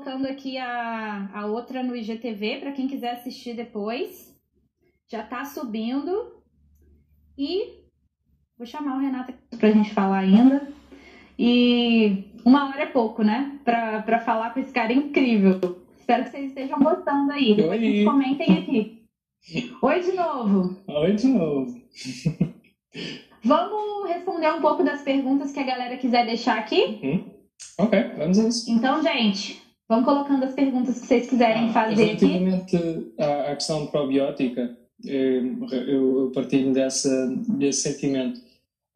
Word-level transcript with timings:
colocando 0.00 0.26
aqui 0.26 0.56
a, 0.56 1.30
a 1.34 1.46
outra 1.46 1.82
no 1.82 1.94
IGTV 1.94 2.60
para 2.60 2.72
quem 2.72 2.88
quiser 2.88 3.12
assistir 3.12 3.54
depois. 3.54 4.34
Já 5.10 5.22
tá 5.22 5.44
subindo. 5.44 6.40
E 7.36 7.84
vou 8.56 8.66
chamar 8.66 8.96
o 8.96 9.00
Renato 9.00 9.32
para 9.58 9.68
a 9.68 9.72
gente 9.72 9.92
falar 9.92 10.20
ainda. 10.20 10.66
E 11.38 12.24
uma 12.44 12.68
hora 12.68 12.82
é 12.82 12.86
pouco, 12.86 13.22
né? 13.22 13.58
Para 13.64 14.20
falar 14.20 14.54
com 14.54 14.60
esse 14.60 14.72
cara 14.72 14.92
incrível. 14.92 15.82
Espero 15.98 16.24
que 16.24 16.30
vocês 16.30 16.46
estejam 16.46 16.78
gostando 16.78 17.32
aí. 17.32 17.54
Depois 17.54 18.04
comentem 18.04 18.58
aqui. 18.58 19.02
Oi 19.82 20.00
de 20.00 20.12
novo. 20.12 20.76
Oi 20.86 21.12
de 21.12 21.26
novo. 21.26 21.80
Vamos 23.44 24.08
responder 24.08 24.52
um 24.52 24.60
pouco 24.60 24.82
das 24.82 25.02
perguntas 25.02 25.52
que 25.52 25.60
a 25.60 25.64
galera 25.64 25.96
quiser 25.96 26.26
deixar 26.26 26.58
aqui? 26.58 27.00
Uhum. 27.02 27.24
Ok, 27.78 27.98
vamos 28.18 28.38
a 28.38 28.48
isso. 28.48 28.70
Então, 28.70 29.02
gente, 29.02 29.69
vamos 29.90 30.04
colocando 30.04 30.44
as 30.44 30.54
perguntas 30.54 31.00
que 31.00 31.06
vocês 31.06 31.28
quiserem 31.28 31.68
ah, 31.68 31.72
fazer 31.72 32.04
relativamente 32.04 32.76
aqui. 32.76 33.12
à 33.18 33.56
questão 33.56 33.88
probiótica, 33.88 34.78
eh, 35.04 35.42
eu 35.88 36.30
partilho 36.32 36.72
dessa, 36.72 37.26
desse 37.48 37.92
sentimento. 37.92 38.40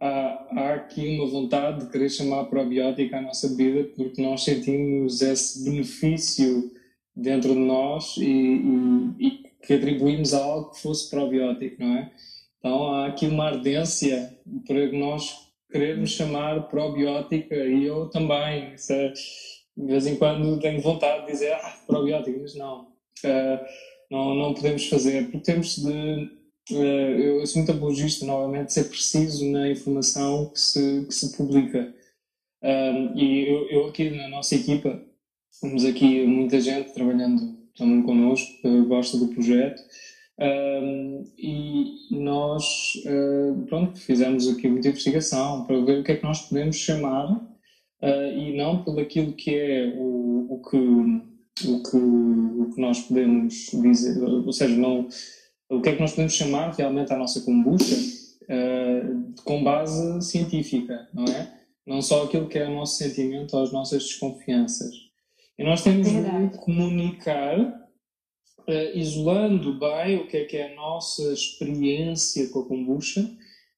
Há, 0.01 0.47
há 0.53 0.75
aqui 0.75 1.17
uma 1.17 1.27
vontade 1.27 1.84
de 1.84 1.91
querer 1.91 2.09
chamar 2.09 2.45
probiótica 2.45 3.19
à 3.19 3.20
nossa 3.20 3.48
vida 3.57 3.91
porque 3.97 4.23
nós 4.23 4.45
sentimos 4.45 5.20
esse 5.20 5.65
benefício 5.69 6.70
dentro 7.17 7.55
de 7.55 7.61
nós 7.61 8.17
e, 8.17 8.23
e, 8.25 9.27
e 9.27 9.31
que 9.67 9.75
atribuímos 9.75 10.33
a 10.33 10.45
algo 10.45 10.70
que 10.70 10.81
fosse 10.81 11.11
probiótico, 11.11 11.83
não 11.83 11.97
é? 11.97 12.12
Então 12.59 12.95
há 12.95 13.06
aqui 13.09 13.27
uma 13.27 13.47
ardência 13.47 14.33
para 14.65 14.92
nós 14.92 15.48
querermos 15.73 16.11
chamar 16.11 16.69
probiótica 16.69 17.56
e 17.56 17.84
eu 17.84 18.09
também. 18.11 18.75
É, 18.91 19.12
de 19.77 19.87
vez 19.87 20.06
em 20.06 20.16
quando 20.16 20.60
tenho 20.60 20.80
vontade 20.80 21.27
de 21.27 21.33
dizer 21.33 21.52
ah, 21.52 21.78
probiótica, 21.87 22.38
mas 22.41 22.55
não. 22.55 22.83
Uh, 23.24 23.64
não, 24.10 24.34
não 24.34 24.55
podemos 24.55 24.87
fazer, 24.88 25.25
porque 25.31 25.53
temos 25.53 25.77
de. 25.77 26.31
Uh, 26.70 26.75
eu 27.41 27.47
sou 27.47 27.58
muito 27.58 27.72
apologista, 27.72 28.25
novamente, 28.25 28.69
de 28.69 28.72
ser 28.75 28.84
preciso 28.84 29.44
na 29.50 29.69
informação 29.69 30.50
que 30.50 30.61
se, 30.61 31.05
que 31.06 31.14
se 31.14 31.36
publica. 31.36 31.92
Uh, 32.62 33.19
e 33.19 33.48
eu, 33.48 33.69
eu, 33.69 33.86
aqui 33.86 34.11
na 34.11 34.28
nossa 34.28 34.55
equipa, 34.55 35.03
temos 35.61 35.84
aqui 35.84 36.27
muita 36.27 36.61
gente 36.61 36.94
trabalhando 36.94 37.55
também 37.77 38.03
connosco, 38.03 38.62
que 38.62 38.83
gosta 38.83 39.19
do 39.19 39.28
projeto. 39.28 39.83
Um, 40.36 41.25
e 41.38 42.09
nós 42.11 42.64
uh, 43.06 43.64
pronto, 43.66 44.00
fizemos 44.00 44.48
aqui 44.48 44.66
muita 44.69 44.88
investigação 44.88 45.64
para 45.64 45.81
ver 45.81 46.00
o 46.00 46.03
que 46.03 46.11
é 46.11 46.16
que 46.16 46.25
nós 46.25 46.48
podemos 46.48 46.77
chamar 46.77 47.41
uh, 48.05 48.38
e 48.38 48.56
não 48.56 48.84
pelo 48.84 49.00
aquilo 49.00 49.33
que 49.33 49.55
é 49.55 49.94
o, 49.97 50.47
o, 50.50 50.62
que, 50.62 50.77
o, 50.77 51.83
que, 51.83 51.97
o 51.97 52.70
que 52.74 52.80
nós 52.80 53.00
podemos 53.00 53.70
dizer, 53.72 54.22
ou 54.22 54.52
seja, 54.52 54.77
não, 54.77 55.08
o 55.70 55.80
que 55.80 55.88
é 55.88 55.94
que 55.94 56.00
nós 56.00 56.10
podemos 56.10 56.34
chamar 56.34 56.75
realmente 56.75 57.12
a 57.12 57.16
nossa 57.16 57.41
kombucha 57.41 57.97
uh, 58.44 59.42
com 59.42 59.64
base 59.64 60.20
científica, 60.22 61.08
não 61.12 61.25
é? 61.25 61.52
Não 61.86 62.00
só 62.00 62.25
aquilo 62.25 62.48
que 62.48 62.58
é 62.58 62.66
o 62.66 62.75
nosso 62.75 62.97
sentimento 62.97 63.56
ou 63.56 63.62
as 63.62 63.72
nossas 63.72 64.05
desconfianças. 64.05 64.94
E 65.58 65.64
nós 65.64 65.82
temos 65.82 66.08
de 66.08 66.58
comunicar 66.58 67.58
uh, 67.60 68.98
isolando 68.98 69.78
bem 69.78 70.16
o 70.16 70.27
que 70.27 70.36
é 70.36 70.44
que 70.44 70.56
é 70.56 70.72
a 70.72 70.77
nossa 70.77 71.32
experiência 71.32 72.48
com 72.48 72.60
a 72.60 72.66
kombucha 72.66 73.30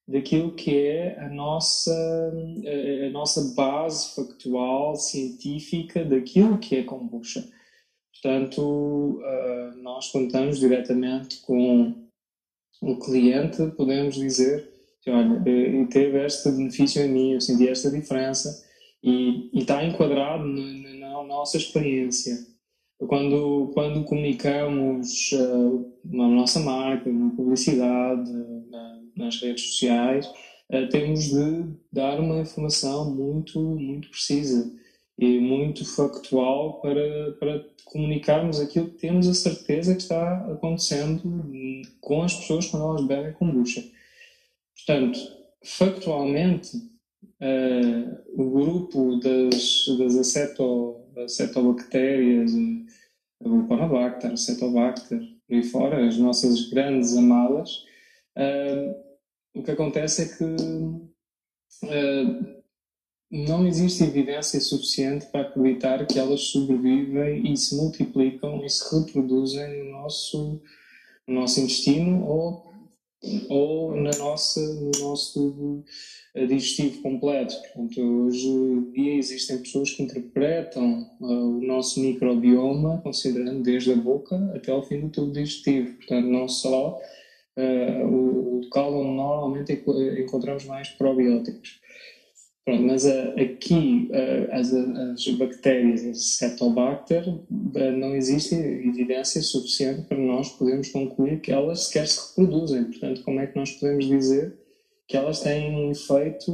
daquilo 0.07 0.53
que 0.53 0.75
é 0.75 1.19
a 1.19 1.29
nossa, 1.29 1.91
a, 1.91 3.07
a 3.07 3.09
nossa 3.09 3.53
base 3.55 4.15
factual, 4.15 4.95
científica 4.95 6.05
daquilo 6.05 6.57
que 6.57 6.77
é 6.77 6.83
kombucha. 6.83 7.47
Portanto, 8.13 9.21
uh, 9.21 9.77
nós 9.81 10.11
contamos 10.11 10.59
diretamente 10.59 11.41
com 11.41 11.93
o 12.81 12.97
cliente, 12.97 13.67
podemos 13.75 14.15
dizer 14.15 14.77
olha, 15.07 15.41
eh, 15.45 15.85
teve 15.89 16.25
este 16.25 16.51
benefício 16.51 17.01
em 17.01 17.09
mim, 17.09 17.31
eu 17.33 17.41
senti 17.41 17.67
esta 17.67 17.89
diferença 17.89 18.65
e, 19.03 19.49
e 19.53 19.59
está 19.59 19.83
enquadrado 19.83 20.45
na, 20.45 20.97
nossa 21.23 21.57
experiência. 21.57 22.35
Quando, 23.07 23.69
quando 23.73 24.03
comunicamos 24.05 25.31
uh, 25.33 25.93
na 26.03 26.27
nossa 26.27 26.59
marca, 26.59 27.11
na 27.11 27.29
publicidade, 27.31 28.31
na, 28.71 28.86
nas 29.17 29.41
redes 29.41 29.71
sociais, 29.71 30.27
uh, 30.71 30.87
temos 30.89 31.25
de 31.25 31.65
dar 31.91 32.19
uma 32.19 32.39
informação 32.39 33.13
muito, 33.13 33.59
muito 33.59 34.09
precisa 34.09 34.71
e 35.17 35.39
muito 35.39 35.83
factual 35.83 36.79
para, 36.79 37.31
para 37.39 37.65
comunicarmos 37.85 38.59
aquilo 38.59 38.89
que 38.89 38.99
temos 38.99 39.27
a 39.27 39.33
certeza 39.33 39.95
que 39.95 40.01
está 40.01 40.45
acontecendo 40.51 41.21
com 41.99 42.21
as 42.21 42.35
pessoas 42.35 42.67
quando 42.67 42.85
elas 42.85 43.05
bebem 43.05 43.33
kombucha. 43.33 43.83
Portanto, 44.75 45.19
factualmente, 45.63 46.77
uh, 47.41 48.41
o 48.41 48.51
grupo 48.51 49.19
das, 49.19 49.85
das 49.97 50.15
aceto, 50.17 51.01
acetobactérias, 51.17 52.51
a 53.43 53.49
Vulcanobacter, 53.49 54.31
a 54.31 54.37
Cetobacter, 54.37 55.19
por 55.47 55.55
aí 55.55 55.63
fora, 55.63 56.07
as 56.07 56.17
nossas 56.17 56.69
grandes 56.69 57.15
amadas, 57.15 57.83
uh, 58.37 59.06
o 59.57 59.63
que 59.63 59.71
acontece 59.71 60.21
é 60.23 60.37
que 60.37 60.43
uh, 60.43 61.07
não 63.29 63.67
existe 63.67 64.03
evidência 64.03 64.59
suficiente 64.61 65.25
para 65.27 65.41
acreditar 65.41 66.05
que 66.05 66.17
elas 66.17 66.41
sobrevivem 66.41 67.51
e 67.51 67.57
se 67.57 67.75
multiplicam 67.75 68.63
e 68.63 68.69
se 68.69 68.95
reproduzem 68.95 69.83
no 69.83 69.91
nosso, 69.91 70.61
no 71.27 71.35
nosso 71.35 71.59
intestino 71.59 72.25
ou 72.25 72.67
ou 73.49 73.95
na 73.95 74.11
nossa, 74.17 74.61
no 74.61 74.91
nosso 74.99 75.83
eh, 76.35 76.45
digestivo 76.45 77.01
completo. 77.01 77.55
Portanto, 77.73 78.01
hoje 78.01 78.47
em 78.47 78.91
dia 78.91 79.15
existem 79.15 79.57
pessoas 79.57 79.91
que 79.91 80.03
interpretam 80.03 81.09
uh, 81.19 81.57
o 81.57 81.61
nosso 81.61 81.99
microbioma 81.99 83.01
considerando 83.01 83.63
desde 83.63 83.91
a 83.91 83.95
boca 83.95 84.35
até 84.55 84.71
ao 84.71 84.83
fim 84.83 85.01
do 85.01 85.09
tubo 85.09 85.31
digestivo. 85.31 85.95
Portanto, 85.95 86.27
não 86.27 86.47
só 86.47 86.99
o 87.57 88.61
local 88.63 88.93
onde 88.93 89.15
normalmente 89.15 89.83
encontramos 90.19 90.65
mais 90.65 90.89
probióticos. 90.89 91.79
Pronto, 92.67 92.83
mas 92.83 93.05
uh, 93.05 93.33
aqui 93.39 94.09
as, 94.51 94.73
as, 94.73 95.25
bactérias, 95.37 96.03
as 96.03 96.35
Cetobacter, 96.35 97.23
não 97.49 98.13
existe 98.13 98.55
evidência 98.55 99.41
suficiente 99.41 100.01
para 100.01 100.17
nós 100.17 100.49
podermos 100.49 100.89
concluir 100.89 101.39
que 101.39 101.49
elas 101.49 101.85
sequer 101.85 102.07
se 102.07 102.27
reproduzem. 102.27 102.83
Portanto, 102.83 103.23
como 103.23 103.39
é 103.39 103.47
que 103.47 103.55
nós 103.55 103.71
podemos 103.71 104.05
dizer 104.05 104.53
que 105.07 105.15
elas 105.15 105.39
têm 105.39 105.73
um 105.73 105.91
efeito 105.91 106.51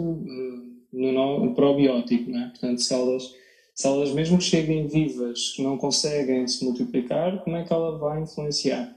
no, 0.94 1.46
no 1.46 1.56
probiótico? 1.56 2.30
Né? 2.30 2.52
Portanto, 2.52 2.80
se 2.80 2.94
elas, 2.94 3.34
se 3.74 3.88
elas 3.88 4.12
mesmo 4.12 4.40
cheguem 4.40 4.86
vivas, 4.86 5.54
que 5.56 5.64
não 5.64 5.80
conseguem 5.80 6.48
se 6.48 6.64
multiplicar, 6.64 7.44
como 7.44 7.56
é 7.56 7.64
que 7.64 7.74
ela 7.74 7.98
vai 7.98 8.22
influenciar? 8.22 8.96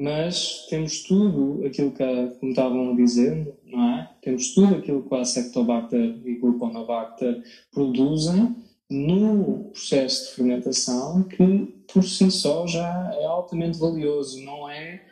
Mas 0.00 0.66
temos 0.70 1.02
tudo 1.02 1.62
aquilo 1.66 1.90
que, 1.90 2.04
como 2.40 2.52
estavam 2.52 2.96
dizendo, 2.96 3.54
não 3.66 3.98
é? 3.98 4.10
Temos 4.22 4.54
tudo 4.54 4.76
aquilo 4.76 5.06
que 5.06 5.14
a 5.14 5.26
Sectobacter 5.26 6.18
e 6.24 6.36
Gluconobacter 6.36 7.42
produzem 7.70 8.56
no 8.88 9.64
processo 9.64 10.30
de 10.30 10.36
fermentação 10.36 11.22
que 11.24 11.84
por 11.92 12.02
si 12.02 12.30
só 12.30 12.66
já 12.66 13.14
é 13.20 13.26
altamente 13.26 13.78
valioso, 13.78 14.40
não 14.42 14.70
é 14.70 15.02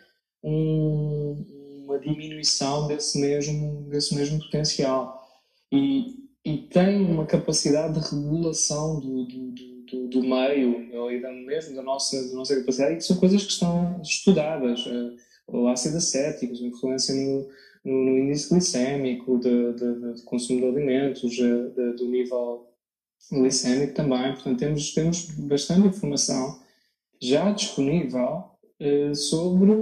um, 0.43 1.45
uma 1.85 1.99
diminuição 1.99 2.89
desse 2.89 3.21
mesmo, 3.21 3.83
desse 3.91 4.15
mesmo 4.15 4.39
potencial. 4.39 5.23
E, 5.71 6.17
e 6.43 6.57
tem 6.63 7.05
uma 7.05 7.27
capacidade 7.27 8.01
de 8.01 8.09
regulação 8.09 8.99
do, 8.99 9.27
do, 9.27 9.51
do 9.51 9.68
do, 9.91 10.09
do 10.09 10.23
meio, 10.23 10.95
ou 10.95 11.21
da, 11.21 11.33
mesmo 11.33 11.75
da 11.75 11.83
nossa, 11.83 12.29
da 12.29 12.35
nossa 12.35 12.57
capacidade, 12.57 12.95
e 12.95 12.97
que 12.97 13.05
são 13.05 13.17
coisas 13.17 13.45
que 13.45 13.53
estão 13.53 14.01
estudadas. 14.03 14.87
Uh, 14.87 15.17
o 15.49 15.69
ácido 15.69 15.97
acético, 15.97 16.53
a 16.53 16.67
influência 16.67 17.15
no, 17.15 17.49
no, 17.85 18.05
no, 18.05 18.19
índice 18.19 18.51
glicémico, 18.51 19.39
de, 19.39 19.73
de, 19.73 20.15
de 20.15 20.23
consumo 20.23 20.61
de 20.61 20.67
alimentos, 20.67 21.33
de, 21.33 21.93
do 21.97 22.07
nível 22.07 22.67
glicémico 23.33 23.95
também. 23.95 24.35
Portanto, 24.35 24.59
temos, 24.59 24.93
temos 24.95 25.27
bastante 25.39 25.89
informação 25.89 26.61
já 27.21 27.51
disponível 27.51 28.45
uh, 28.81 29.15
sobre 29.15 29.73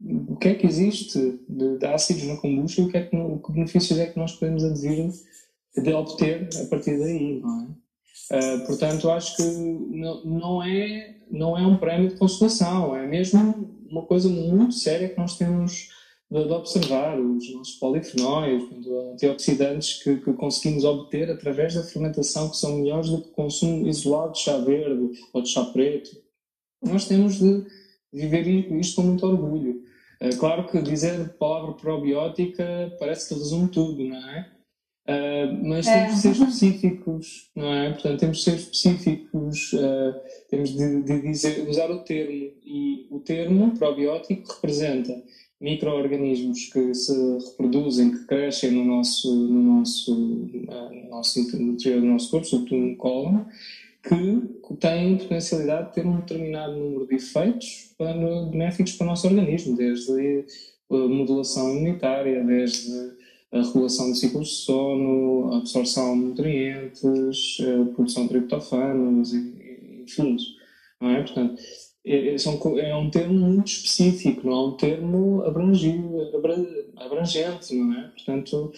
o 0.00 0.36
que 0.36 0.48
é 0.48 0.54
que 0.54 0.66
existe 0.66 1.40
de, 1.48 1.78
de 1.78 1.86
ácidos 1.86 2.24
na 2.24 2.36
kombucha 2.36 2.80
e 2.80 2.84
o 2.84 2.88
que, 2.88 2.96
é 2.96 3.02
que, 3.02 3.10
que 3.10 3.52
benefícios 3.52 3.98
é 3.98 4.06
que 4.06 4.18
nós 4.18 4.32
podemos 4.32 4.64
advir 4.64 5.10
de 5.76 5.92
obter 5.92 6.48
a 6.60 6.66
partir 6.66 6.98
daí, 6.98 7.40
não 7.40 7.62
é? 7.62 7.87
Uh, 8.30 8.66
portanto, 8.66 9.10
acho 9.10 9.36
que 9.36 9.42
não, 9.42 10.62
é, 10.62 11.16
não 11.30 11.56
é 11.56 11.66
um 11.66 11.78
prémio 11.78 12.10
de 12.10 12.16
consolação, 12.16 12.94
é 12.94 13.06
mesmo 13.06 13.78
uma 13.90 14.02
coisa 14.02 14.28
muito 14.28 14.74
séria 14.74 15.08
que 15.08 15.18
nós 15.18 15.36
temos 15.38 15.88
de, 16.30 16.44
de 16.44 16.52
observar 16.52 17.18
os 17.18 17.52
nossos 17.54 17.74
polifenóis, 17.76 18.62
antioxidantes 19.14 20.02
que, 20.02 20.16
que, 20.16 20.32
conseguimos 20.34 20.84
obter 20.84 21.30
através 21.30 21.74
da 21.74 21.82
fermentação, 21.82 22.50
que 22.50 22.56
são 22.56 22.78
melhores 22.78 23.08
do 23.08 23.22
que 23.22 23.28
o 23.28 23.32
consumo 23.32 23.88
isolado 23.88 24.32
de 24.32 24.40
chá 24.40 24.58
verde 24.58 25.10
ou 25.32 25.42
de 25.42 25.48
chá 25.48 25.64
preto. 25.64 26.10
Nós 26.82 27.06
temos 27.06 27.38
de 27.38 27.64
viver 28.12 28.46
isto 28.46 28.96
com 28.96 29.08
muito 29.08 29.26
orgulho. 29.26 29.82
É 30.20 30.30
claro 30.30 30.66
que 30.66 30.82
dizer 30.82 31.36
palavra 31.38 31.74
probiótica 31.74 32.94
parece 32.98 33.28
que 33.28 33.34
resume 33.34 33.68
tudo, 33.68 34.04
não 34.04 34.16
é? 34.16 34.57
Uh, 35.08 35.66
mas 35.66 35.86
é. 35.86 36.04
temos 36.04 36.16
de 36.16 36.20
ser 36.20 36.32
específicos, 36.32 37.50
não 37.56 37.72
é? 37.72 37.92
Portanto, 37.92 38.20
temos 38.20 38.36
de 38.36 38.42
ser 38.42 38.56
específicos, 38.56 39.72
uh, 39.72 40.14
temos 40.50 40.76
de, 40.76 41.02
de 41.02 41.22
dizer, 41.22 41.66
usar 41.66 41.90
o 41.90 42.00
termo. 42.00 42.52
E 42.62 43.06
o 43.10 43.18
termo 43.18 43.70
probiótico 43.78 44.52
representa 44.52 45.22
micro-organismos 45.58 46.66
que 46.70 46.94
se 46.94 47.38
reproduzem, 47.46 48.10
que 48.10 48.26
crescem 48.26 48.70
no 48.70 48.84
nosso, 48.84 49.34
no 49.34 49.78
nosso, 49.78 50.12
uh, 50.12 50.94
no 50.94 51.08
nosso 51.08 51.40
interior 51.40 52.02
do 52.02 52.06
nosso 52.06 52.30
corpo, 52.30 52.46
sobretudo 52.46 52.82
no 52.82 52.96
cólon, 52.96 53.44
que 54.02 54.76
têm 54.76 55.16
potencialidade 55.16 55.88
de 55.88 55.94
ter 55.94 56.06
um 56.06 56.16
determinado 56.18 56.76
número 56.76 57.06
de 57.06 57.14
efeitos 57.14 57.94
para, 57.96 58.12
benéficos 58.44 58.92
para 58.92 59.06
o 59.06 59.08
nosso 59.08 59.26
organismo, 59.26 59.74
desde 59.74 60.44
a 60.90 60.96
modulação 60.96 61.74
imunitária, 61.74 62.44
desde 62.44 63.17
a 63.52 63.62
regulação 63.62 64.10
do 64.10 64.16
ciclo 64.16 64.42
de 64.42 64.48
sono, 64.48 65.52
a 65.52 65.58
absorção 65.58 66.18
de 66.18 66.24
nutrientes, 66.26 67.58
a 67.60 67.94
produção 67.94 68.24
de 68.24 68.30
triptofanos, 68.30 69.32
enfim. 69.32 70.36
Não 71.00 71.10
é? 71.10 71.22
Portanto, 71.22 71.62
é, 72.04 72.34
é, 72.34 72.90
é 72.90 72.96
um 72.96 73.10
termo 73.10 73.34
muito 73.34 73.68
específico, 73.68 74.46
não 74.46 74.52
é 74.52 74.68
um 74.68 74.72
termo 74.72 75.42
abrangente, 75.44 76.04
não 77.74 77.98
é? 77.98 78.08
Portanto, 78.08 78.72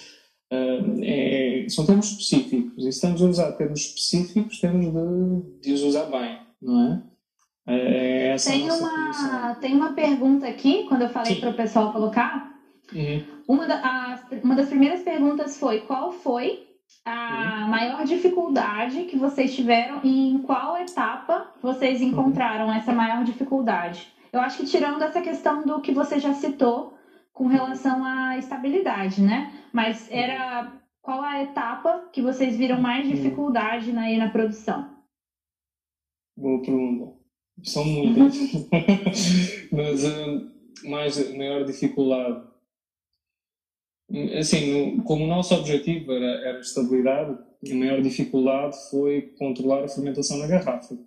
é, 0.51 1.67
são 1.69 1.87
termos 1.87 2.11
específicos. 2.11 2.79
E 2.79 2.83
se 2.83 2.89
estamos 2.89 3.23
a 3.23 3.27
usar 3.27 3.53
termos 3.53 3.81
específicos, 3.81 4.61
temos 4.61 4.87
de, 4.87 5.61
de 5.61 5.73
os 5.73 5.83
usar 5.83 6.07
bem, 6.07 6.39
não 6.61 6.93
é? 6.93 7.03
é, 7.67 8.35
é 8.35 8.37
tem, 8.37 8.71
uma, 8.71 9.55
tem 9.61 9.75
uma 9.75 9.93
pergunta 9.93 10.47
aqui, 10.47 10.85
quando 10.89 11.03
eu 11.03 11.11
falei 11.11 11.37
para 11.37 11.51
o 11.51 11.55
pessoal 11.55 11.93
colocar. 11.93 12.50
Uhum. 12.93 13.25
Uma, 13.47 13.67
da, 13.67 13.77
a, 13.77 14.21
uma 14.43 14.55
das 14.55 14.69
primeiras 14.69 15.03
perguntas 15.03 15.59
foi: 15.59 15.81
qual 15.81 16.13
foi 16.13 16.69
a 17.05 17.63
uhum. 17.63 17.69
maior 17.69 18.05
dificuldade 18.05 19.05
que 19.05 19.17
vocês 19.17 19.55
tiveram 19.55 20.01
e 20.03 20.31
em 20.31 20.39
qual 20.39 20.77
etapa 20.77 21.53
vocês 21.63 22.01
uhum. 22.01 22.09
encontraram 22.09 22.67
uhum. 22.67 22.75
essa 22.75 22.93
maior 22.93 23.25
dificuldade? 23.25 24.13
Eu 24.33 24.41
acho 24.41 24.59
que 24.59 24.67
tirando 24.67 25.03
essa 25.03 25.21
questão 25.21 25.63
do 25.63 25.81
que 25.81 25.93
você 25.93 26.19
já 26.19 26.33
citou 26.35 26.95
com 27.33 27.47
relação 27.47 28.05
à 28.05 28.39
estabilidade, 28.39 29.21
né? 29.21 29.53
Mas 29.73 30.09
era 30.11 30.73
qual 31.03 31.23
a 31.23 31.43
etapa 31.43 32.09
que 32.13 32.21
vocês 32.21 32.57
viram 32.57 32.81
mais 32.81 33.07
uhum. 33.07 33.13
dificuldade 33.13 33.93
na, 33.93 34.09
na 34.17 34.31
produção? 34.31 34.89
Boa 36.37 36.61
pergunta. 36.63 37.13
São 37.63 37.85
muitas. 37.85 38.69
Mas 39.73 40.05
uh, 40.05 40.89
mais, 40.89 41.37
maior 41.37 41.65
dificuldade 41.65 42.50
Assim, 44.39 44.99
como 45.05 45.25
o 45.25 45.29
nosso 45.29 45.55
objetivo 45.55 46.12
era, 46.12 46.49
era 46.49 46.61
estabilidade, 46.61 47.39
a 47.71 47.75
maior 47.75 48.03
dificuldade 48.03 48.77
foi 48.91 49.33
controlar 49.39 49.85
a 49.85 49.89
fermentação 49.89 50.39
na 50.39 50.47
garrafa. 50.47 50.99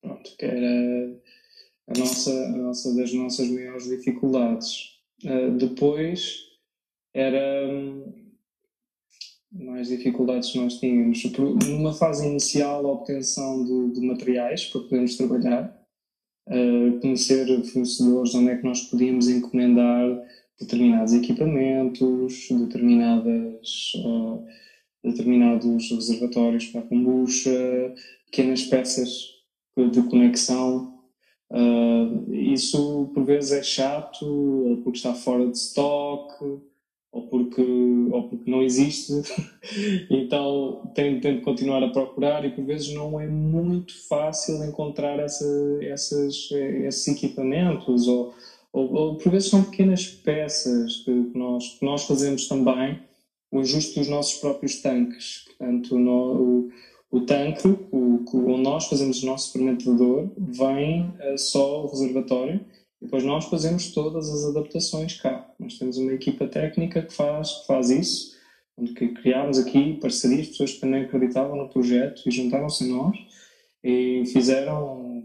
Pronto, 0.00 0.36
que 0.36 0.44
era 0.44 1.20
a 1.88 1.98
nossa, 1.98 2.30
a 2.30 2.56
nossa 2.56 2.94
das 2.96 3.12
nossas 3.12 3.48
maiores 3.48 3.84
dificuldades. 3.88 4.98
Uh, 5.24 5.50
depois 5.56 6.46
era 7.14 7.68
hum, 7.68 8.12
mais 9.52 9.88
dificuldades 9.88 10.50
que 10.50 10.58
nós 10.58 10.78
tínhamos. 10.78 11.22
Numa 11.66 11.92
fase 11.92 12.26
inicial, 12.26 12.86
a 12.86 12.92
obtenção 12.92 13.64
de, 13.64 14.00
de 14.00 14.06
materiais 14.06 14.66
para 14.66 14.82
podermos 14.82 15.16
trabalhar, 15.16 15.80
uh, 16.48 17.00
conhecer 17.00 17.46
fornecedores 17.64 18.34
onde 18.34 18.50
é 18.50 18.56
que 18.56 18.64
nós 18.64 18.82
podíamos 18.82 19.28
encomendar 19.28 20.06
determinados 20.60 21.14
equipamentos, 21.14 22.48
determinadas, 22.50 23.92
uh, 23.96 24.44
determinados 25.04 25.90
reservatórios 25.90 26.66
para 26.66 26.80
a 26.80 26.86
kombucha, 26.86 27.94
pequenas 28.26 28.62
peças 28.64 29.38
de 29.76 30.02
conexão. 30.02 30.98
Uh, 31.50 32.34
isso 32.34 33.10
por 33.14 33.24
vezes 33.24 33.52
é 33.52 33.62
chato, 33.62 34.26
ou 34.26 34.76
porque 34.78 34.98
está 34.98 35.14
fora 35.14 35.46
de 35.46 35.56
stock, 35.56 36.60
ou 37.10 37.26
porque, 37.28 37.62
ou 37.62 38.28
porque 38.28 38.50
não 38.50 38.62
existe. 38.62 39.12
então 40.10 40.90
tem, 40.94 41.20
tem 41.20 41.36
de 41.36 41.42
continuar 41.42 41.82
a 41.82 41.90
procurar 41.90 42.44
e 42.44 42.50
por 42.50 42.64
vezes 42.64 42.92
não 42.92 43.18
é 43.18 43.26
muito 43.26 43.94
fácil 44.08 44.62
encontrar 44.64 45.18
essa, 45.20 45.46
essas, 45.82 46.50
esses 46.50 47.08
equipamentos 47.08 48.06
ou 48.08 48.34
ou, 48.72 48.92
ou 48.92 49.16
por 49.16 49.30
vezes 49.30 49.50
são 49.50 49.64
pequenas 49.64 50.06
peças 50.06 50.96
que, 50.98 51.10
nós, 51.10 51.78
que 51.78 51.84
nós 51.84 52.04
fazemos 52.04 52.48
também, 52.48 53.00
o 53.50 53.60
ajuste 53.60 53.98
dos 53.98 54.08
nossos 54.08 54.38
próprios 54.40 54.80
tanques. 54.82 55.44
Portanto, 55.46 55.98
no, 55.98 56.42
o, 56.42 56.72
o 57.10 57.20
tanque, 57.22 57.66
o, 57.90 58.24
onde 58.34 58.62
nós 58.62 58.86
fazemos 58.86 59.22
o 59.22 59.26
nosso 59.26 59.52
fermentador, 59.52 60.30
vem 60.36 61.02
uh, 61.02 61.38
só 61.38 61.84
o 61.84 61.88
reservatório 61.88 62.60
e 63.00 63.04
depois 63.04 63.24
nós 63.24 63.46
fazemos 63.46 63.92
todas 63.92 64.28
as 64.28 64.44
adaptações 64.44 65.18
cá. 65.20 65.50
Nós 65.58 65.78
temos 65.78 65.96
uma 65.96 66.12
equipa 66.12 66.46
técnica 66.46 67.02
que 67.02 67.12
faz, 67.12 67.52
que 67.52 67.66
faz 67.66 67.90
isso, 67.90 68.36
onde 68.76 68.92
criámos 68.92 69.58
aqui 69.58 69.94
parcerias, 69.94 70.48
pessoas 70.48 70.72
que 70.72 70.80
também 70.80 71.02
acreditavam 71.02 71.56
no 71.56 71.68
projeto 71.68 72.22
e 72.26 72.30
juntaram-se 72.30 72.84
a 72.84 72.86
nós 72.86 73.16
e 73.82 74.24
fizeram, 74.26 75.24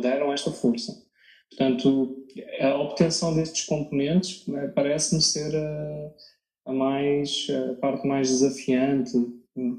deram 0.00 0.32
esta 0.32 0.50
força. 0.50 1.05
Portanto, 1.50 2.16
a 2.60 2.74
obtenção 2.76 3.34
destes 3.34 3.64
componentes 3.64 4.46
né, 4.46 4.68
parece-me 4.74 5.22
ser 5.22 5.54
a, 5.56 6.70
a, 6.70 6.72
mais, 6.72 7.46
a 7.50 7.74
parte 7.80 8.06
mais 8.06 8.28
desafiante 8.28 9.16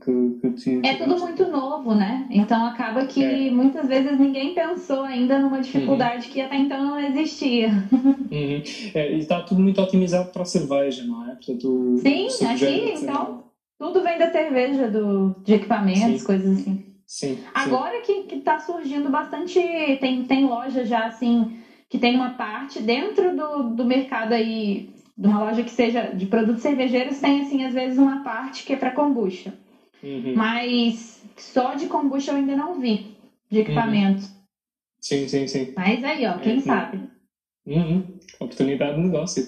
que, 0.04 0.40
que 0.42 0.52
te, 0.54 0.82
É 0.84 0.96
tudo 0.96 1.20
muito 1.20 1.48
novo, 1.48 1.94
né? 1.94 2.28
Então 2.32 2.66
acaba 2.66 3.06
que 3.06 3.24
é. 3.24 3.52
muitas 3.52 3.88
vezes 3.88 4.20
ninguém 4.20 4.56
pensou 4.56 5.04
ainda 5.04 5.38
numa 5.38 5.62
dificuldade 5.62 6.28
uhum. 6.28 6.34
que 6.34 6.42
até 6.42 6.58
então 6.58 6.84
não 6.84 7.00
existia. 7.00 7.70
Uhum. 7.92 8.64
É, 8.96 9.14
e 9.14 9.20
está 9.20 9.42
tudo 9.44 9.62
muito 9.62 9.80
otimizado 9.80 10.32
para 10.32 10.42
a 10.42 10.46
cerveja, 10.46 11.04
não 11.06 11.30
é? 11.30 11.36
Portanto, 11.36 11.98
Sim, 12.02 12.28
aqui 12.46 12.94
então 12.96 13.44
tudo 13.78 14.02
vem 14.02 14.18
da 14.18 14.32
cerveja, 14.32 14.90
do, 14.90 15.36
de 15.44 15.54
equipamentos, 15.54 16.22
Sim. 16.22 16.26
coisas 16.26 16.60
assim. 16.60 16.87
Sim, 17.08 17.40
Agora 17.54 18.04
sim. 18.04 18.24
que 18.24 18.36
está 18.36 18.60
surgindo 18.60 19.10
bastante, 19.10 19.58
tem, 20.02 20.26
tem 20.26 20.44
loja 20.46 20.84
já 20.84 21.06
assim, 21.06 21.58
que 21.90 21.98
tem 21.98 22.16
uma 22.16 22.32
parte 22.32 22.82
dentro 22.82 23.34
do, 23.34 23.70
do 23.70 23.86
mercado 23.86 24.34
aí, 24.34 24.90
de 25.18 25.26
uma 25.26 25.40
loja 25.40 25.64
que 25.64 25.72
seja 25.72 26.08
de 26.14 26.26
produtos 26.26 26.62
cervejeiros, 26.62 27.20
tem 27.20 27.42
assim, 27.42 27.64
às 27.64 27.74
vezes, 27.74 27.98
uma 27.98 28.24
parte 28.26 28.64
que 28.64 28.74
é 28.74 28.76
para 28.76 28.92
kombucha. 28.92 29.54
Uhum. 30.04 30.34
Mas 30.36 31.24
só 31.38 31.76
de 31.76 31.88
kombucha 31.88 32.32
eu 32.32 32.36
ainda 32.36 32.58
não 32.58 32.78
vi, 32.78 33.16
de 33.50 33.60
equipamento. 33.60 34.24
Uhum. 34.24 34.38
Sim, 35.00 35.28
sim, 35.30 35.48
sim. 35.48 35.74
Mas 35.78 36.04
aí, 36.04 36.26
ó, 36.26 36.38
quem 36.40 36.56
uhum. 36.56 36.62
sabe? 36.62 37.10
Uhum. 37.66 38.04
Oportunidade 38.38 38.98
de 38.98 39.02
negócio. 39.02 39.48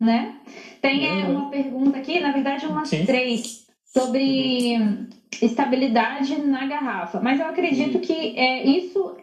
Né? 0.00 0.40
Tem 0.80 1.06
é, 1.06 1.26
uma 1.26 1.50
pergunta 1.50 1.98
aqui, 1.98 2.18
na 2.18 2.32
verdade, 2.32 2.64
umas 2.64 2.88
sim. 2.88 3.04
três, 3.04 3.66
sobre 3.84 4.78
uhum 4.78 5.17
estabilidade 5.40 6.40
na 6.40 6.66
garrafa. 6.66 7.20
Mas 7.20 7.40
eu 7.40 7.46
acredito 7.46 7.96
uhum. 7.96 8.00
que 8.00 8.38
é, 8.38 8.66
isso, 8.66 9.16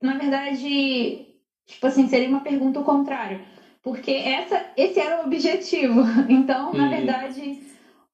na 0.00 0.16
verdade, 0.16 1.26
tipo 1.66 1.86
assim, 1.86 2.08
seria 2.08 2.28
uma 2.28 2.40
pergunta 2.40 2.78
ao 2.78 2.84
contrário. 2.84 3.40
Porque 3.82 4.10
essa, 4.10 4.64
esse 4.76 5.00
era 5.00 5.22
o 5.22 5.26
objetivo. 5.26 6.02
Então, 6.28 6.70
uhum. 6.70 6.78
na 6.78 6.88
verdade, 6.88 7.60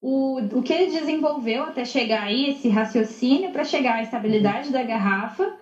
o, 0.01 0.39
o 0.39 0.63
que 0.63 0.73
ele 0.73 0.99
desenvolveu 0.99 1.65
até 1.65 1.85
chegar 1.85 2.25
aí, 2.25 2.51
esse 2.51 2.69
raciocínio 2.69 3.51
para 3.51 3.65
chegar 3.65 3.97
à 3.97 4.03
estabilidade 4.03 4.67
uhum. 4.67 4.73
da 4.73 4.83
garrafa, 4.83 5.53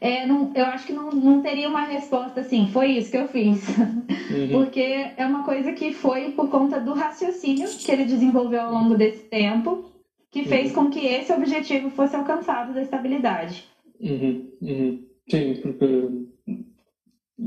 é, 0.00 0.26
não, 0.26 0.50
eu 0.54 0.64
acho 0.64 0.86
que 0.86 0.92
não, 0.92 1.10
não 1.10 1.42
teria 1.42 1.68
uma 1.68 1.84
resposta 1.84 2.40
assim, 2.40 2.68
foi 2.72 2.92
isso 2.92 3.10
que 3.10 3.16
eu 3.18 3.28
fiz. 3.28 3.62
Uhum. 4.30 4.48
Porque 4.48 4.80
é 5.16 5.26
uma 5.26 5.42
coisa 5.42 5.72
que 5.72 5.92
foi 5.92 6.30
por 6.30 6.48
conta 6.48 6.78
do 6.78 6.94
raciocínio 6.94 7.68
que 7.68 7.90
ele 7.90 8.04
desenvolveu 8.04 8.60
ao 8.60 8.72
longo 8.72 8.94
desse 8.94 9.24
tempo 9.24 9.89
que 10.30 10.44
fez 10.44 10.68
uhum. 10.68 10.84
com 10.84 10.90
que 10.90 11.04
esse 11.06 11.32
objetivo 11.32 11.90
fosse 11.90 12.14
alcançado 12.14 12.72
da 12.72 12.82
estabilidade. 12.82 13.64
Uhum, 14.00 14.50
uhum. 14.62 15.06
Sim, 15.28 15.60
porque 15.60 15.84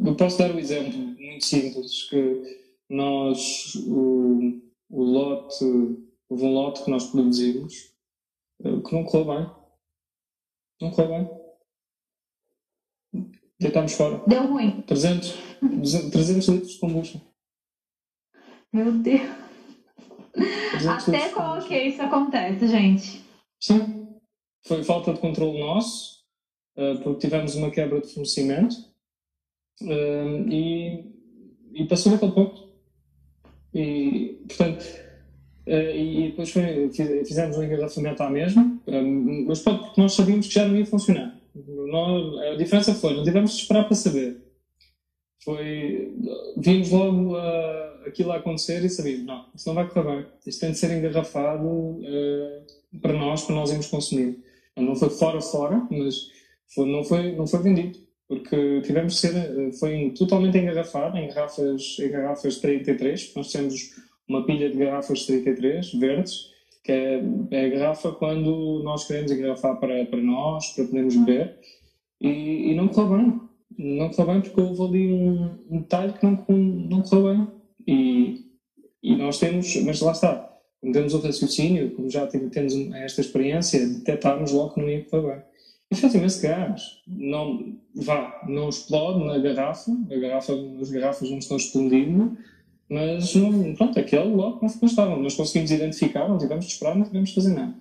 eu 0.06 0.16
posso 0.16 0.38
dar 0.38 0.52
um 0.52 0.60
exemplo 0.60 0.98
muito 0.98 1.46
simples 1.46 2.10
que 2.10 2.42
nós 2.90 3.76
o, 3.88 4.62
o 4.90 5.04
lote 5.04 5.64
houve 6.30 6.46
um 6.46 6.54
lote 6.54 6.84
que 6.84 6.92
nós 6.92 7.06
produzimos 7.08 7.94
eh, 8.64 8.82
que 8.86 8.94
não 8.94 9.04
correu 9.04 9.26
bem 9.26 9.52
não 10.82 10.92
correu 10.92 11.10
bem 13.14 13.26
deitámos 13.60 13.94
fora 13.94 14.22
deu 14.28 14.46
ruim 14.48 14.82
300, 14.82 15.34
300 16.12 16.48
litros 16.48 16.74
de 16.74 16.80
kombucha 16.80 17.22
Meu 18.72 18.92
Deus. 18.92 19.43
Até 20.36 21.30
qual 21.30 21.60
que 21.62 21.78
isso 21.78 22.02
acontece, 22.02 22.68
gente? 22.68 23.22
Sim. 23.60 24.08
Foi 24.66 24.84
falta 24.84 25.14
de 25.14 25.20
controle 25.20 25.60
nosso, 25.60 26.24
uh, 26.78 26.98
porque 27.04 27.28
tivemos 27.28 27.56
uma 27.56 27.70
quebra 27.70 28.00
de 28.02 28.08
fornecimento 28.08 28.74
uh, 29.82 30.50
e, 30.50 31.06
e 31.74 31.86
passou 31.88 32.12
daquele 32.14 32.32
ponto. 32.32 32.72
E, 33.74 34.42
portanto, 34.48 34.84
uh, 35.68 35.96
e 35.96 36.30
depois 36.30 36.50
foi, 36.50 36.90
fizemos 36.92 37.58
um 37.58 37.64
engarrafamento 37.64 38.24
à 38.24 38.30
mesma, 38.30 38.82
mas 39.46 39.60
pronto, 39.60 39.86
porque 39.86 40.02
nós 40.02 40.14
sabíamos 40.14 40.48
que 40.48 40.54
já 40.54 40.66
não 40.68 40.78
ia 40.78 40.86
funcionar. 40.86 41.38
Nós, 41.56 42.38
a 42.54 42.56
diferença 42.56 42.96
foi, 42.96 43.16
não 43.16 43.24
tivemos 43.24 43.52
de 43.52 43.62
esperar 43.62 43.84
para 43.84 43.96
saber. 43.96 44.42
Foi, 45.44 46.16
vimos 46.58 46.90
logo 46.90 47.36
uh, 47.36 47.93
aquilo 48.06 48.32
a 48.32 48.38
acontecer 48.38 48.84
e 48.84 48.90
sabíamos, 48.90 49.26
não, 49.26 49.46
isso 49.56 49.68
não 49.68 49.76
vai 49.76 49.88
correr 49.88 50.16
bem. 50.16 50.26
Isto 50.46 50.60
tem 50.62 50.72
de 50.72 50.78
ser 50.78 50.92
engarrafado 50.98 51.68
uh, 51.68 53.00
para 53.02 53.14
nós, 53.14 53.44
para 53.44 53.56
nós 53.56 53.72
irmos 53.72 53.88
consumir. 53.88 54.44
Não 54.76 54.96
foi 54.96 55.10
fora, 55.10 55.40
fora, 55.40 55.88
mas 55.92 56.30
foi, 56.74 56.92
não, 56.92 57.04
foi, 57.04 57.36
não 57.36 57.46
foi 57.46 57.62
vendido. 57.62 58.00
Porque 58.28 58.82
tivemos 58.82 59.14
de 59.14 59.20
ser, 59.20 59.36
ah, 59.36 59.72
foi 59.80 60.12
totalmente 60.18 60.58
engarrafado 60.58 61.18
em 61.18 61.28
garrafas, 61.28 61.98
em 62.00 62.10
garrafas 62.10 62.58
33. 62.58 63.34
Nós 63.36 63.52
temos 63.52 63.92
uma 64.28 64.46
pilha 64.46 64.70
de 64.70 64.78
garrafas 64.78 65.26
33 65.26 65.94
verdes 65.94 66.54
que 66.84 66.92
é, 66.92 67.24
é 67.52 67.66
a 67.66 67.70
garrafa 67.70 68.12
quando 68.12 68.82
nós 68.84 69.08
queremos 69.08 69.32
engarrafar 69.32 69.80
para, 69.80 70.06
para 70.06 70.22
nós, 70.22 70.70
para 70.72 70.86
podermos 70.86 71.16
beber, 71.16 71.58
e, 72.20 72.72
e 72.72 72.76
não 72.76 72.90
correu 72.90 73.18
bem. 73.18 73.42
Não 73.78 74.10
correu 74.10 74.34
bem 74.34 74.42
porque 74.42 74.62
houve 74.62 74.84
ali 74.84 75.14
um, 75.14 75.60
um 75.70 75.82
detalhe 75.82 76.14
que 76.14 76.26
não, 76.26 76.46
não 76.48 77.02
correu 77.02 77.36
bem. 77.36 77.48
E, 77.88 78.46
e 79.02 79.16
nós 79.16 79.40
temos, 79.40 79.76
mas 79.84 80.02
lá 80.02 80.12
está, 80.12 80.54
como 80.80 80.94
temos 80.94 81.14
o 81.14 81.20
raciocínio, 81.20 81.92
como 81.96 82.10
já 82.10 82.28
temos 82.28 82.76
esta 82.96 83.22
experiência, 83.22 83.88
detectarmos 83.88 84.52
logo 84.52 84.74
que 84.74 84.82
não 84.82 84.90
ia 84.90 85.04
correr 85.06 85.36
bem. 85.36 85.44
E 85.92 85.96
faz 85.96 86.16
imenso 86.16 86.42
gás. 86.42 86.82
Não, 87.08 87.78
vá, 87.96 88.44
não 88.48 88.70
explode 88.70 89.24
na 89.24 89.38
garrafa, 89.38 89.92
a 90.12 90.18
garrafa, 90.18 90.54
as 90.82 90.90
garrafas 90.90 91.30
não 91.30 91.38
estão 91.38 91.58
explodindo, 91.58 92.38
mas, 92.90 93.34
pronto, 93.78 94.00
aquele 94.00 94.36
logo 94.36 94.60
não 94.62 94.88
estava. 94.88 95.16
Nós 95.16 95.36
conseguimos 95.36 95.72
identificar, 95.72 96.28
não 96.28 96.38
tivemos 96.38 96.66
de 96.66 96.74
esperar, 96.74 96.96
não 96.96 97.06
tivemos 97.06 97.30
de 97.30 97.36
fazer 97.36 97.54
nada. 97.54 97.76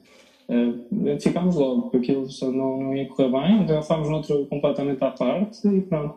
Uh, 0.49 1.07
identificámos 1.07 1.55
logo 1.55 1.91
que 1.91 1.97
aquilo 1.97 2.29
não, 2.43 2.83
não 2.83 2.97
ia 2.97 3.09
correr 3.09 3.31
bem, 3.31 3.63
então 3.63 3.83
fomos 3.83 4.09
noutro 4.09 4.47
completamente 4.47 5.03
à 5.03 5.11
parte 5.11 5.67
e 5.67 5.81
pronto. 5.81 6.17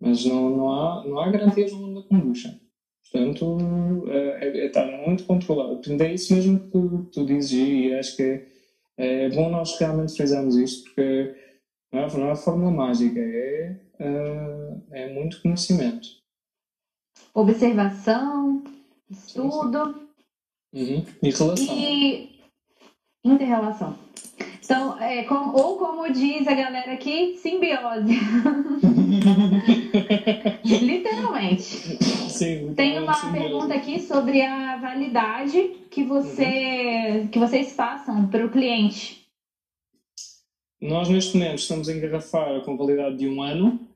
Mas 0.00 0.24
não, 0.24 0.50
não, 0.50 0.72
há, 0.72 1.04
não 1.06 1.18
há 1.18 1.30
garantias 1.30 1.72
no 1.72 1.78
mundo 1.78 2.02
da 2.02 2.08
kombucha. 2.08 2.58
Portanto, 3.10 3.56
uh, 3.56 4.08
é, 4.08 4.48
é, 4.48 4.66
está 4.66 4.84
muito 4.86 5.24
controlado. 5.24 5.76
Portanto, 5.76 6.00
é 6.02 6.14
isso 6.14 6.34
mesmo 6.34 6.60
que 6.60 6.68
tu, 6.68 7.08
tu 7.12 7.26
dizes 7.26 7.52
e 7.52 7.94
acho 7.94 8.16
que 8.16 8.22
é, 8.22 9.24
é 9.24 9.30
bom 9.30 9.50
nós 9.50 9.78
realmente 9.78 10.14
frisarmos 10.14 10.56
isto, 10.56 10.84
porque 10.84 11.34
não 11.92 12.00
é, 12.00 12.16
não 12.16 12.30
é 12.30 12.36
fórmula 12.36 12.70
mágica, 12.70 13.18
é, 13.18 13.76
uh, 14.00 14.82
é 14.92 15.12
muito 15.12 15.42
conhecimento 15.42 16.20
observação, 17.34 18.62
estudo 19.10 19.94
uhum. 20.72 21.04
e 21.22 21.30
relação. 21.30 21.76
E 21.76 22.40
interrelação. 23.24 23.96
Então, 24.62 25.00
é, 25.02 25.24
com, 25.24 25.50
ou 25.50 25.76
como 25.76 26.12
diz 26.12 26.46
a 26.46 26.54
galera 26.54 26.92
aqui, 26.92 27.36
simbiose. 27.38 28.20
Literalmente. 30.64 31.64
Sim, 31.64 32.72
Tem 32.74 33.00
uma 33.00 33.14
simbiose. 33.14 33.59
Pergunta 33.70 33.74
aqui 33.74 34.00
sobre 34.00 34.42
a 34.42 34.76
validade 34.78 35.86
que, 35.90 36.02
você, 36.02 37.20
uhum. 37.22 37.28
que 37.28 37.38
vocês 37.38 37.72
passam 37.72 38.28
para 38.28 38.44
o 38.44 38.50
cliente. 38.50 39.24
Nós, 40.80 41.08
neste 41.08 41.36
momento, 41.36 41.58
estamos 41.58 41.88
a 41.88 41.92
engarrafar 41.92 42.60
com 42.62 42.76
validade 42.76 43.16
de 43.16 43.28
um 43.28 43.40
ano 43.40 43.86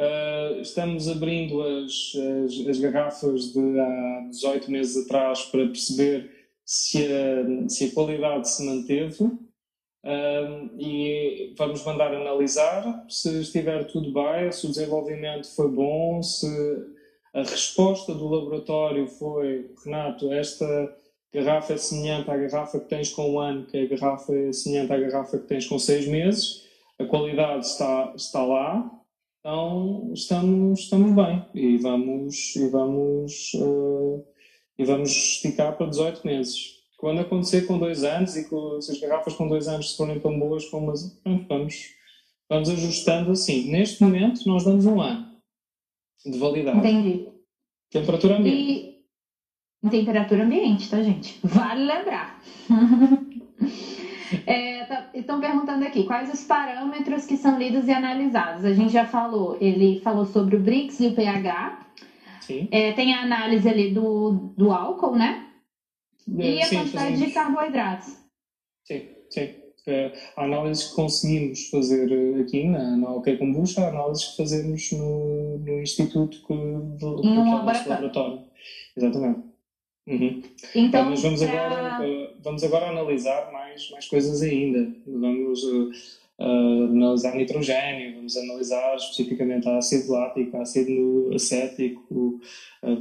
Uh, 0.00 0.60
estamos 0.60 1.08
abrindo 1.08 1.60
as, 1.60 2.12
as, 2.44 2.68
as, 2.68 2.78
garrafas 2.78 3.52
de 3.52 3.80
há 3.80 4.28
18 4.30 4.70
meses 4.70 5.04
atrás 5.04 5.42
para 5.46 5.66
perceber 5.66 6.30
se 6.64 7.04
a, 7.04 7.68
se 7.68 7.86
a 7.86 7.90
qualidade 7.90 8.48
se 8.48 8.64
manteve 8.64 9.24
uh, 9.24 10.70
e 10.78 11.52
vamos 11.58 11.84
mandar 11.84 12.14
analisar 12.14 13.06
se 13.08 13.40
estiver 13.40 13.88
tudo 13.88 14.12
bem, 14.12 14.52
se 14.52 14.66
o 14.66 14.68
desenvolvimento 14.68 15.52
foi 15.56 15.68
bom, 15.68 16.22
se 16.22 16.46
a 17.34 17.42
resposta 17.42 18.14
do 18.14 18.28
laboratório 18.28 19.06
foi 19.06 19.70
Renato, 19.84 20.32
esta 20.32 20.96
garrafa 21.32 21.74
é 21.74 21.76
semelhante 21.76 22.30
à 22.30 22.36
garrafa 22.36 22.80
que 22.80 22.88
tens 22.88 23.10
com 23.10 23.34
um 23.34 23.38
ano, 23.38 23.66
que 23.66 23.76
a 23.76 23.86
garrafa 23.86 24.34
é 24.34 24.52
semelhante 24.52 24.92
à 24.92 24.98
garrafa 24.98 25.38
que 25.38 25.46
tens 25.46 25.66
com 25.66 25.78
seis 25.78 26.06
meses, 26.06 26.64
a 26.98 27.04
qualidade 27.04 27.66
está, 27.66 28.12
está 28.16 28.42
lá, 28.42 28.90
então 29.40 30.10
estamos, 30.14 30.80
estamos 30.80 31.14
bem 31.14 31.44
e 31.54 31.76
vamos, 31.76 32.56
e, 32.56 32.68
vamos, 32.68 33.52
uh, 33.54 34.24
e 34.78 34.84
vamos 34.84 35.10
esticar 35.10 35.76
para 35.76 35.86
18 35.86 36.26
meses. 36.26 36.78
Quando 36.96 37.20
acontecer 37.20 37.66
com 37.66 37.78
dois 37.78 38.02
anos 38.02 38.36
e 38.36 38.48
com, 38.48 38.80
se 38.80 38.90
as 38.90 38.98
garrafas 38.98 39.34
com 39.34 39.46
dois 39.46 39.68
anos 39.68 39.92
se 39.92 39.96
forem 39.96 40.18
tão 40.18 40.36
boas 40.38 40.64
como 40.66 40.90
as. 40.90 41.16
Vamos, 41.48 41.94
vamos 42.48 42.68
ajustando 42.68 43.30
assim. 43.30 43.70
Neste 43.70 44.02
momento, 44.02 44.46
nós 44.48 44.64
damos 44.64 44.84
um 44.84 45.00
ano 45.00 45.27
de 46.24 46.38
validade. 46.38 46.78
Entendi. 46.78 47.28
Temperatura 47.90 48.36
ambiente. 48.36 48.98
E 49.82 49.88
temperatura 49.90 50.44
ambiente, 50.44 50.90
tá, 50.90 51.02
gente? 51.02 51.38
Vale 51.44 51.84
lembrar. 51.84 52.40
É, 54.44 54.84
tá, 54.84 55.10
estão 55.14 55.40
perguntando 55.40 55.84
aqui 55.84 56.04
quais 56.04 56.30
os 56.30 56.44
parâmetros 56.44 57.24
que 57.24 57.36
são 57.36 57.58
lidos 57.58 57.88
e 57.88 57.92
analisados. 57.92 58.62
A 58.62 58.74
gente 58.74 58.92
já 58.92 59.06
falou, 59.06 59.56
ele 59.58 60.00
falou 60.00 60.26
sobre 60.26 60.56
o 60.56 60.60
BRICS 60.60 61.00
e 61.00 61.06
o 61.06 61.14
pH. 61.14 61.86
Sim. 62.42 62.68
É, 62.70 62.92
tem 62.92 63.14
a 63.14 63.22
análise 63.22 63.66
ali 63.68 63.90
do, 63.90 64.52
do 64.56 64.70
álcool, 64.70 65.16
né? 65.16 65.46
É, 66.38 66.42
e 66.42 66.62
a 66.62 66.66
sim, 66.66 66.76
quantidade 66.76 67.10
fazemos. 67.10 67.26
de 67.26 67.32
carboidratos. 67.32 68.16
Sim, 68.84 69.08
sim. 69.30 69.54
A 70.36 70.44
análise 70.44 70.88
que 70.88 70.94
conseguimos 70.94 71.68
fazer 71.70 72.10
eh, 72.10 72.40
aqui 72.40 72.64
na, 72.64 72.96
na 72.96 73.10
OK 73.10 73.36
Kombucha, 73.36 73.82
a 73.82 73.88
análise 73.88 74.30
que 74.30 74.36
fazemos 74.36 74.92
no, 74.92 75.58
no 75.58 75.80
Instituto 75.80 76.38
que, 76.46 76.54
do, 76.98 77.20
um 77.24 77.52
laboratório. 77.52 77.88
laboratório. 77.88 78.40
Exatamente. 78.96 79.40
Uhum. 80.06 80.42
Então, 80.74 81.10
Mas 81.10 81.22
vamos, 81.22 81.42
pra... 81.42 81.66
agora, 81.66 82.08
uh, 82.08 82.28
vamos 82.42 82.64
agora 82.64 82.88
analisar 82.88 83.52
mais, 83.52 83.90
mais 83.90 84.06
coisas 84.06 84.40
ainda. 84.42 84.90
Vamos 85.06 85.62
uh, 85.64 85.90
uh, 86.38 86.84
analisar 86.84 87.34
nitrogênio, 87.34 88.16
vamos 88.16 88.36
analisar 88.36 88.96
especificamente 88.96 89.68
a 89.68 89.76
ácido 89.76 90.12
lático, 90.12 90.56
ácido 90.56 91.30
acético. 91.34 92.40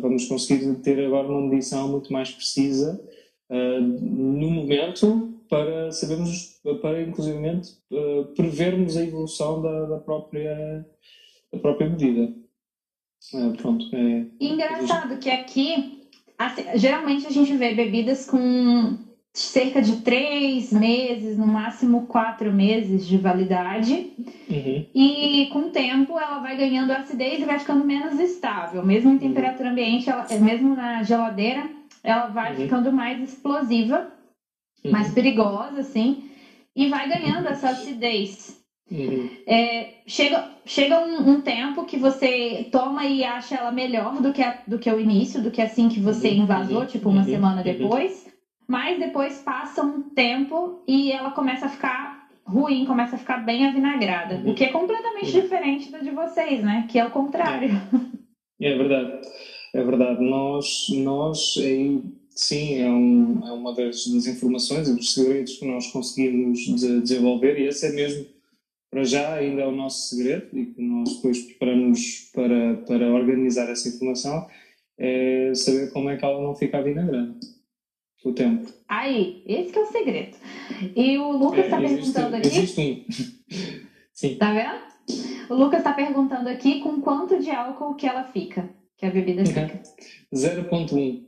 vamos 0.01 0.25
conseguir 0.25 0.74
ter 0.82 1.00
agora 1.06 1.27
uma 1.27 1.48
medição 1.48 1.88
muito 1.88 2.12
mais 2.12 2.29
precisa 2.29 3.01
no 3.50 4.51
momento 4.51 5.37
para 5.50 5.92
sabermos, 5.92 6.60
para 6.82 7.01
inclusivamente 7.01 7.77
prevermos 8.36 8.98
a 8.98 9.04
evolução 9.04 9.62
da, 9.62 9.86
da 9.86 9.98
própria, 10.00 10.86
da 11.51 11.60
própria 11.60 11.89
medida. 11.89 12.34
pronto. 13.62 13.86
É, 13.96 14.25
Engraçado 14.39 15.18
que 15.20 15.30
aqui 15.30 15.98
Assim, 16.38 16.63
geralmente 16.75 17.25
a 17.25 17.32
gente 17.32 17.51
vê 17.58 17.74
bebidas 17.74 18.30
com 18.30 18.96
cerca 19.34 19.82
de 19.82 19.98
três 19.98 20.72
meses, 20.72 21.38
no 21.38 21.48
máximo 21.48 22.06
quatro 22.06 22.54
meses 22.54 23.08
de 23.08 23.18
validade. 23.18 24.13
Uhum. 24.50 24.86
E 24.94 25.50
com 25.51 25.60
o 25.60 25.70
tempo 25.70 26.18
ela 26.18 26.39
vai 26.39 26.56
ganhando 26.56 26.92
acidez 26.92 27.39
e 27.39 27.46
vai 27.46 27.58
ficando 27.58 27.84
menos 27.84 28.20
estável. 28.20 28.86
Mesmo 28.86 29.12
em 29.12 29.18
temperatura 29.18 29.72
ambiente, 29.72 30.10
ela, 30.10 30.27
mesmo 30.39 30.75
na 30.75 31.01
geladeira, 31.01 31.68
ela 32.04 32.27
vai 32.27 32.51
uhum. 32.51 32.62
ficando 32.62 32.92
mais 32.92 33.20
explosiva, 33.22 34.12
uhum. 34.84 34.91
mais 34.91 35.13
perigosa, 35.13 35.79
assim, 35.79 36.29
e 36.75 36.88
vai 36.88 37.07
ganhando 37.07 37.48
essa 37.48 37.69
acidez. 37.69 38.57
Uhum. 38.89 39.29
É, 39.46 39.96
chega 40.05 40.50
chega 40.65 41.00
um, 41.00 41.31
um, 41.31 41.41
tempo 41.41 41.84
que 41.84 41.98
você 41.98 42.67
toma 42.72 43.05
e 43.05 43.24
acha 43.24 43.55
ela 43.55 43.72
melhor 43.72 44.22
do 44.22 44.31
que, 44.31 44.41
a, 44.41 44.62
do 44.65 44.79
que 44.79 44.89
o 44.89 45.00
início, 45.00 45.41
do 45.41 45.51
que 45.51 45.62
assim 45.62 45.89
que 45.89 46.00
você 46.00 46.29
uhum. 46.29 46.43
invasou, 46.43 46.79
uhum. 46.79 46.86
tipo 46.86 47.10
uma 47.10 47.19
uhum. 47.19 47.25
semana 47.25 47.63
depois. 47.63 48.27
Mas 48.67 49.00
depois 49.00 49.39
passa 49.39 49.81
um 49.81 50.01
tempo 50.10 50.84
e 50.88 51.12
ela 51.12 51.31
começa 51.31 51.65
a 51.65 51.69
ficar 51.69 52.27
ruim, 52.46 52.86
começa 52.86 53.15
a 53.15 53.19
ficar 53.19 53.38
bem 53.38 53.65
avinagrada. 53.65 54.41
O 54.46 54.53
que 54.53 54.63
é 54.63 54.69
completamente 54.69 55.31
diferente 55.31 55.91
da 55.91 56.00
de 56.00 56.12
vocês, 56.12 56.63
né? 56.63 56.86
Que 56.89 57.00
é 57.00 57.05
o 57.05 57.12
contrário. 57.12 57.69
É, 58.60 58.72
é 58.72 58.77
verdade. 58.77 59.22
É 59.74 59.84
verdade. 59.84 60.24
Nós, 60.24 60.88
nós 60.89 61.55
aí, 61.57 62.01
sim, 62.39 62.79
é, 62.82 62.89
um, 62.89 63.48
é 63.48 63.51
uma 63.51 63.74
das, 63.74 64.08
das 64.08 64.27
informações 64.27 64.88
e 64.88 64.96
dos 64.96 65.13
segredos 65.13 65.58
que 65.58 65.65
nós 65.65 65.88
conseguimos 65.88 66.60
desenvolver 67.01 67.60
e 67.60 67.67
esse 67.67 67.86
é 67.88 67.91
mesmo 67.91 68.25
para 68.89 69.03
já 69.03 69.36
ainda 69.36 69.63
é 69.63 69.67
o 69.67 69.72
nosso 69.72 70.15
segredo 70.15 70.48
e 70.58 70.67
que 70.67 70.82
nós 70.82 71.15
depois 71.15 71.39
preparamos 71.39 72.32
para, 72.34 72.77
para 72.88 73.13
organizar 73.13 73.70
essa 73.70 73.89
informação, 73.89 74.48
é 74.98 75.51
saber 75.53 75.91
como 75.91 76.10
é 76.10 76.17
que 76.17 76.24
ela 76.24 76.41
não 76.41 76.56
fica 76.56 76.77
avinagrada 76.77 77.36
o 78.24 78.34
tempo. 78.34 78.72
Aí, 78.88 79.44
esse 79.46 79.72
que 79.72 79.79
é 79.79 79.82
o 79.82 79.86
segredo. 79.86 80.38
E 80.96 81.17
o 81.17 81.32
Lucas 81.32 81.65
está 81.65 81.82
é, 81.82 81.88
perguntando 81.88 82.36
aqui. 82.36 82.48
Existe 82.48 82.82
um. 82.82 83.06
Sim. 84.13 84.36
Tá 84.36 84.53
vendo? 84.53 84.88
O 85.50 85.56
Lucas 85.56 85.79
está 85.79 85.94
perguntando 85.94 86.50
aqui 86.50 86.82
com 86.82 87.00
quanto 87.01 87.39
de 87.39 87.50
álcool 87.51 87.96
que 87.96 88.08
ela 88.08 88.25
fica, 88.25 88.70
que 88.98 89.06
a 89.06 89.12
bebida 89.12 89.46
fica. 89.46 89.82
0.1. 90.34 91.26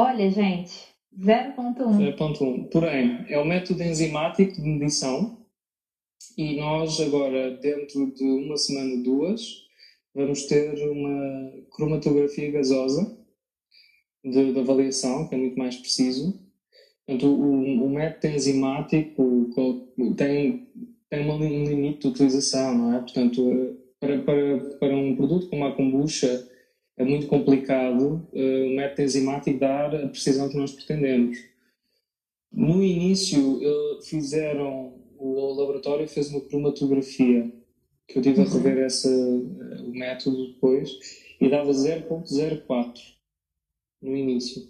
Olha, 0.00 0.30
gente, 0.30 0.94
0.1. 1.18 2.16
0.1. 2.16 2.70
Porém, 2.70 3.24
é 3.28 3.36
o 3.36 3.44
método 3.44 3.82
enzimático 3.82 4.52
de 4.52 4.60
medição 4.60 5.44
e 6.36 6.54
nós 6.54 7.00
agora, 7.00 7.56
dentro 7.56 8.06
de 8.14 8.22
uma 8.22 8.56
semana, 8.56 9.02
duas, 9.02 9.66
vamos 10.14 10.44
ter 10.44 10.72
uma 10.88 11.52
cromatografia 11.72 12.48
gasosa 12.52 13.12
de, 14.24 14.52
de 14.52 14.60
avaliação, 14.60 15.26
que 15.26 15.34
é 15.34 15.38
muito 15.38 15.58
mais 15.58 15.74
preciso. 15.74 16.48
Portanto, 17.04 17.26
o, 17.26 17.84
o 17.84 17.90
método 17.90 18.32
enzimático 18.32 19.50
tem, 20.16 20.68
tem 21.10 21.28
um 21.28 21.64
limite 21.64 22.02
de 22.02 22.06
utilização, 22.06 22.72
não 22.72 22.94
é? 22.94 23.00
Portanto, 23.00 23.76
para, 23.98 24.22
para, 24.22 24.58
para 24.78 24.96
um 24.96 25.16
produto 25.16 25.48
como 25.50 25.66
a 25.66 25.74
kombucha, 25.74 26.47
é 26.98 27.04
muito 27.04 27.26
complicado 27.28 28.28
uh, 28.32 28.66
o 28.66 28.76
método 28.76 29.02
enzimático 29.02 29.58
dar 29.58 29.94
a 29.94 30.08
precisão 30.08 30.48
que 30.48 30.56
nós 30.56 30.72
pretendemos. 30.72 31.38
No 32.50 32.82
início, 32.82 33.60
fizeram, 34.04 34.94
o 35.18 35.54
laboratório 35.54 36.08
fez 36.08 36.30
uma 36.30 36.40
cromatografia, 36.40 37.52
que 38.06 38.18
eu 38.18 38.22
tive 38.22 38.40
a 38.40 38.44
uhum. 38.44 38.50
rever 38.50 38.78
essa, 38.78 39.08
eh, 39.08 39.82
o 39.82 39.90
método 39.90 40.54
depois, 40.54 40.90
e 41.40 41.48
dava 41.48 41.70
0.04 41.70 43.00
no 44.00 44.16
início. 44.16 44.66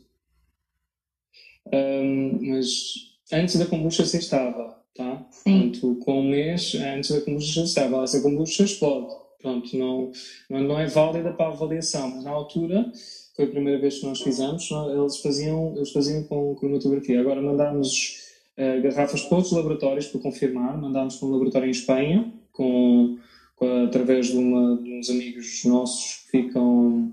Um, 1.73 2.51
mas 2.51 2.95
antes 3.33 3.57
da 3.57 3.67
kombucha 3.67 4.05
se 4.05 4.19
estava, 4.19 4.83
tá? 4.95 5.27
Sim. 5.31 5.71
Portanto, 5.71 5.97
com 6.05 6.21
um 6.21 6.29
mês 6.29 6.75
antes 6.75 7.11
da 7.11 7.21
kombucha 7.21 7.61
já 7.61 7.65
estava. 7.65 8.03
Essa 8.03 8.21
kombucha 8.21 8.65
explode. 8.65 9.15
Pronto, 9.41 9.77
não, 9.77 10.11
não, 10.51 10.81
é 10.81 10.87
válida 10.87 11.33
para 11.33 11.47
a 11.47 11.53
avaliação, 11.53 12.11
mas 12.11 12.25
na 12.25 12.31
altura 12.31 12.91
foi 13.37 13.45
a 13.45 13.49
primeira 13.49 13.81
vez 13.81 14.01
que 14.01 14.07
nós 14.07 14.21
fizemos, 14.21 14.69
eles 14.93 15.19
faziam, 15.19 15.77
eles 15.77 15.93
faziam 15.93 16.25
com 16.25 16.57
cromatografia. 16.57 17.21
Agora 17.21 17.41
mandámos 17.41 18.33
uh, 18.59 18.83
garrafas 18.83 19.23
para 19.23 19.37
outros 19.37 19.55
laboratórios 19.55 20.09
para 20.09 20.21
confirmar, 20.21 20.77
mandámos 20.77 21.17
para 21.17 21.29
um 21.29 21.31
laboratório 21.31 21.69
em 21.69 21.71
Espanha, 21.71 22.33
com, 22.53 23.17
com 23.55 23.85
através 23.85 24.27
de, 24.27 24.37
uma, 24.37 24.77
de 24.83 24.99
uns 24.99 25.09
amigos 25.09 25.65
nossos 25.65 26.25
que 26.25 26.43
ficam 26.43 27.13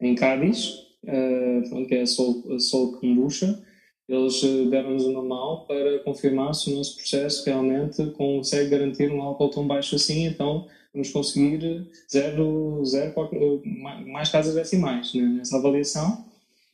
em 0.00 0.14
Cádiz, 0.14 0.70
uh, 1.04 1.86
que 1.86 1.94
é 1.96 2.00
a 2.00 2.06
Sol, 2.06 2.44
a 2.50 2.58
Sol 2.58 2.92
Kombucha, 2.92 3.62
eles 4.08 4.42
eh, 4.42 4.64
deram-nos 4.70 5.04
uma 5.04 5.22
mão 5.22 5.66
para 5.66 5.98
confirmar 5.98 6.54
se 6.54 6.72
o 6.72 6.76
nosso 6.76 6.96
processo 6.96 7.44
realmente 7.44 8.02
consegue 8.12 8.70
garantir 8.70 9.12
um 9.12 9.20
álcool 9.20 9.50
tão 9.50 9.66
baixo 9.66 9.96
assim, 9.96 10.24
então 10.24 10.66
vamos 10.98 11.10
conseguir 11.10 11.86
zero, 12.10 12.84
zero 12.84 13.62
mais 14.06 14.30
casas 14.30 14.54
decimais 14.54 15.14
né, 15.14 15.22
nessa 15.22 15.56
avaliação. 15.56 16.24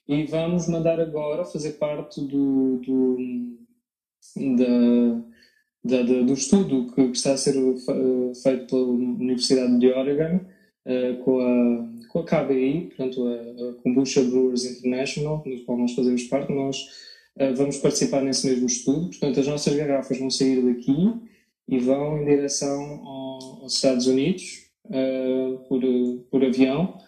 E 0.09 0.25
vamos 0.25 0.69
mandar 0.69 1.01
agora 1.01 1.45
fazer 1.45 1.73
parte 1.73 2.21
do, 2.21 2.79
do, 2.79 3.17
da, 5.85 6.03
da, 6.03 6.23
do 6.23 6.33
estudo 6.33 6.93
que 6.95 7.01
está 7.03 7.33
a 7.33 7.37
ser 7.37 7.55
feito 8.43 8.67
pela 8.67 8.83
Universidade 8.83 9.79
de 9.79 9.89
Oregon 9.89 10.41
uh, 10.87 11.25
com 11.25 11.41
a 11.41 11.95
com 12.15 12.21
a 12.21 12.25
KBI, 12.25 12.93
portanto 12.95 13.27
a, 13.27 13.71
a 13.71 13.73
Kombucha 13.83 14.23
Brewers 14.23 14.65
International, 14.65 15.43
do 15.45 15.65
qual 15.65 15.77
nós 15.77 15.95
fazemos 15.95 16.23
parte, 16.25 16.53
nós 16.53 16.79
uh, 17.37 17.53
vamos 17.57 17.79
participar 17.79 18.23
nesse 18.23 18.47
mesmo 18.47 18.67
estudo. 18.67 19.09
Portanto, 19.09 19.41
as 19.41 19.49
nossas 19.49 19.75
garrafas 19.75 20.19
vão 20.19 20.31
sair 20.31 20.63
daqui 20.63 21.13
e 21.69 21.79
vão 21.79 22.21
em 22.21 22.25
direção 22.25 23.05
ao, 23.05 23.63
aos 23.63 23.75
Estados 23.75 24.07
Unidos 24.07 24.71
uh, 24.87 25.59
por, 25.69 25.81
por 26.31 26.45
avião 26.45 26.99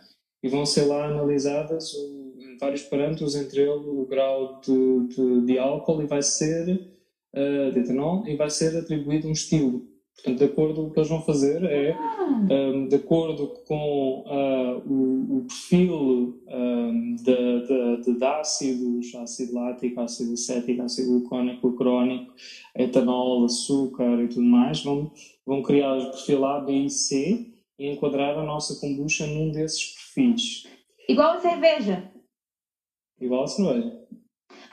e 0.42 0.49
vão 0.49 0.64
ser 0.64 0.85
lá 0.85 1.07
analisadas 1.07 1.92
o, 1.95 2.35
vários 2.61 2.83
parâmetros, 2.83 3.35
entre 3.35 3.62
eles 3.62 3.87
o 3.87 4.07
grau 4.07 4.61
de, 4.61 5.14
de, 5.14 5.47
de 5.47 5.59
álcool 5.59 6.03
e 6.03 6.07
vai 6.07 6.23
ser 6.23 6.69
uh, 7.35 7.73
de 7.73 7.81
etanol 7.81 8.27
e 8.27 8.37
vai 8.37 8.51
ser 8.51 8.77
atribuído 8.77 9.29
um 9.29 9.33
estilo. 9.33 9.87
Portanto, 10.17 10.39
de 10.39 10.45
acordo, 10.45 10.87
o 10.87 10.91
que 10.91 10.99
eles 10.99 11.09
vão 11.11 11.23
fazer 11.23 11.63
é, 11.65 11.97
um, 12.51 12.89
de 12.89 12.97
acordo 12.97 13.49
com 13.67 14.25
uh, 14.27 14.83
o, 14.91 15.39
o, 15.39 15.45
perfil 15.47 16.43
um, 16.49 17.17
de, 17.17 18.03
de, 18.03 18.19
de, 18.19 18.25
ácidos, 18.25 19.15
ácido 19.15 19.55
lático, 19.55 20.01
ácido 20.01 20.33
acético, 20.33 20.83
ácido 20.83 21.21
glucónico, 21.21 21.77
crónico, 21.77 22.33
etanol, 22.75 23.45
açúcar 23.45 24.23
e 24.23 24.29
tudo 24.29 24.43
mais, 24.43 24.83
vão, 24.83 25.13
vão 25.45 25.63
criar 25.63 25.97
o 25.97 26.11
perfil 26.11 26.45
A, 26.47 26.61
B 26.61 26.73
e 26.73 26.91
C 26.91 27.53
e 27.79 27.91
enquadrar 27.91 28.39
a 28.39 28.45
nossa 28.45 28.81
kombucha 28.81 29.27
num 29.27 29.53
desses 29.53 29.95
perfis. 29.95 30.67
Igual 31.09 31.33
a 31.33 31.41
cerveja. 31.41 32.11
Igual 33.21 33.45
a 33.45 33.47
cerveja. 33.47 34.07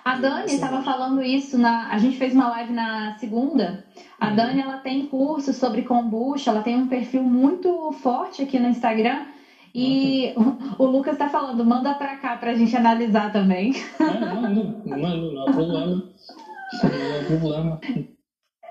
A 0.04 0.18
Dani 0.18 0.54
estava 0.54 0.82
falando 0.82 1.22
isso 1.22 1.58
na. 1.58 1.90
A 1.90 1.98
gente 1.98 2.18
fez 2.18 2.34
uma 2.34 2.50
live 2.50 2.74
na 2.74 3.16
segunda. 3.18 3.86
A 4.20 4.30
uhum. 4.30 4.36
Dani 4.36 4.62
ela 4.62 4.78
tem 4.78 5.08
curso 5.08 5.54
sobre 5.54 5.84
kombucha, 5.84 6.52
ela 6.52 6.62
tem 6.62 6.76
um 6.76 6.88
perfil 6.88 7.24
muito 7.24 7.92
forte 7.94 8.42
aqui 8.42 8.60
no 8.60 8.68
Instagram. 8.68 9.26
E 9.74 10.34
uhum. 10.36 10.58
o, 10.78 10.86
Lucas 10.86 11.14
está 11.14 11.30
falando, 11.30 11.66
manda 11.66 11.94
para 11.94 12.18
cá 12.18 12.36
para 12.36 12.52
a 12.52 12.56
gente 12.56 12.76
analisar 12.76 13.32
também. 13.32 13.74
É, 14.00 14.96
mando, 14.96 15.32
não 15.32 15.48
há 15.48 15.52
problema. 15.52 15.86
Não 15.86 17.20
há 17.20 17.24
problema. 17.26 17.80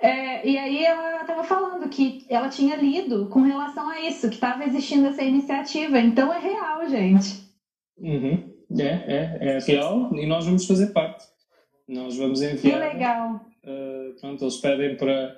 É, 0.03 0.49
e 0.49 0.59
aí 0.59 0.85
ela 0.85 1.23
estava 1.23 1.45
falando 1.45 1.89
que 1.89 2.27
ela 2.29 2.49
tinha 2.49 2.77
lido 2.77 3.27
com 3.27 3.41
relação 3.43 3.89
a 3.89 4.01
isso, 4.01 4.29
que 4.29 4.35
estava 4.35 4.65
existindo 4.65 5.07
essa 5.07 5.23
iniciativa. 5.23 5.99
Então 5.99 6.33
é 6.33 6.39
real, 6.39 6.89
gente. 6.89 7.43
Uhum. 7.99 8.52
É, 8.79 9.39
é, 9.43 9.49
é 9.49 9.59
real 9.59 10.11
e 10.15 10.27
nós 10.27 10.45
vamos 10.45 10.67
fazer 10.67 10.89
parte. 10.89 11.27
Nós 11.89 12.17
vamos 12.17 12.41
enviar. 12.41 12.81
Que 12.81 12.95
legal. 12.95 13.41
Uh, 13.65 14.21
pronto, 14.21 14.45
eles 14.45 14.57
pedem 14.57 14.97
para, 14.97 15.37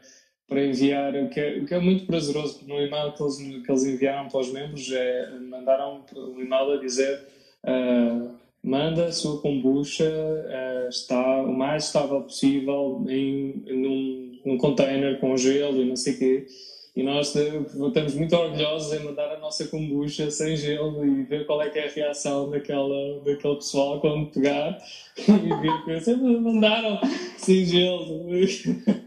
para 0.48 0.64
enviar, 0.64 1.14
o 1.14 1.28
que, 1.28 1.40
é, 1.40 1.58
o 1.58 1.66
que 1.66 1.74
é 1.74 1.80
muito 1.80 2.06
prazeroso, 2.06 2.58
porque 2.58 2.72
no 2.72 2.80
e-mail 2.80 3.12
que 3.12 3.22
eles, 3.22 3.36
que 3.36 3.70
eles 3.70 3.84
enviaram 3.84 4.28
para 4.28 4.40
os 4.40 4.52
membros, 4.52 4.90
é, 4.92 5.30
mandaram 5.40 6.04
um 6.16 6.40
e-mail 6.40 6.72
a 6.72 6.76
dizer 6.76 7.20
uh, 7.64 8.30
manda 8.62 9.06
a 9.06 9.12
sua 9.12 9.40
kombucha, 9.40 10.04
uh, 10.04 10.88
está 10.88 11.42
o 11.42 11.52
mais 11.52 11.86
estável 11.86 12.22
possível 12.22 13.04
em, 13.08 13.62
num, 13.66 14.40
num 14.44 14.58
container 14.58 15.18
com 15.20 15.36
gelo 15.36 15.82
e 15.82 15.84
não 15.84 15.96
sei 15.96 16.14
o 16.14 16.18
quê 16.18 16.46
e 16.96 17.02
nós 17.02 17.34
estamos 17.34 18.14
muito 18.14 18.36
orgulhosos 18.36 18.92
em 18.92 19.04
mandar 19.04 19.28
a 19.32 19.38
nossa 19.40 19.66
kombucha 19.66 20.30
sem 20.30 20.56
gelo 20.56 21.04
e 21.04 21.24
ver 21.24 21.44
qual 21.44 21.60
é 21.60 21.68
que 21.68 21.78
é 21.78 21.88
a 21.88 21.90
reação 21.90 22.48
daquela, 22.48 23.18
daquele 23.24 23.56
pessoal 23.56 24.00
quando 24.00 24.30
pegar 24.30 24.78
e 25.18 25.60
ver 25.60 25.84
que 25.84 25.90
eles 25.90 26.06
mandaram 26.40 27.00
sem 27.36 27.64
gelo. 27.64 28.30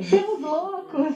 Somos 0.09 0.41
loucos! 0.41 1.15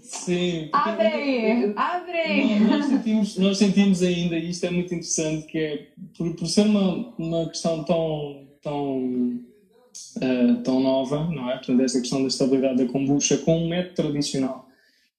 Sim. 0.00 0.68
Abre 0.72 1.06
aí! 1.06 1.72
Abre 1.76 2.18
aí! 2.18 2.60
Nós, 2.60 2.86
sentimos, 2.86 3.38
nós 3.38 3.58
sentimos 3.58 4.02
ainda, 4.02 4.36
e 4.36 4.50
isto 4.50 4.66
é 4.66 4.70
muito 4.70 4.92
interessante, 4.92 5.46
que 5.46 5.58
é 5.58 5.86
por, 6.18 6.34
por 6.34 6.46
ser 6.48 6.66
uma, 6.66 7.14
uma 7.16 7.48
questão 7.48 7.84
tão, 7.84 8.48
tão, 8.60 8.98
uh, 8.98 10.62
tão 10.64 10.80
nova, 10.80 11.24
não 11.30 11.48
é? 11.48 11.54
Portanto, 11.54 11.80
essa 11.82 12.00
questão 12.00 12.20
da 12.20 12.28
estabilidade 12.28 12.84
da 12.84 12.92
kombucha 12.92 13.38
com 13.38 13.64
um 13.64 13.68
método 13.68 13.94
tradicional 13.94 14.63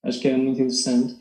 acho 0.06 0.20
que 0.20 0.28
é 0.28 0.36
muito 0.36 0.60
interessante. 0.60 1.14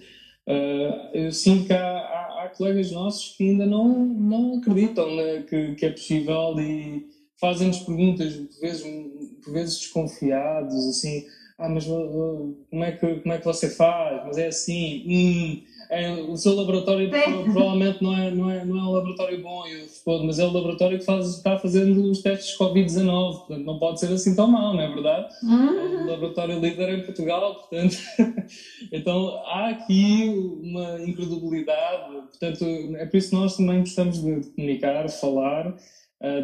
Uh, 0.47 1.09
eu 1.13 1.31
sinto 1.31 1.65
que 1.65 1.73
há, 1.73 1.97
há, 1.97 2.43
há, 2.43 2.49
colegas 2.49 2.91
nossos 2.91 3.35
que 3.35 3.49
ainda 3.49 3.65
não, 3.65 4.05
não 4.05 4.59
acreditam 4.59 5.15
né, 5.15 5.41
que, 5.41 5.73
que, 5.73 5.85
é 5.85 5.89
possível 5.89 6.55
e 6.59 7.07
fazem-nos 7.39 7.79
perguntas, 7.79 8.35
por 8.35 8.61
vezes, 8.61 8.83
por 9.43 9.53
vezes 9.53 9.79
desconfiados, 9.79 10.75
assim, 10.87 11.25
ah, 11.57 11.67
mas 11.67 11.87
uh, 11.87 12.55
como, 12.69 12.83
é 12.83 12.91
que, 12.91 13.15
como 13.15 13.33
é 13.33 13.39
que 13.39 13.45
você 13.45 13.69
faz? 13.69 14.23
Mas 14.25 14.37
é 14.37 14.47
assim, 14.47 15.03
hum, 15.07 15.63
é, 15.89 16.11
o 16.13 16.35
seu 16.37 16.55
laboratório 16.55 17.09
provavelmente 17.09 18.01
não 18.01 18.17
é, 18.17 18.31
não, 18.31 18.49
é, 18.49 18.65
não 18.65 18.77
é 18.77 18.83
um 18.83 18.91
laboratório 18.91 19.41
bom, 19.41 19.65
eu 19.67 19.81
respondo, 19.81 20.23
mas 20.25 20.39
é 20.39 20.45
o 20.45 20.51
laboratório 20.51 20.99
que 20.99 21.05
faz, 21.05 21.27
está 21.27 21.57
fazendo 21.57 22.09
os 22.09 22.21
testes 22.21 22.57
Covid-19, 22.57 23.37
portanto 23.37 23.65
não 23.65 23.79
pode 23.79 23.99
ser 23.99 24.11
assim 24.11 24.35
tão 24.35 24.47
mal, 24.47 24.73
não 24.73 24.81
é 24.81 24.93
verdade? 24.93 25.33
Uhum. 25.43 25.79
É 25.79 26.03
o 26.03 26.11
laboratório 26.11 26.59
líder 26.59 26.89
em 26.89 27.03
Portugal, 27.03 27.55
portanto. 27.55 27.97
então 28.91 29.41
há 29.45 29.69
aqui 29.69 30.33
uma 30.61 31.01
incredibilidade, 31.01 32.11
portanto 32.11 32.65
é 32.97 33.05
por 33.05 33.17
isso 33.17 33.29
que 33.29 33.35
nós 33.35 33.57
também 33.57 33.79
gostamos 33.79 34.21
de 34.21 34.51
comunicar, 34.51 35.09
falar. 35.09 35.75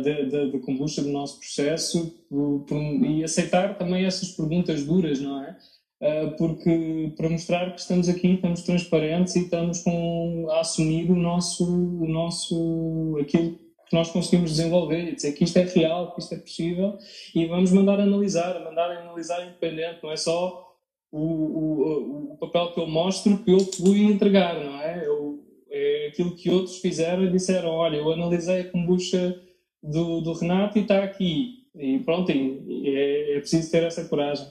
De, 0.04 0.26
de, 0.26 0.52
de 0.52 0.60
kombucha 0.60 1.02
do 1.02 1.10
nosso 1.10 1.40
processo 1.40 2.14
por, 2.30 2.66
por, 2.68 2.78
e 2.78 3.24
aceitar 3.24 3.78
também 3.80 4.06
essas 4.06 4.30
perguntas 4.30 4.84
duras, 4.84 5.20
não 5.20 5.42
é? 5.44 5.58
Eh, 6.02 6.28
porque 6.38 7.14
para 7.16 7.30
mostrar 7.30 7.72
que 7.74 7.80
estamos 7.80 8.10
aqui, 8.10 8.34
estamos 8.34 8.64
transparentes 8.64 9.36
e 9.36 9.44
estamos 9.44 9.84
com, 9.84 10.48
a 10.50 10.62
assumir 10.62 11.12
o 11.12 11.16
nosso, 11.16 11.64
o 11.64 12.08
nosso 12.08 13.18
aquilo 13.22 13.52
que 13.88 13.96
nós 13.96 14.10
conseguimos 14.10 14.52
desenvolver 14.52 15.10
e 15.10 15.16
dizer 15.16 15.34
que 15.34 15.44
isto 15.44 15.58
é 15.58 15.64
real, 15.64 16.14
que 16.14 16.22
isto 16.22 16.34
é 16.34 16.38
possível 16.40 16.98
e 17.36 17.46
vamos 17.46 17.72
mandar 17.72 18.00
analisar, 18.00 18.60
mandar 18.64 18.90
analisar 18.90 19.46
independente, 19.46 20.00
não 20.02 20.12
é 20.12 20.18
só 20.18 20.76
o, 21.12 21.20
o, 21.20 22.34
o 22.34 22.38
papel 22.38 22.74
que 22.74 22.80
eu 22.80 22.88
mostro 22.88 23.38
que 23.44 23.52
eu 23.52 23.60
fui 23.60 24.04
entregar, 24.04 24.56
não 24.56 24.82
é? 24.82 25.06
Eu, 25.06 25.40
é 25.70 26.08
aquilo 26.08 26.36
que 26.36 26.50
outros 26.50 26.80
fizeram 26.80 27.24
e 27.26 27.32
disseram, 27.32 27.70
olha, 27.70 27.98
eu 27.98 28.12
analisei 28.12 28.62
a 28.62 28.72
kombucha 28.72 29.40
do, 29.84 30.22
do 30.22 30.34
Renato 30.34 30.80
e 30.80 30.82
está 30.82 31.04
aqui. 31.04 31.68
E 31.76 32.00
pronto, 32.00 32.32
é, 32.32 33.36
é, 33.36 33.40
preciso 33.40 33.72
ter 33.72 33.84
essa 33.84 34.06
coragem. 34.06 34.48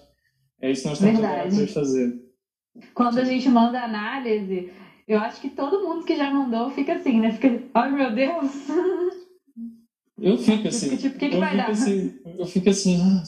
É 0.61 0.71
isso 0.71 0.83
que 0.83 0.89
nós 0.89 1.01
estamos 1.01 1.25
a 1.63 1.75
fazer. 1.75 2.31
Quando 2.95 3.19
a 3.19 3.25
gente 3.25 3.49
manda 3.49 3.83
análise, 3.83 4.71
eu 5.09 5.19
acho 5.19 5.41
que 5.41 5.51
todo 5.51 5.83
mundo 5.83 6.05
que 6.05 6.17
já 6.17 6.31
mandou 6.31 6.71
fica 6.71 6.95
assim, 6.95 7.19
né? 7.21 7.33
Fica, 7.33 7.63
ai 7.75 7.91
meu 7.91 8.13
Deus! 8.13 8.69
Eu 10.21 10.37
fico 10.37 10.69
assim. 10.69 10.97
tipo, 10.97 11.17
o 11.17 11.19
que, 11.19 11.31
que 11.31 11.37
vai 11.39 11.57
dar? 11.57 11.71
Assim, 11.71 12.15
eu 12.39 12.45
fico 12.45 12.69
assim, 12.69 13.01
ah, 13.01 13.23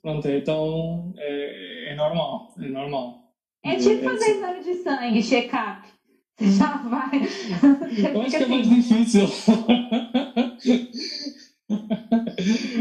pronto, 0.00 0.28
então 0.28 1.12
é, 1.18 1.92
é 1.92 1.94
normal, 1.94 2.54
é 2.58 2.68
normal. 2.68 3.32
É 3.62 3.76
tipo 3.76 3.90
é, 3.90 3.98
fazer 3.98 4.24
é, 4.24 4.30
exame 4.30 4.64
de 4.64 4.74
sangue, 4.76 5.22
check-up. 5.22 5.86
Você 6.38 6.50
já 6.52 6.76
vai. 6.78 7.10
Eu 8.14 8.22
acho 8.22 8.36
que 8.36 8.42
é 8.42 8.46
mais 8.46 8.66
assim. 8.66 8.80
difícil. 8.80 9.26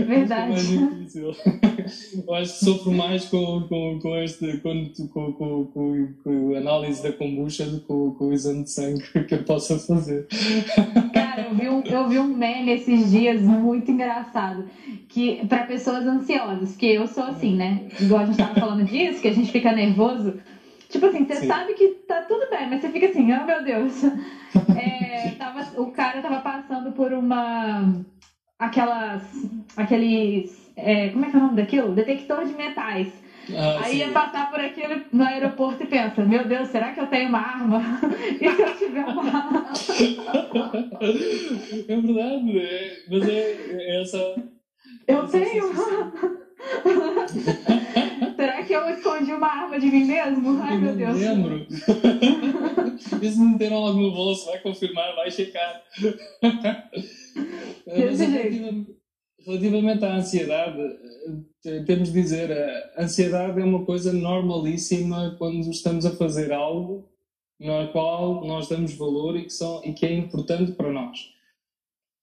Verdade. 0.05 0.53
É 0.53 0.55
difícil. 0.55 1.35
Eu 2.27 2.33
acho 2.35 2.59
que 2.59 2.65
sofro 2.65 2.91
mais 2.91 3.25
com, 3.25 3.61
com, 3.67 3.99
com, 4.01 4.17
este, 4.17 4.57
com, 4.57 4.91
com, 5.13 5.33
com, 5.33 5.65
com, 5.65 6.13
com 6.23 6.55
a 6.55 6.57
análise 6.57 7.03
da 7.03 7.11
kombucha 7.11 7.65
do 7.65 7.79
que 7.79 7.85
com, 7.85 8.11
com 8.11 8.27
o 8.27 8.33
exame 8.33 8.63
de 8.63 8.71
sangue 8.71 9.03
que 9.27 9.35
eu 9.35 9.43
possa 9.43 9.77
fazer. 9.77 10.27
Cara, 11.13 11.47
eu 11.49 11.55
vi, 11.55 11.69
um, 11.69 11.81
eu 11.81 12.09
vi 12.09 12.19
um 12.19 12.27
meme 12.27 12.71
esses 12.71 13.11
dias 13.11 13.41
muito 13.41 13.91
engraçado. 13.91 14.65
Que 15.09 15.45
para 15.47 15.65
pessoas 15.65 16.05
ansiosas, 16.05 16.71
porque 16.71 16.87
eu 16.87 17.07
sou 17.07 17.23
assim, 17.23 17.55
né? 17.55 17.87
Igual 17.99 18.21
a 18.21 18.25
gente 18.25 18.37
tava 18.37 18.59
falando 18.59 18.83
disso, 18.83 19.21
que 19.21 19.27
a 19.27 19.33
gente 19.33 19.51
fica 19.51 19.71
nervoso. 19.71 20.33
Tipo 20.89 21.07
assim, 21.07 21.25
você 21.25 21.35
Sim. 21.37 21.47
sabe 21.47 21.73
que 21.73 21.87
tá 22.07 22.21
tudo 22.21 22.49
bem, 22.49 22.69
mas 22.69 22.81
você 22.81 22.89
fica 22.89 23.07
assim, 23.07 23.31
oh 23.31 23.45
meu 23.45 23.63
Deus. 23.63 24.03
É, 24.73 25.31
tava, 25.31 25.81
o 25.81 25.91
cara 25.91 26.21
tava 26.21 26.39
passando 26.39 26.93
por 26.93 27.11
uma 27.11 27.93
aquelas. 28.65 29.21
aqueles. 29.75 30.71
É, 30.75 31.09
como 31.09 31.25
é 31.25 31.29
que 31.29 31.35
é 31.35 31.39
o 31.39 31.43
nome 31.43 31.55
daquilo? 31.55 31.93
Detector 31.93 32.45
de 32.45 32.53
metais. 32.53 33.07
Ah, 33.53 33.81
Aí 33.83 33.91
sim. 33.91 33.97
ia 33.97 34.09
passar 34.09 34.49
por 34.49 34.59
aquilo 34.59 34.99
no 35.11 35.23
aeroporto 35.23 35.83
e 35.83 35.85
pensa, 35.85 36.23
meu 36.23 36.45
Deus, 36.45 36.67
será 36.69 36.91
que 36.91 36.99
eu 36.99 37.05
tenho 37.07 37.29
uma 37.29 37.37
arma? 37.39 37.81
e 38.41 38.49
se 38.49 38.61
eu 38.61 38.75
tiver 38.75 39.05
uma 39.05 39.21
arma? 39.21 39.71
é 41.87 41.95
verdade, 41.95 42.57
é, 42.57 42.97
mas 43.09 43.29
é, 43.29 43.55
é 43.69 44.01
essa. 44.01 44.35
Eu 45.07 45.23
essa 45.23 45.39
tenho! 45.39 45.71
que 48.65 48.73
eu 48.73 48.89
escondi 48.89 49.31
uma 49.31 49.47
arma 49.47 49.79
de 49.79 49.87
mim 49.87 50.05
mesmo? 50.05 50.61
Ai, 50.61 50.75
eu 50.75 50.81
meu 50.81 50.95
Deus. 50.95 51.17
lembro. 51.17 51.67
Se 52.99 53.39
não 53.39 53.57
tem 53.57 53.73
algo 53.73 53.99
no 53.99 54.11
bolso, 54.11 54.45
vai 54.45 54.59
confirmar, 54.59 55.15
vai 55.15 55.31
checar. 55.31 55.83
Relativamente, 57.87 58.95
relativamente 59.45 60.03
à 60.03 60.15
ansiedade, 60.15 60.81
eh, 61.65 61.83
temos 61.83 62.11
de 62.11 62.19
dizer, 62.19 62.51
a 62.95 63.03
ansiedade 63.03 63.61
é 63.61 63.63
uma 63.63 63.85
coisa 63.85 64.11
normalíssima 64.11 65.35
quando 65.37 65.69
estamos 65.69 66.05
a 66.05 66.15
fazer 66.15 66.51
algo 66.51 67.07
no 67.59 67.91
qual 67.91 68.45
nós 68.45 68.67
damos 68.67 68.93
valor 68.93 69.37
e 69.37 69.43
que, 69.43 69.53
são, 69.53 69.83
e 69.83 69.93
que 69.93 70.05
é 70.05 70.13
importante 70.13 70.71
para 70.73 70.91
nós. 70.91 71.35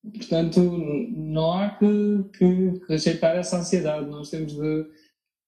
Portanto, 0.02 0.60
não 0.60 1.52
há 1.52 1.70
que, 1.70 2.24
que 2.36 2.82
rejeitar 2.88 3.36
essa 3.36 3.58
ansiedade, 3.58 4.10
nós 4.10 4.30
temos 4.30 4.52
de. 4.52 4.86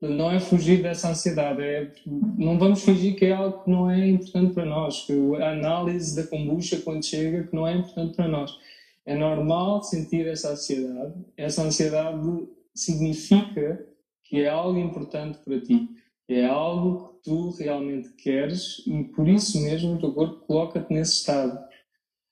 Não 0.08 0.30
é 0.30 0.40
fugir 0.40 0.82
dessa 0.82 1.10
ansiedade, 1.10 1.62
é, 1.62 1.90
não 2.06 2.58
vamos 2.58 2.82
fingir 2.82 3.16
que 3.16 3.26
é 3.26 3.32
algo 3.32 3.64
que 3.64 3.70
não 3.70 3.90
é 3.90 4.08
importante 4.08 4.52
para 4.52 4.64
nós, 4.64 5.04
que 5.06 5.12
a 5.36 5.52
análise 5.52 6.14
da 6.14 6.26
kombucha, 6.26 6.80
quando 6.80 7.04
chega, 7.04 7.44
que 7.44 7.54
não 7.54 7.66
é 7.66 7.74
importante 7.74 8.14
para 8.14 8.28
nós 8.28 8.58
é 9.06 9.14
normal 9.14 9.82
sentir 9.82 10.26
essa 10.26 10.52
ansiedade. 10.52 11.14
Essa 11.36 11.62
ansiedade 11.62 12.48
significa 12.74 13.86
que 14.24 14.40
é 14.42 14.48
algo 14.48 14.78
importante 14.78 15.38
para 15.38 15.60
ti. 15.60 15.88
É 16.26 16.46
algo 16.46 17.08
que 17.08 17.24
tu 17.24 17.50
realmente 17.50 18.08
queres 18.14 18.82
e 18.86 19.04
por 19.04 19.28
isso 19.28 19.60
mesmo 19.60 19.94
o 19.94 19.98
teu 19.98 20.12
corpo 20.12 20.46
coloca-te 20.46 20.92
nesse 20.92 21.16
estado. 21.16 21.58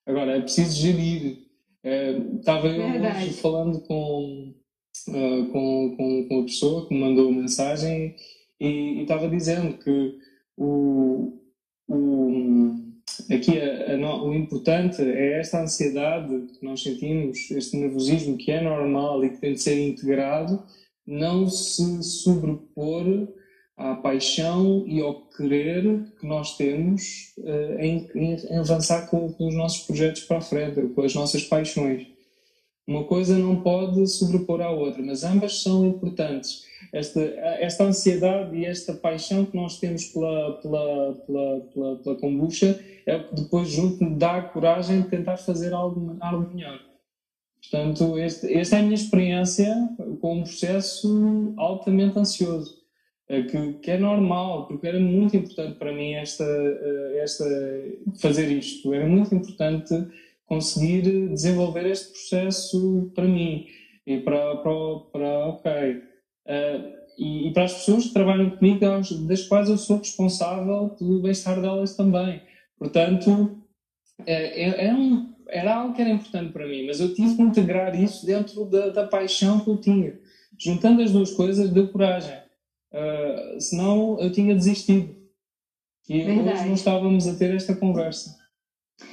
Agora, 0.07 0.39
é 0.39 0.41
preciso 0.41 0.75
gerir. 0.75 1.47
É, 1.85 2.13
estava 2.39 2.69
eu 2.69 3.03
hoje 3.03 3.33
falando 3.35 3.81
com, 3.83 4.55
uh, 5.09 5.47
com, 5.53 5.97
com, 5.97 6.29
com 6.29 6.41
a 6.41 6.45
pessoa 6.45 6.87
que 6.87 6.95
me 6.95 7.01
mandou 7.01 7.33
mensagem 7.33 8.15
e, 8.61 8.99
e 8.99 9.03
estava 9.03 9.29
dizendo 9.29 9.77
que 9.79 10.19
o, 10.57 11.39
o 11.89 12.83
aqui 13.31 13.59
a, 13.59 13.95
a, 13.95 14.25
o 14.25 14.35
importante 14.35 15.03
é 15.03 15.41
esta 15.41 15.61
ansiedade 15.61 16.47
que 16.59 16.65
nós 16.65 16.83
sentimos, 16.83 17.51
este 17.51 17.77
nervosismo 17.77 18.37
que 18.37 18.51
é 18.51 18.61
normal 18.61 19.25
e 19.25 19.31
que 19.31 19.39
tem 19.39 19.55
de 19.55 19.61
ser 19.61 19.79
integrado, 19.79 20.63
não 21.07 21.49
se 21.49 22.03
sobrepor 22.03 23.29
à 23.77 23.95
paixão 23.97 24.85
e 24.87 25.01
ao 25.01 25.27
querer 25.29 26.05
que 26.19 26.27
nós 26.27 26.57
temos 26.57 27.35
uh, 27.39 27.81
em, 27.81 28.09
em, 28.15 28.59
avançar 28.59 29.09
com, 29.09 29.33
com, 29.33 29.49
os 29.49 29.55
nossos 29.55 29.87
projetos 29.87 30.23
para 30.23 30.39
a 30.39 30.43
frente, 30.43 30.81
com 30.95 31.03
as 31.03 31.15
nossas 31.15 31.43
paixões. 31.45 32.07
Uma 32.87 33.05
coisa 33.05 33.39
não 33.39 33.63
pode 33.63 34.07
sobrepor 34.09 34.61
à 34.61 34.71
outra, 34.71 35.03
mas 35.03 35.23
ambas 35.23 35.63
são 35.63 35.87
importantes 35.87 36.65
esta, 36.93 37.21
esta 37.21 37.85
ansiedade 37.85 38.57
e 38.57 38.67
esta 38.67 38.93
paixão 38.93 39.47
que 39.47 39.57
nós 39.57 39.79
temos 39.79 40.07
pela, 40.07 40.61
pela, 40.61 41.15
pela, 41.27 41.61
pela, 41.61 41.97
pela 41.97 42.17
kombucha 42.17 42.83
é 43.07 43.17
o 43.17 43.29
que 43.29 43.35
depois 43.35 43.69
junto 43.69 44.09
dá 44.17 44.37
a 44.37 44.43
coragem 44.43 45.03
de 45.03 45.09
tentar 45.09 45.39
fazer 45.39 45.73
algo, 45.73 46.17
algo 46.21 46.55
melhor. 46.55 46.81
Portanto, 47.61 48.19
este, 48.19 48.53
esta 48.53 48.77
é 48.77 48.81
a 48.81 48.83
minha 48.83 48.95
experiência 48.95 49.75
com 50.21 50.39
um 50.39 50.43
processo 50.43 51.55
altamente 51.57 52.19
ansioso, 52.19 52.83
é 53.29 53.43
que, 53.43 53.75
que 53.75 53.91
é 53.93 53.99
normal, 53.99 54.67
porque 54.67 54.87
era 54.87 54.99
muito 55.01 55.37
importante 55.37 55.79
para 55.79 55.93
mim 55.93 56.13
esta, 56.15 56.45
esta, 57.15 57.45
fazer 58.21 58.51
isto, 58.51 58.93
era 58.93 59.07
muito 59.07 59.35
importante 59.35 59.95
conseguir 60.53 61.29
desenvolver 61.31 61.87
este 61.87 62.11
processo 62.11 63.11
para 63.15 63.25
mim 63.25 63.65
e 64.07 64.19
para, 64.19 64.57
para, 64.57 64.99
para 65.11 65.47
ok, 65.47 66.13
Uh, 66.45 66.91
e, 67.17 67.47
e, 67.47 67.53
para 67.53 67.63
as 67.63 67.73
pessoas 67.73 68.07
que 68.07 68.13
trabalham 68.13 68.51
comigo, 68.51 68.81
das 69.29 69.47
quais 69.47 69.69
eu 69.69 69.79
sou 69.79 69.99
responsável 69.99 70.89
pelo 70.99 71.23
bem-estar 71.23 71.61
delas 71.61 71.95
também. 71.95 72.43
Portanto, 72.77 73.63
é, 74.27 74.65
é, 74.65 74.87
é 74.87 74.93
um, 74.93 75.33
era 75.47 75.77
algo 75.77 75.95
que 75.95 76.03
era 76.03 76.11
importante 76.11 76.53
para 76.53 76.67
mim, 76.67 76.85
mas 76.85 76.99
eu 76.99 77.15
tive 77.15 77.37
que 77.37 77.43
integrar 77.43 77.95
isso 77.95 78.27
dentro 78.27 78.65
da, 78.65 78.89
da 78.89 79.07
paixão 79.07 79.61
que 79.61 79.71
eu 79.71 79.77
tinha. 79.77 80.19
Juntando 80.59 81.01
as 81.01 81.13
duas 81.13 81.31
coisas, 81.31 81.71
deu 81.71 81.87
coragem. 81.93 82.37
Uh, 82.93 83.61
senão 83.61 84.19
eu 84.19 84.33
tinha 84.33 84.53
desistido. 84.53 85.15
E 86.09 86.23
Verdade. 86.23 86.57
hoje 86.57 86.67
não 86.67 86.75
estávamos 86.75 87.29
a 87.29 87.37
ter 87.37 87.55
esta 87.55 87.77
conversa. 87.77 88.42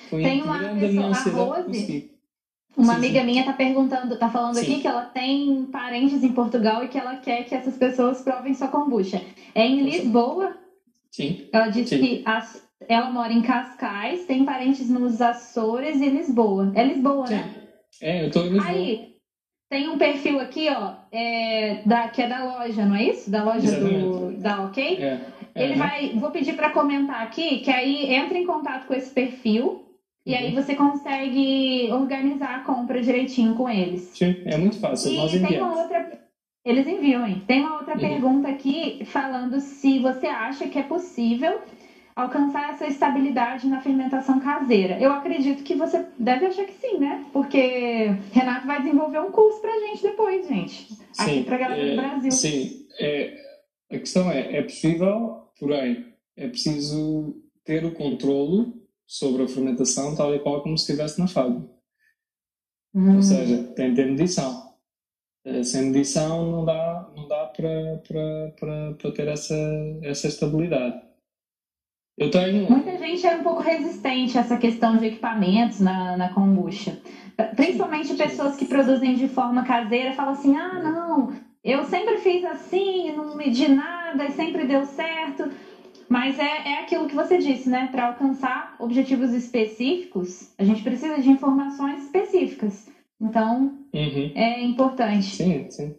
Foi 0.10 0.21
Tem 0.23 0.41
uma 0.41 0.60
pessoa, 0.60 1.06
a 1.06 1.62
Rose, 1.62 2.10
uma 2.78 2.93
sim, 2.93 2.97
amiga 2.99 3.19
sim. 3.19 3.25
minha 3.25 3.43
tá 3.43 3.54
perguntando, 3.54 4.17
tá 4.17 4.30
falando 4.30 4.56
sim. 4.56 4.62
aqui 4.62 4.82
que 4.82 4.88
ela 4.88 5.04
tem 5.04 5.65
parentes 5.65 6.23
em 6.23 6.32
Portugal 6.32 6.84
e 6.84 6.88
que 6.88 6.97
ela 6.97 7.17
quer 7.17 7.43
que 7.43 7.54
essas 7.54 7.78
pessoas 7.78 8.21
provem 8.21 8.54
sua 8.54 8.67
kombucha. 8.69 9.21
É 9.54 9.65
em 9.65 9.84
Lisboa? 9.84 10.56
Sim. 11.12 11.47
Ela 11.52 11.67
disse 11.67 11.97
que 11.97 12.21
as, 12.25 12.63
ela 12.88 13.10
mora 13.10 13.34
em 13.34 13.41
Cascais, 13.41 14.25
tem 14.25 14.45
parentes 14.45 14.89
nos 14.89 15.21
Açores 15.21 15.99
e 15.99 16.10
Lisboa. 16.10 16.71
É 16.75 16.84
Lisboa, 16.84 17.30
né? 17.30 17.54
É, 18.02 18.25
eu 18.25 18.32
tô 18.32 18.41
em 18.41 18.49
Lisboa. 18.49 18.67
Aí, 18.67 19.15
tem 19.69 19.89
um 19.89 19.97
perfil 19.97 20.39
aqui, 20.39 20.67
ó, 20.69 20.93
é, 21.12 21.82
da, 21.86 22.08
que 22.08 22.21
é 22.21 22.28
da 22.28 22.43
loja, 22.43 22.86
não 22.86 22.95
é 22.95 23.04
isso? 23.04 23.30
Da 23.30 23.43
loja 23.43 23.80
do, 23.80 24.32
da 24.39 24.65
OK? 24.65 24.97
É. 25.04 25.19
Ele 25.63 25.76
vai, 25.76 26.10
vou 26.15 26.32
pedir 26.32 26.56
para 26.56 26.69
comentar 26.69 27.22
aqui, 27.22 27.60
que 27.60 27.72
aí 27.72 28.13
entra 28.13 28.38
em 28.38 28.45
contato 28.45 28.88
com 28.88 28.93
esse 28.93 29.10
perfil 29.10 29.86
e 30.26 30.36
aí 30.36 30.50
uhum. 30.50 30.62
você 30.62 30.76
consegue 30.76 31.89
organizar 31.91 32.56
a 32.56 32.60
compra 32.60 33.02
direitinho 33.02 33.56
com 33.56 33.69
eles. 33.69 34.12
Sim, 34.13 34.43
é 34.45 34.58
muito 34.58 34.80
fácil. 34.80 35.12
E 35.12 35.17
Nós 35.17 35.34
enviamos. 35.34 35.50
tem 35.50 35.62
uma 35.62 35.82
outra. 35.82 36.19
Eles 36.65 36.88
enviam, 36.88 37.26
hein? 37.26 37.41
Tem 37.48 37.62
uma 37.62 37.78
outra 37.78 37.93
uhum. 37.93 38.00
pergunta 38.00 38.48
aqui 38.48 39.04
falando 39.06 39.60
se 39.60 40.00
você 40.00 40.28
acha 40.28 40.67
que 40.67 40.78
é 40.78 40.84
possível 40.84 41.62
alcançar 42.15 42.74
essa 42.74 42.86
estabilidade 42.86 43.65
na 43.67 43.82
fermentação 43.82 44.39
caseira. 44.39 45.00
Eu 45.00 45.12
acredito 45.12 45.63
que 45.63 45.74
você 45.74 46.06
deve 46.17 46.48
achar 46.48 46.65
que 46.65 46.74
sim, 46.74 46.98
né? 46.98 47.26
Porque 47.32 48.13
Renato 48.34 48.67
vai 48.67 48.82
desenvolver 48.82 49.19
um 49.19 49.32
curso 49.32 49.62
pra 49.62 49.80
gente 49.80 50.04
depois, 50.04 50.48
gente. 50.48 50.93
Aqui 51.17 51.32
sim, 51.32 51.43
pra 51.43 51.58
galera 51.58 51.82
é, 51.82 51.89
do 51.89 51.95
Brasil. 51.95 52.32
Sim, 52.32 52.86
é, 53.00 53.38
a 53.89 53.98
questão 53.98 54.30
é, 54.30 54.58
é 54.58 54.62
possível, 54.62 55.38
porém, 55.60 56.13
é 56.36 56.48
preciso 56.48 57.36
ter 57.63 57.86
o 57.86 57.93
controlo 57.93 58.74
sobre 59.06 59.43
a 59.43 59.48
fermentação 59.48 60.15
tal 60.15 60.34
e 60.34 60.39
qual 60.39 60.62
como 60.62 60.78
se 60.78 60.84
estivesse 60.84 61.19
na 61.19 61.28
fábrica. 61.28 61.67
Hum. 62.95 63.17
Ou 63.17 63.22
seja, 63.22 63.63
tem 63.76 63.89
de 63.89 63.95
ter 63.95 64.08
medição. 64.08 64.69
Uh, 65.45 65.63
sem 65.63 65.86
medição 65.86 66.52
não 66.52 66.65
dá, 66.65 67.12
não 67.15 67.28
dá 67.28 67.45
para, 67.48 68.02
para, 68.08 68.52
para, 68.60 68.93
para 68.93 69.12
ter 69.12 69.28
essa, 69.28 69.56
essa 70.04 70.28
estabilidade. 70.28 71.02
Eu 72.17 72.30
tenho... 72.30 72.69
Muita 72.69 72.98
gente 72.98 73.26
é 73.26 73.36
um 73.38 73.43
pouco 73.43 73.62
resistente 73.62 74.38
a 74.38 74.41
essa 74.41 74.58
questão 74.58 74.98
de 74.98 75.06
equipamentos 75.06 75.80
na, 75.80 76.17
na 76.17 76.34
kombucha. 76.34 77.00
Principalmente 77.56 78.13
pessoas 78.15 78.58
que 78.58 78.65
produzem 78.65 79.15
de 79.15 79.30
forma 79.30 79.63
caseira 79.63 80.13
falam 80.13 80.34
assim: 80.34 80.56
ah, 80.58 80.84
não, 80.84 81.34
eu 81.63 81.86
sempre 81.86 82.17
fiz 82.17 82.43
assim, 82.43 83.15
não 83.15 83.38
medi 83.38 83.69
nada 83.69 83.99
e 84.17 84.32
sempre 84.32 84.65
deu 84.65 84.86
certo. 84.86 85.50
Mas 86.10 86.39
é, 86.39 86.43
é 86.43 86.80
aquilo 86.80 87.08
que 87.08 87.15
você 87.15 87.38
disse, 87.38 87.69
né? 87.69 87.88
Para 87.91 88.08
alcançar 88.08 88.76
objetivos 88.80 89.32
específicos, 89.32 90.52
a 90.58 90.63
gente 90.63 90.82
precisa 90.82 91.22
de 91.22 91.30
informações 91.30 92.04
específicas. 92.06 92.88
Então, 93.22 93.78
uhum. 93.93 94.32
é 94.34 94.63
importante. 94.63 95.36
Sim, 95.36 95.69
sim. 95.69 95.95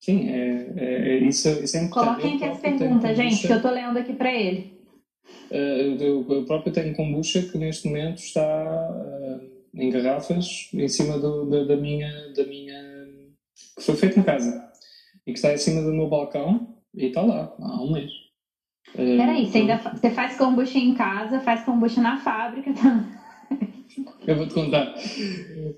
Sim, 0.00 0.28
é, 0.28 0.72
é, 0.76 1.08
é 1.08 1.18
isso, 1.18 1.48
isso 1.48 1.76
é 1.78 1.82
importante. 1.82 2.20
Coloquem 2.20 2.36
aqui 2.36 2.44
as 2.44 2.58
perguntas, 2.58 3.16
gente, 3.16 3.46
que 3.46 3.52
eu 3.52 3.62
tô 3.62 3.70
lendo 3.70 3.98
aqui 3.98 4.12
para 4.12 4.32
ele. 4.32 4.74
Uh, 5.50 5.96
eu, 5.98 6.26
eu 6.28 6.44
próprio 6.44 6.72
tenho 6.72 6.94
kombucha 6.94 7.42
que 7.42 7.56
neste 7.56 7.88
momento 7.88 8.18
está 8.18 8.42
uh, 8.42 9.40
em 9.74 9.90
garrafas 9.90 10.68
em 10.74 10.88
cima 10.88 11.18
do, 11.18 11.46
da, 11.46 11.64
da, 11.64 11.76
minha, 11.76 12.10
da 12.36 12.44
minha. 12.44 12.78
que 13.76 13.82
foi 13.82 13.96
feito 13.96 14.20
em 14.20 14.22
casa 14.22 14.70
e 15.26 15.32
que 15.32 15.38
está 15.38 15.52
em 15.52 15.56
cima 15.56 15.80
do 15.80 15.92
meu 15.92 16.06
balcão 16.06 16.74
e 16.96 17.06
está 17.06 17.22
lá 17.22 17.54
há 17.58 17.82
um 17.82 17.92
mês. 17.92 18.10
Uh, 18.94 19.16
Peraí, 19.16 19.46
você 19.46 19.58
ainda 19.58 19.76
você 19.76 20.10
faz 20.10 20.36
kombucha 20.36 20.78
em 20.78 20.94
casa, 20.94 21.40
faz 21.40 21.64
kombucha 21.64 22.00
na 22.00 22.18
fábrica 22.18 22.72
também. 22.72 23.14
Eu 24.26 24.36
vou 24.36 24.48
te 24.48 24.54
contar. 24.54 24.94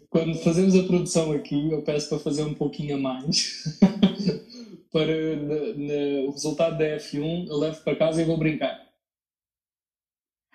Quando 0.08 0.34
fazemos 0.38 0.74
a 0.74 0.84
produção 0.84 1.32
aqui, 1.32 1.70
eu 1.70 1.82
peço 1.82 2.08
para 2.08 2.18
fazer 2.20 2.44
um 2.44 2.54
pouquinho 2.54 2.96
a 2.96 2.98
mais. 2.98 3.78
para 4.92 5.36
na, 5.36 5.54
na, 5.76 6.26
o 6.26 6.30
resultado 6.30 6.78
da 6.78 6.84
F1 6.96 7.48
eu 7.48 7.58
levo 7.58 7.82
para 7.82 7.96
casa 7.96 8.22
e 8.22 8.24
vou 8.24 8.38
brincar. 8.38 8.80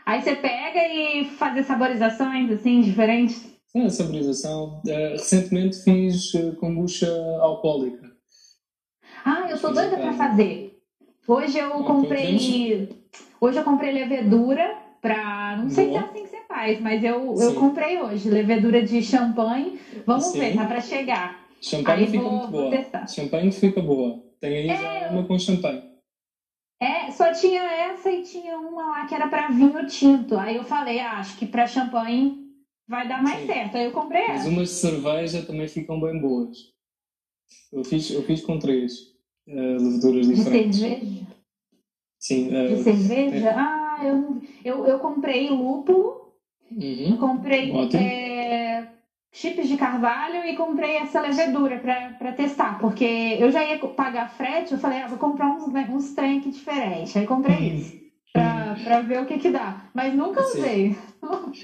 Aí 0.05 0.21
você 0.21 0.35
pega 0.35 0.87
e 0.87 1.25
faz 1.25 1.65
saborizações 1.67 2.49
assim, 2.51 2.81
diferentes? 2.81 3.51
Sim, 3.67 3.85
a 3.85 3.89
saborização. 3.89 4.81
Uh, 4.85 5.11
recentemente 5.11 5.83
fiz 5.83 6.33
uh, 6.33 6.55
kombucha 6.55 7.07
alcoólica. 7.39 8.10
Ah, 9.23 9.47
eu 9.49 9.57
sou 9.57 9.73
doida 9.73 9.97
para 9.97 10.13
fazer. 10.13 10.81
Hoje 11.27 11.57
eu 11.57 11.69
comprei. 11.83 12.89
Hoje 13.39 13.57
eu 13.57 13.63
comprei 13.63 13.91
levedura 13.91 14.75
para. 15.01 15.57
Não 15.57 15.69
sei 15.69 15.87
Boa. 15.87 15.99
se 15.99 16.05
é 16.05 16.09
assim 16.09 16.23
que 16.23 16.29
você 16.29 16.43
faz, 16.47 16.81
mas 16.81 17.03
eu, 17.03 17.35
eu 17.39 17.55
comprei 17.55 18.01
hoje. 18.01 18.29
Levedura 18.29 18.81
de 18.81 19.01
champanhe. 19.01 19.79
Vamos 20.05 20.25
Sim. 20.25 20.39
ver, 20.39 20.55
tá 20.55 20.65
para 20.65 20.81
chegar. 20.81 21.39
Champanhe 21.61 22.05
aí 22.05 22.07
fica 22.07 22.23
vou, 22.23 22.31
muito 22.31 22.47
boa. 22.51 23.07
Champanhe 23.07 23.51
fica 23.51 23.81
boa. 23.81 24.23
Tem 24.39 24.57
aí 24.57 24.69
é... 24.69 24.75
já 24.75 25.09
uma 25.11 25.25
com 25.25 25.37
champanhe. 25.37 25.91
É, 26.81 27.11
só 27.11 27.31
tinha 27.31 27.61
essa 27.61 28.09
e 28.09 28.23
tinha 28.23 28.57
uma 28.57 28.89
lá 28.89 29.05
que 29.05 29.13
era 29.13 29.27
para 29.27 29.49
vinho 29.49 29.85
tinto. 29.85 30.35
Aí 30.35 30.55
eu 30.55 30.63
falei, 30.63 30.99
ah, 30.99 31.19
acho 31.19 31.37
que 31.37 31.45
para 31.45 31.67
champanhe 31.67 32.47
vai 32.87 33.07
dar 33.07 33.21
mais 33.21 33.41
Sim. 33.41 33.45
certo. 33.45 33.77
Aí 33.77 33.85
eu 33.85 33.91
comprei 33.91 34.23
essa. 34.23 34.33
Mas 34.33 34.45
umas 34.47 34.69
de 34.69 34.75
cerveja 34.75 35.45
também 35.45 35.67
ficam 35.67 36.01
bem 36.01 36.19
boas. 36.19 36.57
Eu 37.71 37.83
fiz, 37.83 38.09
eu 38.09 38.23
fiz 38.23 38.41
com 38.41 38.57
três 38.57 39.10
uh, 39.47 39.83
leveduras 39.83 40.27
diferentes. 40.27 40.79
De 40.79 40.89
cerveja? 40.89 41.27
Sim. 42.19 42.47
Uh, 42.47 42.75
de 42.75 42.83
cerveja? 42.83 43.49
É. 43.49 43.53
Ah, 43.55 43.99
eu, 44.03 44.41
eu, 44.63 44.85
eu 44.85 44.99
comprei 44.99 45.49
lúpulo. 45.49 46.21
Uhum. 46.71 47.17
Comprei 47.17 47.71
é, 47.93 48.87
chips 49.31 49.67
de 49.67 49.75
carvalho 49.75 50.45
e 50.45 50.55
comprei 50.55 50.97
essa 50.97 51.19
levedura 51.19 51.79
para 51.79 52.31
testar, 52.33 52.79
porque 52.79 53.37
eu 53.39 53.51
já 53.51 53.63
ia 53.63 53.77
pagar 53.77 54.31
frete, 54.31 54.71
eu 54.71 54.77
falei, 54.77 54.99
ah, 54.99 55.07
vou 55.07 55.17
comprar 55.17 55.49
uns, 55.49 55.65
uns 55.67 56.13
trem 56.13 56.39
aqui 56.39 56.49
diferentes. 56.49 57.15
Aí 57.15 57.25
comprei 57.25 57.57
uhum. 57.57 57.75
isso. 57.75 58.01
Pra, 58.33 59.01
ver 59.01 59.21
o 59.21 59.25
que 59.25 59.37
que 59.37 59.49
dá. 59.49 59.85
Mas 59.93 60.15
nunca 60.15 60.41
usei. 60.41 60.95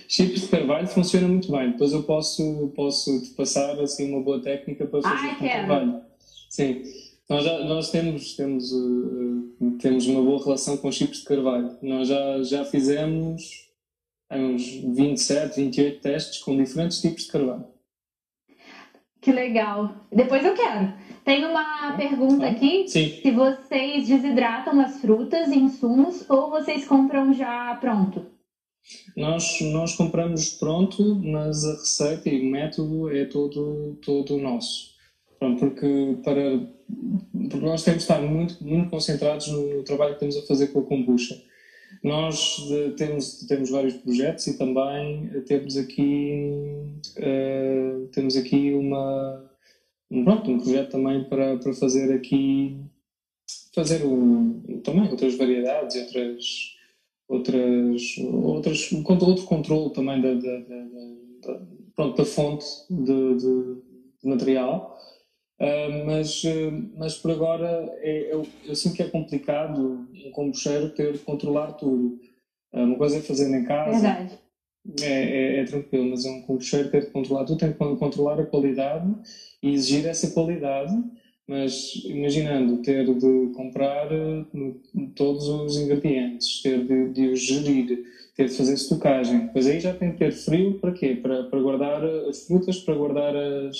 Chips 0.08 0.42
de 0.42 0.48
carvalho 0.50 0.88
funciona 0.88 1.28
muito 1.28 1.50
bem. 1.50 1.72
Depois 1.72 1.94
eu 1.94 2.04
posso, 2.04 2.72
posso 2.76 3.22
te 3.22 3.30
passar 3.30 3.80
assim, 3.80 4.12
uma 4.12 4.22
boa 4.22 4.42
técnica 4.42 4.86
para 4.86 5.02
fazer 5.02 5.28
Ai, 5.28 5.36
com 5.36 5.46
quero. 5.46 5.68
carvalho. 5.68 6.02
Sim. 6.50 6.84
Nós, 7.30 7.44
já, 7.44 7.60
nós 7.66 7.92
temos, 7.92 8.36
temos, 8.36 8.72
uh, 8.72 9.78
temos 9.82 10.08
uma 10.08 10.22
boa 10.22 10.44
relação 10.44 10.78
com 10.78 10.92
chips 10.92 11.20
de 11.20 11.26
carvalho. 11.26 11.78
Nós 11.82 12.08
já, 12.08 12.44
já 12.44 12.66
fizemos 12.66 13.68
uns 14.32 14.64
27, 14.96 15.56
28 15.56 16.02
testes 16.02 16.40
com 16.40 16.56
diferentes 16.56 17.02
tipos 17.02 17.24
de 17.24 17.32
carvalho. 17.32 17.66
Que 19.22 19.32
legal. 19.32 19.94
Depois 20.12 20.46
eu 20.46 20.54
quero. 20.54 20.94
Tem 21.26 21.44
uma 21.44 21.98
pergunta 21.98 22.46
ah, 22.46 22.52
aqui. 22.52 22.88
Sim. 22.88 23.20
Se 23.22 23.32
vocês 23.32 24.08
desidratam 24.08 24.80
as 24.80 25.02
frutas 25.02 25.50
e 25.50 25.58
insumos 25.58 26.24
ou 26.30 26.50
vocês 26.50 26.86
compram 26.86 27.34
já 27.34 27.76
pronto? 27.76 28.26
Nós, 29.18 29.60
nós 29.74 29.96
compramos 29.96 30.52
pronto, 30.52 31.16
mas 31.16 31.66
a 31.66 31.72
receita 31.72 32.30
e 32.30 32.40
o 32.40 32.50
método 32.50 33.14
é 33.14 33.26
todo, 33.26 34.00
todo 34.02 34.38
nosso. 34.38 34.96
Pronto, 35.38 35.60
porque, 35.60 36.18
para, 36.24 36.60
porque 37.50 37.66
nós 37.66 37.84
temos 37.84 38.00
de 38.00 38.04
estar 38.04 38.22
muito, 38.22 38.64
muito 38.64 38.90
concentrados 38.90 39.48
no, 39.48 39.78
no 39.78 39.84
trabalho 39.84 40.18
que 40.18 40.26
estamos 40.26 40.38
a 40.38 40.48
fazer 40.48 40.68
com 40.68 40.80
a 40.80 40.84
kombucha. 40.84 41.42
Nós 42.04 42.58
de, 42.68 42.92
temos, 42.92 43.46
temos 43.48 43.70
vários 43.70 43.94
projetos 43.96 44.48
e 44.48 44.58
também 44.58 45.30
temos 45.46 45.78
aqui, 45.78 46.52
uh, 47.18 48.08
temos 48.08 48.36
aqui 48.36 48.74
uma, 48.74 49.50
um, 50.12 50.24
pronto, 50.24 50.52
um 50.52 50.60
projeto 50.60 50.92
também 50.92 51.24
para, 51.24 51.58
para 51.58 51.74
fazer 51.74 52.14
aqui, 52.14 52.80
fazer 53.74 54.06
um, 54.06 54.82
também 54.84 55.10
outras 55.10 55.36
variedades 55.36 55.96
e 55.96 56.00
outras, 56.02 56.76
outras, 57.28 58.16
outras, 58.44 58.92
outro 58.92 59.46
controle 59.46 59.92
também 59.92 60.22
da, 60.22 60.34
da, 60.34 60.60
da, 60.60 61.54
da, 61.54 61.62
pronto, 61.96 62.18
da 62.18 62.26
fonte 62.26 62.66
de, 62.90 63.36
de, 63.36 63.76
de 64.22 64.30
material 64.30 64.98
Uh, 65.60 66.06
mas, 66.06 66.44
uh, 66.44 66.92
mas 66.96 67.18
por 67.18 67.32
agora 67.32 67.92
é, 68.02 68.32
eu, 68.32 68.46
eu, 68.64 68.76
sinto 68.76 68.96
que 68.96 69.02
é 69.02 69.10
complicado 69.10 70.08
um 70.24 70.32
combucheiro 70.32 70.90
ter 70.90 71.14
de 71.14 71.20
controlar 71.20 71.72
tudo. 71.74 72.20
Uh, 72.72 72.84
uma 72.84 72.96
coisa 72.96 73.18
é 73.18 73.22
fazer 73.22 73.50
em 73.50 73.66
casa, 73.66 74.30
é, 75.02 75.04
é, 75.04 75.60
é, 75.60 75.66
tranquilo, 75.66 76.12
mas 76.12 76.26
um 76.26 76.44
combucheiro 76.44 76.92
ter 76.92 77.06
de 77.06 77.12
controlar 77.12 77.46
tudo, 77.46 77.58
tem 77.58 77.72
que 77.72 77.78
controlar 77.78 78.40
a 78.40 78.46
qualidade 78.46 79.12
e 79.64 79.74
exigir 79.74 80.06
essa 80.06 80.30
qualidade. 80.30 80.94
Mas 81.48 81.96
imaginando 82.04 82.82
ter 82.82 83.06
de 83.06 83.54
comprar 83.56 84.10
todos 85.16 85.48
os 85.48 85.78
ingredientes, 85.78 86.62
ter 86.62 86.86
de, 86.86 87.10
de 87.14 87.30
os 87.30 87.40
gerir, 87.40 88.04
ter 88.36 88.50
de 88.50 88.54
fazer 88.54 88.74
estocagem, 88.74 89.48
pois 89.54 89.66
aí 89.66 89.80
já 89.80 89.94
tem 89.94 90.12
que 90.12 90.18
ter 90.18 90.34
frio 90.34 90.78
para 90.78 90.92
quê? 90.92 91.16
Para, 91.16 91.46
para 91.46 91.62
guardar 91.62 92.04
as 92.04 92.46
frutas, 92.46 92.80
para 92.80 92.96
guardar 92.96 93.34
as, 93.34 93.78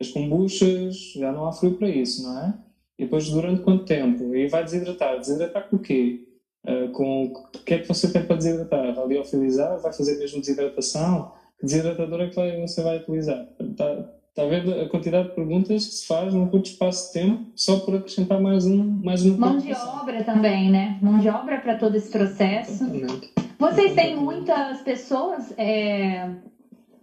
as 0.00 0.08
kombuchas, 0.08 1.12
já 1.14 1.30
não 1.30 1.46
há 1.46 1.52
frio 1.52 1.74
para 1.74 1.88
isso, 1.88 2.22
não 2.22 2.38
é? 2.38 2.54
E 2.98 3.04
depois 3.04 3.28
durante 3.28 3.62
quanto 3.62 3.84
tempo? 3.84 4.34
E 4.34 4.48
vai 4.48 4.64
desidratar. 4.64 5.18
Desidratar 5.18 5.68
com 5.68 5.76
o 5.76 5.78
quê? 5.78 6.26
Uh, 6.66 6.90
com 6.92 7.24
o 7.24 7.58
que 7.64 7.74
é 7.74 7.78
que 7.78 7.88
você 7.88 8.10
tem 8.12 8.24
para 8.24 8.36
desidratar? 8.36 8.94
Vai 8.94 9.08
liofilizar? 9.08 9.80
Vai 9.80 9.92
fazer 9.92 10.18
mesmo 10.18 10.40
desidratação? 10.40 11.32
Que 11.58 11.66
desidratador 11.66 12.22
é 12.22 12.28
que 12.28 12.60
você 12.60 12.82
vai 12.82 12.98
utilizar? 12.98 13.46
Está, 13.58 14.08
a 14.38 14.44
ver 14.46 14.80
a 14.80 14.88
quantidade 14.88 15.28
de 15.28 15.34
perguntas 15.34 15.86
que 15.86 15.94
se 15.94 16.06
faz 16.06 16.32
num 16.32 16.48
curto 16.48 16.70
espaço 16.70 17.08
de 17.08 17.20
tempo 17.20 17.46
só 17.54 17.80
por 17.80 17.96
acrescentar 17.96 18.40
mais 18.40 18.64
um 18.64 18.84
mais 19.02 19.22
uma 19.24 19.48
Mão 19.48 19.58
de 19.58 19.72
obra 19.72 20.24
também, 20.24 20.70
né? 20.70 20.98
Mão 21.02 21.18
de 21.18 21.28
obra 21.28 21.60
para 21.60 21.76
todo 21.76 21.96
esse 21.96 22.10
processo. 22.10 22.84
Exatamente. 22.84 23.32
Vocês 23.58 23.94
têm 23.94 24.16
muitas 24.16 24.80
pessoas 24.80 25.52
é, 25.58 26.30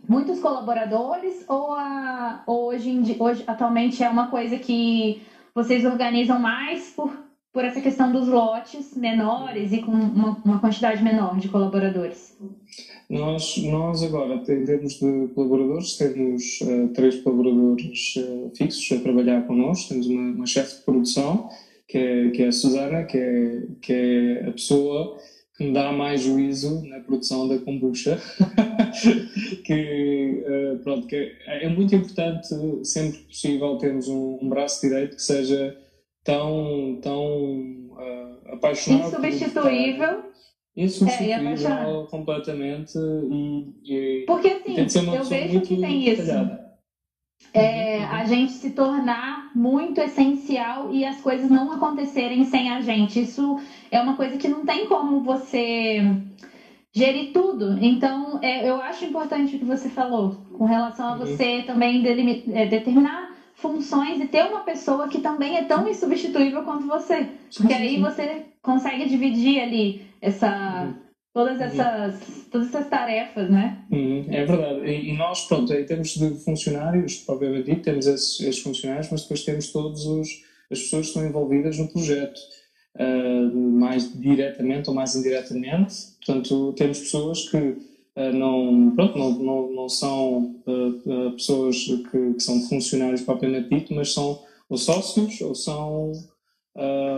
muitos 0.08 0.40
colaboradores 0.40 1.44
ou, 1.48 1.74
a, 1.74 2.44
hoje, 2.48 3.16
hoje 3.20 3.44
atualmente 3.46 4.04
é 4.04 4.10
uma 4.10 4.28
coisa 4.28 4.58
que 4.58 5.22
vocês 5.54 5.86
organizam 5.86 6.40
mais 6.40 6.92
por, 6.96 7.12
por 7.52 7.66
essa 7.66 7.82
questão 7.82 8.12
dos 8.12 8.28
lotes 8.28 8.96
menores 8.96 9.72
e 9.72 9.80
com 9.80 9.92
uma, 9.92 10.42
uma 10.46 10.60
quantidade 10.60 11.04
menor 11.04 11.38
de 11.38 11.50
colaboradores? 11.50 12.38
Nós, 13.10 13.58
nós 13.58 14.04
agora, 14.04 14.38
temos 14.40 14.94
de 14.94 15.28
colaboradores, 15.34 15.98
temos 15.98 16.60
uh, 16.62 16.90
três 16.90 17.22
colaboradores 17.22 18.16
uh, 18.18 18.52
fixos 18.56 18.98
a 18.98 19.02
trabalhar 19.02 19.48
connosco, 19.48 19.90
temos 19.90 20.08
uma, 20.08 20.36
uma 20.36 20.46
chefe 20.46 20.78
de 20.78 20.84
produção, 20.84 21.50
que 21.88 21.98
é, 21.98 22.30
que 22.32 22.44
é 22.44 22.48
a 22.48 22.52
Susana, 22.52 23.04
que 23.06 23.18
é, 23.18 23.64
que 23.82 23.94
é 23.94 24.50
a 24.50 24.52
pessoa 24.52 25.18
que 25.58 25.64
me 25.64 25.74
dá 25.74 25.92
mais 25.92 26.22
juízo 26.22 26.84
na 26.86 27.00
produção 27.00 27.48
da 27.48 27.58
kombucha, 27.58 28.22
que, 29.64 30.44
uh, 30.48 30.80
pronto, 30.84 31.08
que 31.08 31.16
é, 31.16 31.66
é, 31.66 31.70
muito 31.70 31.96
importante, 31.96 32.48
sempre 32.84 33.20
que 33.20 33.26
possível, 33.26 33.78
termos 33.78 34.08
um, 34.08 34.40
um 34.42 34.50
braço 34.50 34.82
direito 34.82 35.16
que 35.16 35.22
seja 35.22 35.78
tão, 36.24 37.00
tão 37.02 37.90
uh, 37.92 38.54
apaixonado. 38.54 39.08
Insubstituível. 39.08 40.24
Insubstituível 40.76 42.04
é, 42.04 42.12
completamente 42.12 42.98
e, 42.98 43.74
e, 43.84 44.26
Porque 44.28 44.62
assim, 44.80 45.16
eu 45.16 45.24
vejo 45.24 45.62
que 45.62 45.82
tem 45.82 46.06
detalhada. 46.06 46.72
isso. 47.42 47.50
é, 47.52 48.04
a 48.04 48.26
gente 48.26 48.52
se 48.52 48.70
tornar 48.70 49.52
muito 49.56 50.00
essencial 50.00 50.94
e 50.94 51.04
as 51.04 51.20
coisas 51.20 51.50
não 51.50 51.72
acontecerem 51.72 52.46
sem 52.46 52.70
a 52.70 52.82
gente. 52.82 53.22
Isso 53.22 53.60
é 53.90 54.00
uma 54.00 54.16
coisa 54.16 54.38
que 54.38 54.48
não 54.48 54.66
tem 54.68 54.86
como 54.86 55.24
você 55.24 56.00
gerir 56.94 57.32
tudo. 57.32 57.78
Então, 57.82 58.40
é, 58.42 58.70
eu 58.70 58.82
acho 58.82 59.06
importante 59.06 59.56
o 59.56 59.60
que 59.60 59.66
você 59.66 59.90
falou 59.90 60.36
com 60.58 60.66
relação 60.66 61.08
a 61.08 61.12
uhum. 61.14 61.20
você 61.20 61.64
também 61.64 62.04
é, 62.54 62.66
determinar 62.66 63.36
funções 63.56 64.22
e 64.22 64.28
ter 64.28 64.44
uma 64.44 64.62
pessoa 64.62 65.08
que 65.08 65.20
também 65.20 65.58
é 65.58 65.64
tão 65.64 65.88
insubstituível 65.88 66.64
quanto 66.64 66.88
você. 66.88 67.28
Porque 67.56 67.74
aí 67.74 68.00
você 68.00 68.46
consegue 68.62 69.08
dividir 69.08 69.60
ali 69.60 70.02
essa. 70.22 70.86
Uhum. 70.86 71.08
Todas 71.34 71.62
essas, 71.62 72.48
todas 72.52 72.70
essas 72.70 72.90
tarefas, 72.90 73.48
né? 73.48 73.86
Uhum, 73.92 74.26
é 74.28 74.44
verdade. 74.44 74.90
E, 74.90 75.16
nós, 75.16 75.46
pronto, 75.46 75.72
em 75.72 75.86
termos 75.86 76.16
de 76.16 76.44
funcionários, 76.44 77.18
provavelmente 77.18 77.82
temos 77.82 78.08
esses, 78.08 78.40
esses 78.40 78.64
funcionários, 78.64 79.12
mas 79.12 79.22
depois 79.22 79.44
temos 79.44 79.72
todos 79.72 80.04
os, 80.08 80.28
as 80.72 80.80
pessoas 80.80 81.06
que 81.06 81.08
estão 81.10 81.28
envolvidas 81.28 81.78
no 81.78 81.90
projeto. 81.90 82.40
Uh, 83.00 83.56
mais 83.56 84.12
diretamente 84.20 84.90
ou 84.90 84.96
mais 84.96 85.16
indiretamente. 85.16 86.08
Portanto, 86.26 86.74
temos 86.74 87.00
pessoas 87.00 87.48
que 87.48 87.58
uh, 87.58 88.34
não, 88.34 88.92
pronto, 88.96 89.20
não, 89.20 89.32
não, 89.38 89.72
não 89.72 89.90
são 89.90 90.56
uh, 90.66 91.32
pessoas 91.34 91.78
que, 91.78 92.34
que, 92.34 92.40
são 92.40 92.60
funcionários 92.62 93.22
propriamente 93.22 93.70
dito, 93.70 93.94
mas 93.94 94.14
são 94.14 94.42
ou 94.68 94.78
sócios 94.78 95.40
ou 95.42 95.54
são 95.54 96.12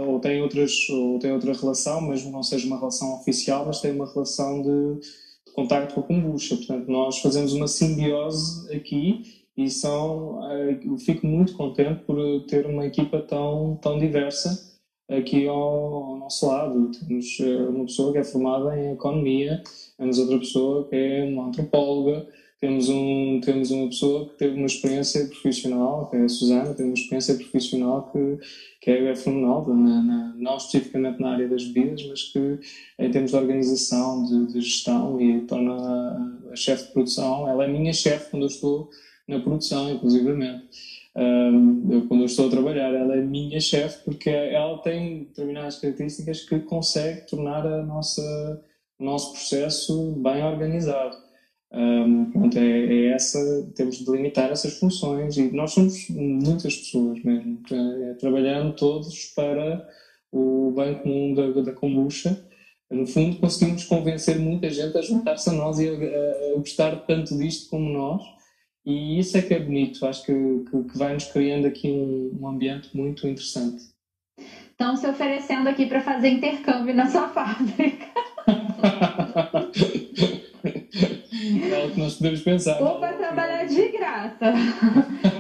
ou 0.08 0.20
têm 0.22 0.42
outras 0.42 0.72
ou 0.90 1.20
têm 1.20 1.34
outra 1.34 1.52
relação, 1.54 2.02
mesmo 2.02 2.32
não 2.32 2.44
seja 2.44 2.66
uma 2.66 2.78
relação 2.78 3.16
oficial, 3.16 3.66
mas 3.66 3.82
têm 3.82 3.92
uma 3.92 4.06
relação 4.06 4.62
de, 4.62 5.02
de 5.48 5.54
contacto 5.54 5.96
com 5.96 6.00
a 6.00 6.04
kombucha. 6.04 6.56
Portanto, 6.56 6.90
nós 6.90 7.20
fazemos 7.20 7.52
uma 7.52 7.68
simbiose 7.68 8.74
aqui 8.74 9.44
e 9.58 9.70
são, 9.70 10.40
eu 10.82 10.98
fico 10.98 11.28
muito 11.28 11.54
contente 11.56 12.04
por 12.06 12.16
ter 12.48 12.66
uma 12.66 12.86
equipa 12.86 13.20
tão, 13.20 13.78
tão 13.82 14.00
diversa 14.00 14.69
aqui 15.10 15.48
ao, 15.48 16.18
nosso 16.18 16.48
lado. 16.48 16.92
Temos 16.92 17.38
eh, 17.40 17.68
uma 17.70 17.86
pessoa 17.86 18.12
que 18.12 18.20
é 18.20 18.24
formada 18.24 18.78
em 18.80 18.94
economia, 18.94 19.64
temos 19.98 20.20
outra 20.20 20.38
pessoa 20.38 20.88
que 20.88 20.96
é 20.96 21.26
uma 21.26 21.48
antropóloga, 21.48 22.28
temos, 22.60 22.90
um, 22.90 23.40
temos 23.42 23.72
uma 23.72 23.88
pessoa 23.88 24.30
que 24.30 24.36
teve 24.36 24.58
uma 24.58 24.66
experiência 24.66 25.26
profissional, 25.28 26.10
que 26.10 26.18
é 26.18 26.24
a 26.24 26.30
Susana, 26.30 26.74
tem 26.74 26.86
uma 26.88 26.94
experiência 26.94 27.36
profissional 27.36 28.12
que, 28.12 28.38
que 28.82 28.92
é, 28.92 29.12
é 29.12 29.16
fenomenal, 29.16 29.66
na, 29.74 30.04
na, 30.04 30.34
não 30.36 30.58
especificamente 30.58 31.22
na 31.22 31.32
área 31.32 31.48
das 31.48 31.64
bebidas, 31.64 32.06
mas 32.08 32.24
que 32.24 32.60
em 33.00 33.12
termos 33.12 33.32
de 33.32 33.38
organização, 33.38 34.26
de, 34.26 34.54
de 34.54 34.62
gestão 34.62 35.20
e 35.22 35.42
torna 35.42 35.74
a, 35.74 36.52
a 36.52 36.56
chefe 36.56 36.88
de 36.88 36.92
produção, 36.92 37.48
ela 37.48 37.64
é 37.64 37.68
minha 37.68 37.94
chefe 37.94 38.30
quando 38.30 38.44
eu 38.44 38.48
estou 38.48 38.90
na 39.26 39.40
produção, 39.40 39.90
inclusivamente 39.92 40.68
eu, 41.90 42.08
quando 42.08 42.22
eu 42.22 42.26
estou 42.26 42.48
a 42.48 42.52
trabalhar. 42.52 42.94
Ela 42.94 43.16
é 43.16 43.22
minha 43.22 43.60
chefe 43.60 44.04
porque 44.06 44.30
ela 44.30 44.78
tem 44.80 45.26
determinadas 45.26 45.80
características 45.80 46.42
que 46.42 46.60
consegue 46.60 47.28
tornar 47.28 47.66
a 47.66 47.84
nossa, 47.84 48.64
o 49.00 49.04
nosso 49.04 49.34
processo 49.34 50.14
bem 50.14 50.44
organizado. 50.44 51.16
Um, 51.72 52.32
pronto, 52.32 52.58
é, 52.58 52.62
é, 52.62 53.06
essa, 53.12 53.40
temos 53.76 53.98
de 53.98 54.06
delimitar 54.06 54.52
essas 54.52 54.80
funções 54.80 55.38
e 55.38 55.52
nós 55.52 55.72
somos 55.72 56.10
muitas 56.10 56.76
pessoas 56.76 57.24
mesmo, 57.24 57.62
é, 57.72 58.14
trabalhando 58.16 58.76
todos 58.76 59.26
para 59.36 59.88
o 60.32 60.74
bem 60.76 60.96
comum 60.96 61.34
da, 61.34 61.62
da 61.62 61.74
kombucha. 61.74 62.44
No 62.90 63.06
fundo, 63.06 63.38
conseguimos 63.38 63.84
convencer 63.84 64.40
muita 64.40 64.68
gente 64.72 64.98
a 64.98 65.02
juntar-se 65.02 65.48
a 65.48 65.54
nós 65.54 65.78
e 65.80 65.88
a, 65.88 65.92
a, 65.92 65.96
a 65.96 66.58
gostar 66.58 66.96
tanto 67.06 67.38
disto 67.38 67.70
como 67.70 67.88
nós 67.92 68.39
e 68.86 69.20
isso 69.20 69.38
é 69.38 69.42
que 69.42 69.54
é 69.54 69.60
bonito, 69.60 70.06
acho 70.06 70.26
que, 70.26 70.34
que, 70.34 70.84
que 70.84 70.98
vai 70.98 71.14
nos 71.14 71.26
criando 71.26 71.68
aqui 71.68 71.90
um, 71.90 72.38
um 72.42 72.48
ambiente 72.48 72.96
muito 72.96 73.28
interessante. 73.28 73.84
Estão 74.72 74.96
se 74.96 75.06
oferecendo 75.08 75.68
aqui 75.68 75.86
para 75.88 76.00
fazer 76.02 76.30
intercâmbio 76.30 76.96
na 76.96 77.08
sua 77.08 77.28
fábrica. 77.30 78.08
é 81.72 81.86
o 81.86 81.92
que 81.92 82.00
nós 82.00 82.16
podemos 82.16 82.42
pensar. 82.42 82.82
Ou 82.82 83.00
para 83.00 83.14
trabalhar 83.18 83.66
de 83.66 83.90
graça. 83.90 84.54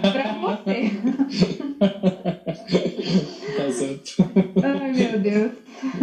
para 0.01 0.33
você. 0.33 0.91
Tá 3.55 3.71
certo. 3.71 4.15
Ai, 4.61 4.91
meu 4.91 5.19
Deus. 5.19 5.51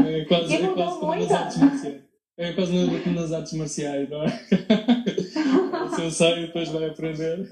É 0.07 0.25
quase, 0.25 0.55
e 0.55 0.63
mudou 0.63 1.15
é 1.15 1.27
quase 1.27 1.59
muito. 1.59 2.07
É 2.39 2.53
quase 2.53 3.11
nas 3.11 3.33
artes 3.33 3.53
marciais, 3.53 4.09
não 4.09 4.25
é? 4.25 4.27
Se 6.11 6.25
eu 6.25 6.31
saio, 6.31 6.47
depois 6.47 6.69
vai 6.69 6.89
aprender. 6.89 7.49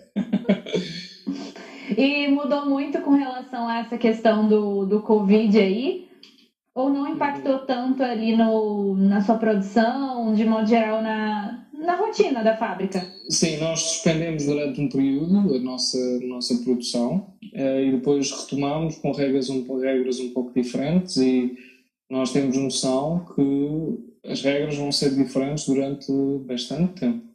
E 1.97 2.29
mudou 2.29 2.67
muito 2.67 3.01
com 3.03 3.11
relação 3.11 3.69
a 3.69 3.81
essa 3.81 3.99
questão 3.99 4.49
do, 4.49 4.87
do 4.87 5.01
Covid 5.01 5.59
aí? 5.59 6.09
Ou 6.75 6.89
não 6.89 7.07
impactou 7.07 7.61
tanto 7.61 8.03
ali 8.03 8.37
no, 8.37 8.97
na 8.97 9.21
sua 9.21 9.37
produção, 9.37 10.35
de 10.35 10.45
modo 10.45 10.67
geral, 10.67 11.03
na, 11.03 11.67
na 11.73 11.97
rotina 11.97 12.43
da 12.43 12.57
fábrica? 12.57 13.01
Sim, 13.29 13.59
nós 13.59 13.81
suspendemos 13.81 14.45
durante 14.47 14.81
um 14.81 14.89
período 14.89 15.55
a 15.55 15.59
nossa, 15.59 15.99
a 15.99 16.27
nossa 16.27 16.57
produção 16.65 17.35
eh, 17.53 17.85
e 17.85 17.93
depois 17.93 18.31
retomamos 18.31 18.97
com 18.97 19.13
regras 19.13 19.51
um, 19.51 19.65
regras 19.79 20.19
um 20.21 20.31
pouco 20.31 20.53
diferentes 20.55 21.17
e 21.17 21.57
nós 22.11 22.33
temos 22.33 22.57
noção 22.57 23.27
que 23.35 24.31
as 24.31 24.43
regras 24.43 24.77
vão 24.77 24.91
ser 24.91 25.15
diferentes 25.15 25.67
durante 25.67 26.11
bastante 26.47 27.01
tempo. 27.01 27.34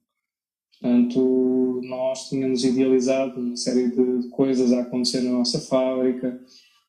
Portanto, 0.82 1.82
nós 1.84 2.30
tínhamos 2.30 2.64
idealizado 2.64 3.40
uma 3.40 3.56
série 3.58 3.90
de 3.90 4.30
coisas 4.30 4.72
a 4.72 4.82
acontecer 4.82 5.22
na 5.22 5.32
nossa 5.32 5.60
fábrica, 5.60 6.40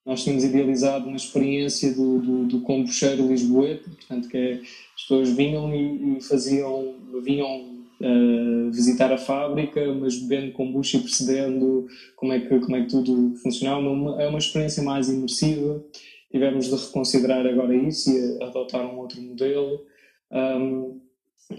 nós 0.07 0.25
tínhamos 0.25 0.45
idealizado 0.45 1.07
uma 1.07 1.17
experiência 1.17 1.93
do, 1.93 2.19
do, 2.19 2.47
do 2.47 2.61
kombucheiro 2.63 3.27
lisboeta, 3.27 3.89
portanto, 3.91 4.29
que 4.29 4.37
é, 4.37 4.53
as 4.55 5.03
pessoas 5.03 5.31
vinham 5.31 5.75
e, 5.75 6.17
e 6.17 6.21
faziam, 6.21 6.95
vinham 7.23 7.81
uh, 8.01 8.71
visitar 8.71 9.13
a 9.13 9.19
fábrica, 9.19 9.93
mas 9.95 10.19
bebendo 10.19 10.53
kombucha 10.53 10.97
e 10.97 11.01
percebendo 11.01 11.87
como 12.17 12.33
é 12.33 12.41
que, 12.41 12.59
como 12.61 12.77
é 12.77 12.83
que 12.83 12.89
tudo 12.89 13.37
funcionava. 13.37 13.81
Uma, 13.81 14.23
é 14.23 14.27
uma 14.27 14.39
experiência 14.39 14.83
mais 14.83 15.09
imersiva. 15.09 15.85
Tivemos 16.31 16.67
de 16.67 16.77
reconsiderar 16.77 17.47
agora 17.47 17.75
isso 17.75 18.11
e 18.11 18.43
adotar 18.43 18.87
um 18.87 18.99
outro 18.99 19.21
modelo. 19.21 19.85
Um, 20.33 21.01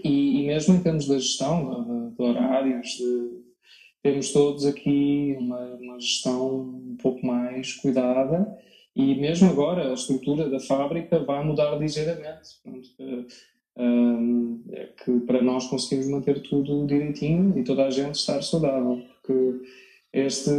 e, 0.02 0.40
e, 0.40 0.46
mesmo 0.46 0.74
em 0.74 0.82
termos 0.82 1.06
da 1.06 1.18
gestão, 1.18 1.84
de, 1.84 2.16
de 2.16 2.22
horários, 2.22 2.88
de, 2.96 3.42
temos 4.02 4.32
todos 4.32 4.66
aqui 4.66 5.36
uma, 5.38 5.60
uma, 5.76 6.00
gestão 6.00 6.60
um 6.60 6.96
pouco 7.00 7.24
mais 7.24 7.74
cuidada 7.74 8.58
e 8.96 9.14
mesmo 9.14 9.48
agora 9.48 9.90
a 9.90 9.94
estrutura 9.94 10.48
da 10.48 10.58
fábrica 10.58 11.20
vai 11.20 11.44
mudar 11.44 11.78
ligeiramente. 11.78 12.60
Pronto, 12.62 12.88
é 14.72 14.88
que 15.04 15.20
para 15.20 15.40
nós 15.40 15.66
conseguimos 15.66 16.08
manter 16.08 16.42
tudo 16.42 16.86
direitinho 16.86 17.58
e 17.58 17.64
toda 17.64 17.86
a 17.86 17.90
gente 17.90 18.16
estar 18.16 18.42
saudável, 18.42 19.02
porque 19.22 19.62
este 20.12 20.50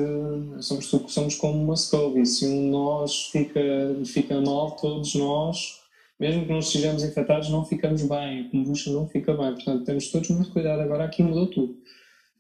somos, 0.60 0.86
somos 1.08 1.36
como 1.36 1.64
uma 1.64 1.76
SCOBY, 1.76 2.26
se 2.26 2.48
um 2.48 2.62
de 2.62 2.68
nós 2.70 3.26
fica, 3.26 3.62
fica 4.06 4.42
mal, 4.42 4.72
todos 4.72 5.14
nós 5.14 5.83
mesmo 6.20 6.46
que 6.46 6.52
não 6.52 6.60
estejamos 6.60 7.04
infectados, 7.04 7.50
não 7.50 7.66
ficamos 7.66 8.08
bem, 8.08 8.42
a 8.42 8.50
kombucha 8.50 8.92
não 8.92 9.08
fica 9.08 9.34
bem. 9.34 9.54
Portanto, 9.54 9.84
temos 9.84 10.12
todos 10.12 10.30
muito 10.30 10.52
cuidado. 10.52 10.82
Agora 10.82 11.06
aqui 11.06 11.24
mudou 11.24 11.48
tudo. 11.48 11.78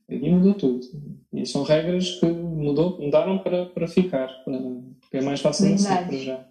Aqui 0.09 0.29
mudou 0.29 0.53
tudo. 0.53 0.81
E 1.33 1.45
são 1.45 1.63
regras 1.63 2.19
que 2.19 2.25
mudou, 2.25 2.99
mudaram 2.99 3.39
para, 3.39 3.65
para 3.65 3.87
ficar, 3.87 4.27
para, 4.43 4.59
porque 5.01 5.17
é 5.17 5.21
mais 5.21 5.41
fácil 5.41 5.73
assim 5.73 5.83
para 5.85 6.17
já. 6.17 6.45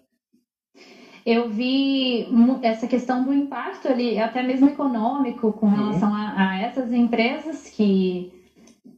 Eu 1.25 1.49
vi 1.49 2.27
essa 2.61 2.85
questão 2.85 3.23
do 3.23 3.33
impacto 3.33 3.87
ali, 3.87 4.19
até 4.19 4.43
mesmo 4.43 4.67
econômico, 4.67 5.53
com 5.53 5.67
uhum. 5.67 5.75
relação 5.75 6.09
uhum. 6.09 6.15
a, 6.15 6.49
a, 6.49 6.57
essas 6.59 6.91
empresas 6.91 7.69
que, 7.69 8.33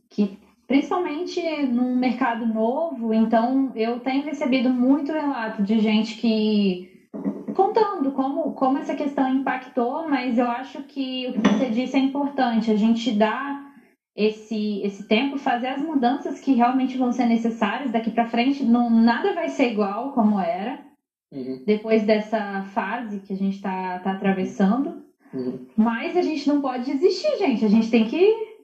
que, 0.10 0.40
principalmente 0.68 1.40
num 1.68 1.96
mercado 1.96 2.48
novo, 2.48 3.14
então 3.14 3.72
eu 3.76 4.00
tenho 4.00 4.24
recebido 4.24 4.72
muito 4.72 5.12
relato 5.12 5.62
de 5.62 5.80
gente 5.80 6.18
que 6.18 6.95
contando 7.56 8.12
como, 8.12 8.54
como 8.54 8.78
essa 8.78 8.94
questão 8.94 9.34
impactou, 9.34 10.08
mas 10.08 10.38
eu 10.38 10.48
acho 10.48 10.84
que 10.84 11.28
o 11.28 11.34
que 11.34 11.50
você 11.50 11.70
disse 11.70 11.96
é 11.96 12.00
importante, 12.00 12.70
a 12.70 12.76
gente 12.76 13.12
dá 13.12 13.72
esse, 14.16 14.82
esse 14.84 15.08
tempo, 15.08 15.38
fazer 15.38 15.68
as 15.68 15.82
mudanças 15.82 16.40
que 16.40 16.54
realmente 16.54 16.98
vão 16.98 17.12
ser 17.12 17.26
necessárias 17.26 17.92
daqui 17.92 18.12
para 18.12 18.28
frente, 18.28 18.64
não, 18.64 18.90
nada 18.90 19.34
vai 19.34 19.50
ser 19.50 19.72
igual 19.72 20.12
como 20.12 20.40
era, 20.40 20.80
uhum. 21.34 21.64
depois 21.66 22.04
dessa 22.04 22.64
fase 22.74 23.22
que 23.22 23.34
a 23.34 23.38
gente 23.38 23.56
está 23.56 24.00
tá 24.00 24.12
atravessando, 24.12 25.04
uhum. 25.34 25.66
mas 25.76 26.16
a 26.16 26.22
gente 26.22 26.48
não 26.48 26.62
pode 26.62 26.92
desistir, 26.94 27.38
gente, 27.38 27.66
a 27.66 27.70
gente 27.70 27.90
tem 27.90 28.06
que 28.06 28.56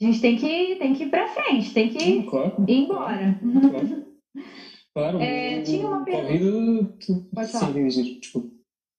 a 0.00 0.04
gente 0.04 0.20
tem 0.20 0.36
que, 0.36 0.76
tem 0.76 0.94
que 0.94 1.04
ir 1.04 1.10
para 1.10 1.28
frente, 1.28 1.72
tem 1.72 1.88
que 1.88 2.24
claro, 2.24 2.64
ir 2.66 2.84
embora. 2.84 3.38
Claro. 3.40 3.70
Claro, 3.70 4.06
é, 4.94 5.62
tinha 5.62 5.86
uma 5.86 6.04
pergunta. 6.04 7.26
Pode 7.34 7.52
falar. 7.52 7.72
Sim, 7.90 8.18
desculpa. 8.20 8.48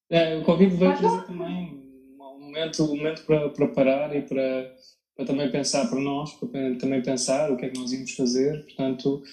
É, 0.10 0.38
o 0.38 0.44
Covid 0.44 0.76
veio 0.76 0.98
trazer 0.98 1.26
também 1.26 1.82
um 2.20 2.40
momento, 2.40 2.84
um 2.84 2.96
momento 2.96 3.26
para, 3.26 3.50
para 3.50 3.68
parar 3.68 4.16
e 4.16 4.22
para, 4.22 4.76
para 5.16 5.26
também 5.26 5.52
pensar 5.52 5.88
para 5.90 6.00
nós, 6.00 6.34
para 6.34 6.76
também 6.76 7.02
pensar 7.02 7.52
o 7.52 7.58
que 7.58 7.66
é 7.66 7.70
que 7.70 7.80
nós 7.80 7.92
íamos 7.92 8.12
fazer. 8.12 8.64
Portanto, 8.66 9.24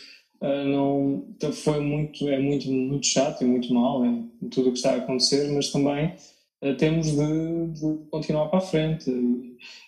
uh, 0.40 0.64
não 0.64 1.26
então 1.30 1.52
foi 1.52 1.80
muito, 1.80 2.28
é 2.28 2.38
muito, 2.38 2.70
muito 2.70 3.06
chato 3.06 3.42
e 3.42 3.46
muito 3.46 3.72
mal 3.72 4.04
em, 4.04 4.30
em 4.42 4.48
tudo 4.48 4.68
o 4.68 4.72
que 4.72 4.78
está 4.78 4.92
a 4.92 4.96
acontecer, 4.96 5.50
mas 5.52 5.70
também 5.70 6.14
temos 6.78 7.06
de, 7.06 7.66
de, 7.68 8.04
continuar 8.10 8.48
para 8.48 8.58
a 8.58 8.62
frente. 8.62 9.10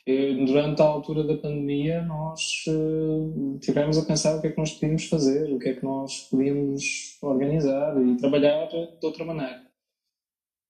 E, 0.07 0.45
durante 0.47 0.81
a 0.81 0.87
altura 0.87 1.23
da 1.23 1.37
pandemia, 1.37 2.03
nós 2.03 2.64
uh, 2.68 3.59
tivemos 3.61 3.99
a 3.99 4.07
pensar 4.07 4.37
o 4.37 4.41
que 4.41 4.47
é 4.49 4.51
que 4.51 4.59
nós 4.59 4.73
podíamos 4.73 5.07
fazer, 5.09 5.53
o 5.53 5.59
que 5.59 5.68
é 5.68 5.75
que 5.75 5.85
nós 5.85 6.29
podíamos 6.31 7.18
organizar 7.20 7.95
e 8.03 8.16
trabalhar 8.16 8.66
de 8.68 9.07
outra 9.07 9.25
maneira. 9.25 9.62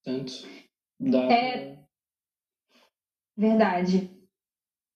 Portanto, 0.04 0.32
dá. 0.98 1.32
É 1.32 1.78
verdade. 3.36 4.10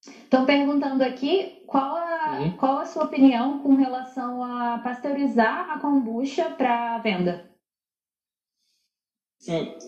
Estão 0.05 0.45
perguntando 0.45 1.03
aqui 1.03 1.63
qual 1.67 1.97
a, 1.97 2.41
uhum. 2.41 2.57
qual 2.57 2.79
a 2.79 2.87
sua 2.87 3.05
opinião 3.05 3.61
com 3.61 3.75
relação 3.75 4.43
a 4.43 4.79
pasteurizar 4.79 5.71
a 5.71 5.81
kombucha 5.81 6.51
para 6.51 6.99
venda? 6.99 7.51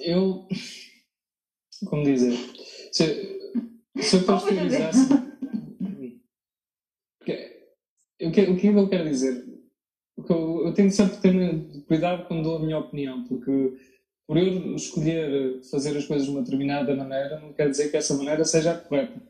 Eu. 0.01 0.47
Como 1.87 2.05
dizer? 2.05 2.37
Se, 2.93 3.39
se 3.97 4.17
eu 4.17 4.23
pasteurizasse. 4.25 5.09
o, 8.21 8.31
que, 8.33 8.41
o 8.43 8.57
que 8.57 8.67
eu 8.67 8.89
quero 8.89 9.05
dizer? 9.05 9.45
Eu, 10.29 10.67
eu 10.67 10.75
tenho 10.75 10.91
sempre 10.91 11.19
ter 11.19 11.83
cuidado 11.87 12.27
quando 12.27 12.43
dou 12.43 12.57
a 12.57 12.61
minha 12.61 12.79
opinião, 12.79 13.25
porque 13.25 13.77
por 14.27 14.37
eu 14.37 14.75
escolher 14.75 15.61
fazer 15.71 15.97
as 15.97 16.07
coisas 16.07 16.27
de 16.27 16.33
uma 16.33 16.43
determinada 16.43 16.95
maneira, 16.95 17.41
não 17.41 17.53
quer 17.53 17.71
dizer 17.71 17.91
que 17.91 17.97
essa 17.97 18.15
maneira 18.15 18.45
seja 18.45 18.73
a 18.73 18.79
correta. 18.79 19.23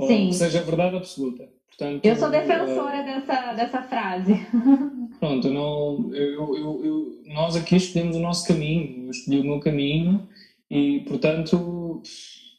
Sim. 0.00 0.26
Ou 0.26 0.32
seja, 0.32 0.60
a 0.60 0.62
verdade 0.62 0.96
absoluta. 0.96 1.48
Portanto, 1.68 2.04
eu 2.04 2.16
sou 2.16 2.30
defensora 2.30 3.02
uh, 3.02 3.04
dessa, 3.04 3.52
dessa 3.52 3.82
frase. 3.82 4.32
Pronto, 5.20 5.48
não, 5.50 6.14
eu, 6.14 6.56
eu, 6.56 6.84
eu, 6.84 7.22
nós 7.26 7.54
aqui 7.54 7.76
escolhemos 7.76 8.16
o 8.16 8.20
nosso 8.20 8.46
caminho, 8.48 9.06
eu 9.06 9.10
escolhi 9.10 9.40
o 9.40 9.44
meu 9.44 9.60
caminho 9.60 10.26
e, 10.70 11.00
portanto, 11.00 12.02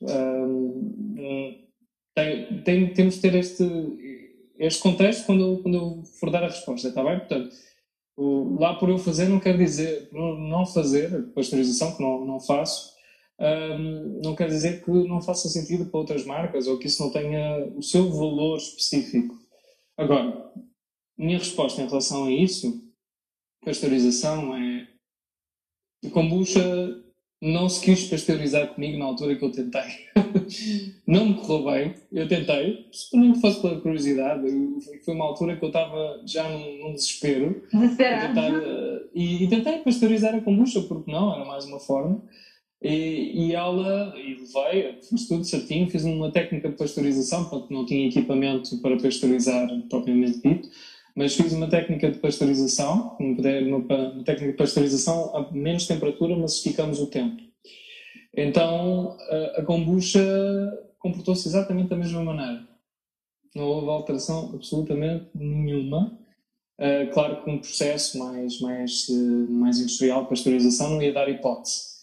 um, 0.02 1.68
tem, 2.16 2.64
tem, 2.64 2.94
temos 2.94 3.16
de 3.16 3.22
ter 3.22 3.36
este, 3.36 3.64
este 4.58 4.82
contexto 4.82 5.26
quando 5.26 5.44
eu, 5.44 5.62
quando 5.62 5.76
eu 5.76 6.04
for 6.20 6.32
dar 6.32 6.44
a 6.44 6.48
resposta, 6.48 6.88
está 6.88 7.04
bem? 7.04 7.20
Portanto, 7.20 7.56
o, 8.16 8.60
lá 8.60 8.76
por 8.76 8.90
eu 8.90 8.98
fazer 8.98 9.28
não 9.28 9.40
quer 9.40 9.58
dizer, 9.58 10.10
por 10.10 10.40
não 10.40 10.66
fazer 10.66 11.32
pasteurização, 11.34 11.96
que 11.96 12.02
não, 12.02 12.26
não 12.26 12.40
faço, 12.40 12.96
um, 13.40 14.22
não 14.24 14.36
quer 14.36 14.48
dizer 14.48 14.84
que 14.84 14.90
não 14.90 15.22
faça 15.22 15.48
sentido 15.48 15.86
para 15.86 16.00
outras 16.00 16.26
marcas 16.26 16.66
ou 16.66 16.80
que 16.80 16.88
isso 16.88 17.04
não 17.04 17.12
tenha 17.12 17.66
o 17.76 17.84
seu 17.84 18.10
valor 18.12 18.58
específico. 18.58 19.38
Agora, 19.96 20.52
minha 21.18 21.38
resposta 21.38 21.82
em 21.82 21.88
relação 21.88 22.26
a 22.26 22.32
isso, 22.32 22.84
pasteurização, 23.64 24.56
é. 24.56 24.88
Kombucha 26.12 26.62
não 27.42 27.70
se 27.70 27.84
quis 27.86 28.08
pasteurizar 28.08 28.68
comigo 28.74 28.98
na 28.98 29.06
altura 29.06 29.36
que 29.36 29.46
eu 29.46 29.52
tentei. 29.52 29.82
não 31.06 31.28
me 31.28 31.34
correu 31.36 31.66
bem, 31.72 31.94
eu 32.12 32.28
tentei, 32.28 32.88
nem 33.14 33.34
que 33.34 33.42
fosse 33.42 33.62
pela 33.62 33.80
curiosidade. 33.80 34.44
Foi 35.06 35.14
uma 35.14 35.26
altura 35.26 35.56
que 35.56 35.64
eu 35.64 35.70
estava 35.70 36.22
já 36.26 36.50
num, 36.50 36.80
num 36.80 36.94
desespero. 36.94 37.62
Tentar, 37.70 38.52
uh, 38.52 39.10
e, 39.14 39.44
e, 39.44 39.48
tentei 39.48 39.80
pasteurizar 39.80 40.34
a 40.34 40.42
kombucha, 40.42 40.82
porque 40.82 41.12
não, 41.12 41.36
era 41.36 41.46
mais 41.46 41.66
uma 41.66 41.80
forma. 41.80 42.24
E, 42.82 43.48
e 43.48 43.56
ela, 43.56 44.14
e 44.16 44.36
levei, 44.36 45.00
fiz 45.02 45.28
tudo 45.28 45.44
certinho, 45.44 45.90
fiz 45.90 46.04
uma 46.04 46.32
técnica 46.32 46.70
de 46.70 46.76
pasteurização, 46.76 47.46
porque 47.46 47.74
não 47.74 47.86
tinha 47.86 48.08
equipamento 48.08 48.80
para 48.82 48.98
pasteurizar 48.98 49.68
propriamente 49.90 50.42
dito, 50.42 50.70
mas 51.18 51.36
fiz 51.36 51.52
uma 51.52 51.68
técnica 51.68 52.12
de 52.12 52.20
pasteurização, 52.20 53.18
uma 53.20 54.24
técnica 54.24 54.52
de 54.52 54.58
pasteurização 54.58 55.36
a 55.36 55.52
menos 55.52 55.88
temperatura, 55.88 56.38
mas 56.38 56.58
esticamos 56.58 57.00
o 57.00 57.08
tempo. 57.08 57.42
Então 58.36 59.18
a, 59.56 59.64
kombucha 59.64 60.22
comportou-se 61.00 61.48
exatamente 61.48 61.90
da 61.90 61.96
mesma 61.96 62.24
maneira. 62.24 62.68
Não 63.56 63.66
houve 63.66 63.90
alteração 63.90 64.52
absolutamente 64.54 65.26
nenhuma. 65.34 66.16
Uh, 66.78 67.12
claro 67.12 67.44
que 67.44 67.50
um 67.50 67.58
processo 67.58 68.20
mais, 68.20 68.62
mais, 68.62 69.08
mais 69.50 69.80
industrial 69.80 70.22
de 70.22 70.30
pasteurização 70.30 70.92
não 70.92 71.02
ia 71.02 71.12
dar 71.12 71.28
hipótese. 71.28 71.98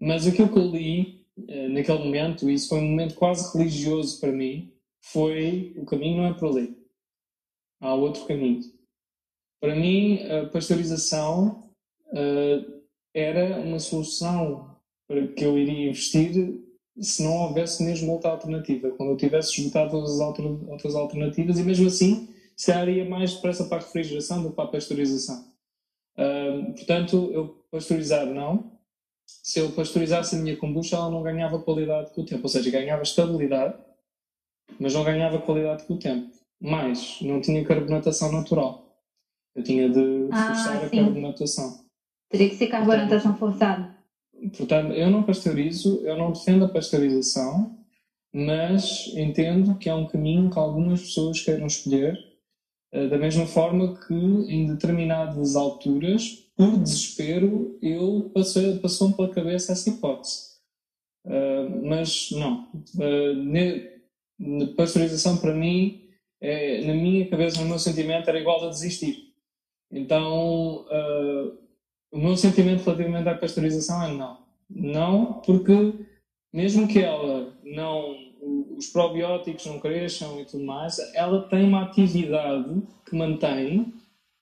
Mas 0.00 0.26
aquilo 0.26 0.48
que 0.48 0.58
eu 0.58 0.68
li 0.68 1.24
uh, 1.38 1.68
naquele 1.68 1.98
momento, 1.98 2.50
e 2.50 2.54
isso 2.54 2.70
foi 2.70 2.80
um 2.80 2.88
momento 2.88 3.14
quase 3.14 3.56
religioso 3.56 4.18
para 4.18 4.32
mim, 4.32 4.72
foi 5.00 5.72
o 5.76 5.84
caminho 5.84 6.16
não 6.16 6.26
é 6.26 6.34
por 6.34 6.48
ali. 6.48 6.85
Há 7.80 7.94
outro 7.94 8.24
caminho. 8.26 8.60
Para 9.60 9.74
mim, 9.74 10.22
a 10.24 10.46
pasteurização 10.46 11.70
uh, 12.08 12.82
era 13.14 13.60
uma 13.60 13.78
solução 13.78 14.76
para 15.08 15.26
que 15.28 15.44
eu 15.44 15.58
iria 15.58 15.90
investir 15.90 16.60
se 16.98 17.22
não 17.22 17.36
houvesse 17.42 17.82
mesmo 17.82 18.12
outra 18.12 18.30
alternativa. 18.30 18.90
Quando 18.90 19.10
eu 19.10 19.16
tivesse 19.16 19.60
esgotado 19.60 19.90
todas 19.90 20.20
as 20.20 20.20
outras 20.20 20.94
alternativas, 20.94 21.58
e 21.58 21.62
mesmo 21.62 21.86
assim, 21.86 22.28
se 22.56 22.72
iria 22.72 23.04
mais 23.04 23.34
para 23.34 23.50
a 23.50 23.78
refrigeração 23.78 24.42
do 24.42 24.50
que 24.50 24.56
para 24.56 24.64
a 24.64 24.68
pasteurização. 24.68 25.52
Uh, 26.16 26.72
portanto, 26.72 27.30
eu 27.32 27.64
pasteurizar 27.70 28.26
não, 28.26 28.76
se 29.26 29.58
eu 29.58 29.72
pasteurizasse 29.72 30.36
a 30.36 30.38
minha 30.38 30.56
kombucha, 30.56 30.96
ela 30.96 31.10
não 31.10 31.22
ganhava 31.22 31.58
qualidade 31.58 32.12
com 32.12 32.22
o 32.22 32.24
tempo. 32.24 32.44
Ou 32.44 32.48
seja, 32.48 32.70
ganhava 32.70 33.02
estabilidade, 33.02 33.78
mas 34.78 34.94
não 34.94 35.04
ganhava 35.04 35.40
qualidade 35.40 35.84
com 35.84 35.94
o 35.94 35.98
tempo. 35.98 36.30
Mais, 36.60 37.18
não 37.20 37.40
tinha 37.40 37.64
carbonatação 37.64 38.32
natural. 38.32 39.00
Eu 39.54 39.62
tinha 39.62 39.88
de 39.88 40.28
ah, 40.30 40.46
forçar 40.46 40.80
sim. 40.80 41.00
a 41.00 41.04
carbonatação. 41.04 41.84
Teria 42.30 42.48
que 42.48 42.56
ser 42.56 42.66
carbonatação 42.68 43.34
portanto, 43.34 43.38
forçada. 43.38 43.96
Portanto, 44.56 44.92
eu 44.92 45.10
não 45.10 45.22
pasteurizo, 45.22 46.02
eu 46.04 46.16
não 46.16 46.32
defendo 46.32 46.64
a 46.64 46.68
pasteurização, 46.68 47.78
mas 48.34 49.12
entendo 49.14 49.76
que 49.76 49.88
é 49.88 49.94
um 49.94 50.06
caminho 50.06 50.50
que 50.50 50.58
algumas 50.58 51.00
pessoas 51.00 51.40
queiram 51.40 51.66
escolher, 51.66 52.18
eh, 52.92 53.08
da 53.08 53.16
mesma 53.16 53.46
forma 53.46 53.98
que 54.06 54.14
em 54.14 54.66
determinadas 54.66 55.56
alturas 55.56 56.46
por 56.56 56.78
desespero, 56.78 57.78
eu 57.82 58.30
passei, 58.32 58.78
passou-me 58.78 59.14
pela 59.14 59.28
cabeça 59.28 59.72
essa 59.72 59.90
hipótese. 59.90 60.56
Uh, 61.24 61.86
mas 61.86 62.30
não. 62.30 62.70
Uh, 62.94 63.34
ne, 63.34 64.66
pasteurização 64.74 65.36
para 65.36 65.52
mim, 65.52 66.05
é, 66.40 66.84
na 66.84 66.94
minha 66.94 67.28
cabeça, 67.28 67.60
no 67.60 67.68
meu 67.68 67.78
sentimento, 67.78 68.28
era 68.28 68.38
igual 68.38 68.64
a 68.64 68.70
desistir. 68.70 69.32
Então, 69.90 70.84
uh, 70.86 71.58
o 72.10 72.18
meu 72.18 72.36
sentimento 72.36 72.84
relativamente 72.84 73.28
à 73.28 73.34
pasteurização 73.34 74.02
é 74.02 74.12
não. 74.12 74.38
Não, 74.68 75.32
porque 75.44 75.94
mesmo 76.52 76.88
que 76.88 76.98
ela 76.98 77.52
não, 77.64 78.16
os 78.76 78.88
probióticos 78.88 79.66
não 79.66 79.78
cresçam 79.78 80.40
e 80.40 80.44
tudo 80.44 80.64
mais, 80.64 80.98
ela 81.14 81.42
tem 81.48 81.64
uma 81.64 81.82
atividade 81.82 82.82
que 83.08 83.16
mantém 83.16 83.92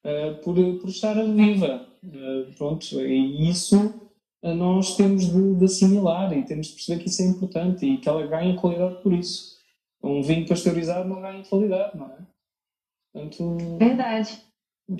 uh, 0.04 0.34
por, 0.42 0.54
por 0.80 0.88
estar 0.88 1.14
viva. 1.14 1.86
Uh, 2.02 2.52
pronto, 2.56 3.00
e 3.00 3.48
isso 3.48 3.94
nós 4.42 4.94
temos 4.94 5.24
de, 5.24 5.54
de, 5.54 5.64
assimilar 5.64 6.36
e 6.36 6.44
temos 6.44 6.66
de 6.66 6.74
perceber 6.74 7.02
que 7.02 7.08
isso 7.08 7.22
é 7.22 7.24
importante 7.24 7.86
e 7.86 7.96
que 7.96 8.06
ela 8.06 8.26
ganha 8.26 8.54
qualidade 8.56 9.02
por 9.02 9.14
isso. 9.14 9.53
Um 10.04 10.20
vinho 10.22 10.46
pasteurizado 10.46 11.08
não 11.08 11.22
ganha 11.22 11.42
qualidade, 11.42 11.96
não 11.96 12.06
é? 12.06 12.18
Portanto, 13.12 13.78
Verdade. 13.78 14.38
É 14.90 14.94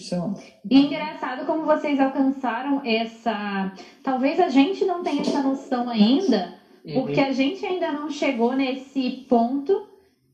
e 0.71 0.87
engraçado 0.87 1.45
como 1.45 1.67
vocês 1.67 2.01
alcançaram 2.01 2.81
essa. 2.87 3.71
Talvez 4.03 4.41
a 4.41 4.49
gente 4.49 4.83
não 4.87 5.03
tenha 5.03 5.21
essa 5.21 5.43
noção 5.43 5.91
ainda, 5.91 6.55
uhum. 6.83 7.03
porque 7.03 7.21
a 7.21 7.33
gente 7.33 7.67
ainda 7.67 7.93
não 7.93 8.09
chegou 8.09 8.57
nesse 8.57 9.27
ponto 9.29 9.87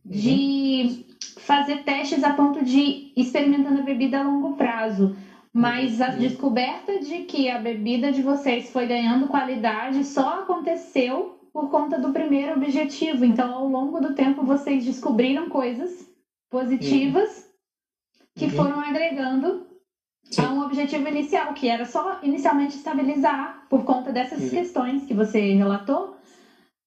de 0.04 0.84
uhum. 0.84 1.04
fazer 1.38 1.82
testes 1.82 2.22
a 2.22 2.32
ponto 2.32 2.64
de 2.64 3.12
experimentando 3.16 3.80
a 3.80 3.84
bebida 3.84 4.20
a 4.20 4.22
longo 4.22 4.56
prazo. 4.56 5.16
Mas 5.52 6.00
a 6.00 6.10
descoberta 6.10 7.00
de 7.00 7.24
que 7.24 7.50
a 7.50 7.58
bebida 7.58 8.12
de 8.12 8.22
vocês 8.22 8.70
foi 8.70 8.86
ganhando 8.86 9.26
qualidade 9.26 10.04
só 10.04 10.42
aconteceu 10.42 11.39
por 11.53 11.70
conta 11.70 11.98
do 11.98 12.12
primeiro 12.12 12.55
objetivo. 12.55 13.24
Então, 13.24 13.53
ao 13.53 13.66
longo 13.66 14.01
do 14.01 14.14
tempo, 14.14 14.44
vocês 14.44 14.84
descobriram 14.84 15.48
coisas 15.48 15.90
positivas 16.51 17.38
uhum. 17.38 18.26
que 18.36 18.44
uhum. 18.46 18.51
foram 18.51 18.80
agregando 18.80 19.66
Sim. 20.24 20.42
a 20.42 20.51
um 20.51 20.62
objetivo 20.62 21.09
inicial, 21.09 21.53
que 21.55 21.68
era 21.68 21.84
só 21.84 22.20
inicialmente 22.22 22.76
estabilizar 22.76 23.66
por 23.68 23.84
conta 23.84 24.12
dessas 24.12 24.42
uhum. 24.42 24.51
questões 24.51 25.05
que 25.05 25.14
você 25.14 25.55
relatou. 25.55 26.16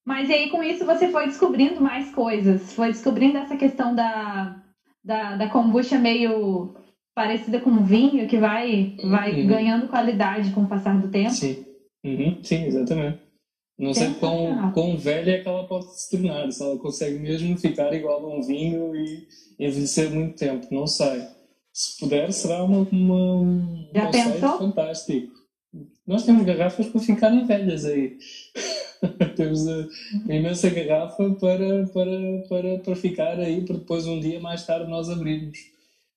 Mas 0.06 0.28
aí, 0.30 0.50
com 0.50 0.62
isso, 0.62 0.84
você 0.84 1.08
foi 1.08 1.26
descobrindo 1.26 1.80
mais 1.80 2.14
coisas. 2.14 2.74
Foi 2.74 2.88
descobrindo 2.88 3.38
essa 3.38 3.56
questão 3.56 3.94
da, 3.94 4.62
da, 5.02 5.36
da 5.36 5.48
kombucha 5.48 5.98
meio 5.98 6.74
parecida 7.14 7.60
com 7.60 7.84
vinho, 7.84 8.26
que 8.26 8.36
vai, 8.36 8.96
vai 9.04 9.40
uhum. 9.40 9.46
ganhando 9.46 9.88
qualidade 9.88 10.50
com 10.50 10.62
o 10.62 10.68
passar 10.68 11.00
do 11.00 11.08
tempo. 11.08 11.30
Sim, 11.30 11.64
uhum. 12.04 12.42
Sim 12.42 12.64
exatamente. 12.64 13.24
Não 13.78 13.92
sei 13.92 14.14
quão, 14.14 14.70
quão 14.72 14.96
velha 14.96 15.32
é 15.32 15.40
que 15.40 15.48
ela 15.48 15.66
pode 15.66 15.98
se 16.00 16.10
tornar, 16.10 16.50
se 16.52 16.62
ela 16.62 16.78
consegue 16.78 17.18
mesmo 17.18 17.58
ficar 17.58 17.92
igual 17.92 18.24
a 18.24 18.36
um 18.36 18.40
vinho 18.40 18.94
e 18.94 19.26
envelhecer 19.58 20.10
muito 20.10 20.36
tempo, 20.36 20.66
não 20.70 20.86
sei. 20.86 21.22
Se 21.72 21.98
puder, 21.98 22.32
será 22.32 22.62
uma, 22.62 22.86
uma 22.92 23.40
um 23.40 23.88
Já 23.92 24.06
conceito 24.06 24.32
pensou? 24.32 24.58
fantástico. 24.58 25.32
Nós 26.06 26.24
temos 26.24 26.44
garrafas 26.44 26.86
para 26.86 27.00
ficarem 27.00 27.44
velhas 27.46 27.84
aí. 27.84 28.16
temos 29.34 29.66
a, 29.66 29.88
uma 30.24 30.34
imensa 30.34 30.70
garrafa 30.70 31.30
para, 31.34 31.86
para, 31.88 32.42
para, 32.48 32.78
para 32.78 32.96
ficar 32.96 33.40
aí, 33.40 33.64
para 33.64 33.76
depois 33.76 34.06
um 34.06 34.20
dia 34.20 34.38
mais 34.38 34.64
tarde 34.64 34.88
nós 34.88 35.10
abrirmos. 35.10 35.58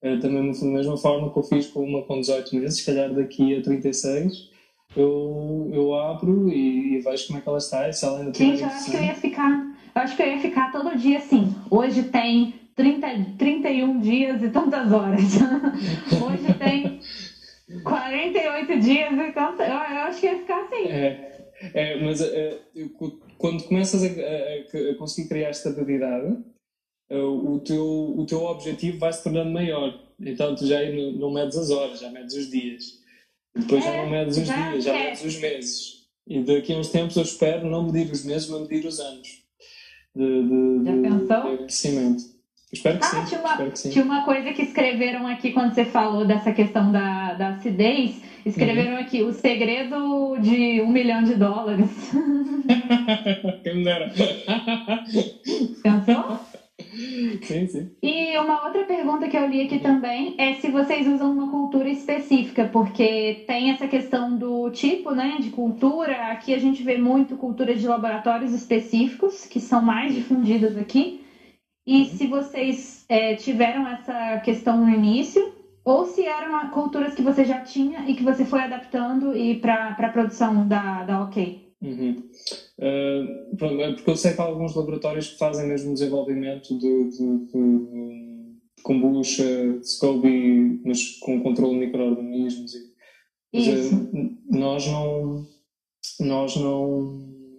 Eh, 0.03 0.17
também 0.17 0.51
da 0.51 0.65
mesma 0.67 0.95
forma 0.95 1.33
que 1.33 1.39
eu 1.39 1.43
fiz 1.43 1.65
com 1.67 1.83
uma 1.83 2.03
com 2.03 2.19
18 2.19 2.55
meses, 2.55 2.77
se 2.77 2.85
calhar 2.85 3.11
daqui 3.11 3.55
a 3.55 3.63
36 3.63 4.56
eu, 4.97 5.69
eu 5.73 5.93
abro 5.93 6.49
e, 6.49 6.95
e 6.95 6.99
vejo 6.99 7.27
como 7.27 7.39
é 7.39 7.41
que 7.41 7.49
ela 7.49 7.57
está 7.57 7.87
e 7.87 7.93
se 7.93 8.05
ela 8.05 8.19
ainda 8.19 8.31
tem 8.31 8.49
Gente, 8.51 8.61
eu 8.61 8.67
acho 8.67 8.91
que 8.91 8.97
eu 8.97 9.03
ia 9.03 9.15
ficar. 9.15 9.75
Eu 9.95 10.01
acho 10.01 10.15
que 10.15 10.21
eu 10.23 10.27
ia 10.27 10.39
ficar 10.39 10.71
todo 10.71 10.97
dia 10.97 11.17
assim. 11.17 11.55
Hoje 11.71 12.03
tem 12.03 12.53
30, 12.75 13.07
31 13.37 13.99
dias 13.99 14.41
e 14.43 14.49
tantas 14.49 14.91
horas. 14.91 15.21
Hoje 16.21 16.53
tem 16.59 16.99
48 17.83 18.79
dias 18.79 19.13
e 19.13 19.31
tantas. 19.31 19.67
Eu, 19.67 19.73
eu 19.73 20.01
acho 20.03 20.19
que 20.19 20.25
ia 20.27 20.37
ficar 20.39 20.61
assim. 20.63 20.87
É, 20.87 21.37
é 21.73 22.03
mas 22.03 22.21
é, 22.21 22.59
quando 23.37 23.63
começas 23.63 24.03
a, 24.03 24.07
a- 24.07 24.91
a 24.91 24.95
conseguir 24.97 25.29
criar 25.29 25.49
estabilidade, 25.49 26.37
é, 27.09 27.17
o 27.17 27.59
teu, 27.59 28.13
o 28.17 28.25
teu 28.25 28.43
objetivo 28.43 28.99
vai 28.99 29.11
se 29.13 29.23
tornando 29.23 29.51
maior. 29.51 29.99
Então 30.19 30.55
tu 30.55 30.65
já 30.65 30.79
não, 30.91 31.11
não 31.13 31.33
medes 31.33 31.57
as 31.57 31.69
horas, 31.69 31.99
já 31.99 32.09
medes 32.09 32.35
os 32.35 32.49
dias. 32.49 32.99
Depois 33.57 33.83
já 33.83 33.89
É, 33.91 34.01
não 34.03 34.09
medes 34.09 34.37
os 34.37 34.43
dias, 34.45 34.83
já 34.83 34.93
medes 34.93 35.23
os 35.23 35.39
meses. 35.39 35.97
E 36.27 36.43
daqui 36.43 36.73
a 36.73 36.77
uns 36.77 36.89
tempos 36.89 37.15
eu 37.17 37.23
espero 37.23 37.69
não 37.69 37.83
medir 37.83 38.11
os 38.11 38.25
meses, 38.25 38.49
mas 38.49 38.61
medir 38.61 38.85
os 38.85 38.99
anos 38.99 39.27
de, 40.15 40.43
de, 40.43 40.85
Já 40.85 40.91
pensou? 41.09 41.41
de 41.43 41.53
envelhecimento. 41.53 42.23
Espero 42.73 42.99
que 42.99 43.05
Ah, 43.05 43.09
sim. 43.09 43.25
tinha 43.25 43.39
uma, 43.39 43.51
Espero 43.51 43.71
que 43.71 43.79
sim. 43.79 43.89
tinha 43.91 44.03
uma 44.03 44.25
coisa 44.25 44.51
que 44.51 44.61
escreveram 44.61 45.25
aqui 45.25 45.51
quando 45.51 45.73
você 45.73 45.85
falou 45.85 46.25
dessa 46.25 46.51
questão 46.51 46.91
da, 46.91 47.33
da 47.35 47.49
acidez. 47.55 48.21
Escreveram 48.45 48.93
Uhum. 48.95 48.99
aqui 48.99 49.23
o 49.23 49.31
segredo 49.31 50.37
de 50.41 50.81
um 50.81 50.89
milhão 50.91 51.23
de 51.23 51.35
dólares. 51.35 51.89
Quem 53.63 53.75
me 53.77 53.83
dera. 53.85 54.11
Pensou? 55.81 56.39
Sim, 57.41 57.67
sim. 57.67 57.91
E 58.01 58.37
uma 58.37 58.65
outra 58.65 58.85
pergunta 58.85 59.27
que 59.27 59.37
eu 59.37 59.47
li 59.47 59.61
aqui 59.61 59.79
também 59.79 60.35
é 60.37 60.53
se 60.53 60.69
vocês 60.69 61.07
usam 61.07 61.31
uma 61.31 61.49
cultura 61.49 61.89
específica, 61.89 62.65
porque 62.65 63.43
tem 63.47 63.69
essa 63.69 63.87
questão 63.87 64.37
do 64.37 64.69
tipo, 64.71 65.11
né, 65.11 65.37
de 65.39 65.49
cultura. 65.49 66.31
Aqui 66.31 66.53
a 66.53 66.59
gente 66.59 66.83
vê 66.83 66.97
muito 66.97 67.35
culturas 67.35 67.79
de 67.79 67.87
laboratórios 67.87 68.53
específicos, 68.53 69.45
que 69.45 69.59
são 69.59 69.81
mais 69.81 70.13
difundidas 70.13 70.77
aqui. 70.77 71.21
E 71.85 72.05
se 72.05 72.27
vocês 72.27 73.05
é, 73.09 73.35
tiveram 73.35 73.87
essa 73.87 74.39
questão 74.39 74.77
no 74.77 74.89
início, 74.89 75.53
ou 75.83 76.05
se 76.05 76.25
eram 76.25 76.69
culturas 76.71 77.15
que 77.15 77.21
você 77.21 77.45
já 77.45 77.61
tinha 77.61 78.09
e 78.09 78.13
que 78.13 78.23
você 78.23 78.43
foi 78.43 78.59
adaptando 78.59 79.33
e 79.33 79.55
para 79.55 79.95
a 79.97 80.09
produção 80.09 80.67
da, 80.67 81.03
da 81.03 81.21
OK. 81.21 81.66
Uhum. 81.81 82.23
Uh, 82.79 83.55
pronto, 83.55 83.81
é 83.81 83.93
porque 83.93 84.09
eu 84.09 84.15
sei 84.15 84.33
que 84.33 84.41
há 84.41 84.45
alguns 84.45 84.75
laboratórios 84.75 85.29
que 85.29 85.37
fazem 85.37 85.67
mesmo 85.67 85.93
desenvolvimento 85.93 86.77
de, 86.77 87.09
de, 87.09 87.45
de 87.45 88.57
kombucha, 88.83 89.43
de 89.79 89.87
SCOBY, 89.87 90.81
mas 90.85 91.17
com 91.19 91.41
controle 91.41 91.73
de 91.79 91.85
micro-organismos. 91.85 92.73
e- 92.73 92.87
Mas, 93.53 93.67
uh, 93.67 94.37
nós 94.49 94.87
não, 94.87 95.47
nós 96.19 96.55
não, 96.55 97.01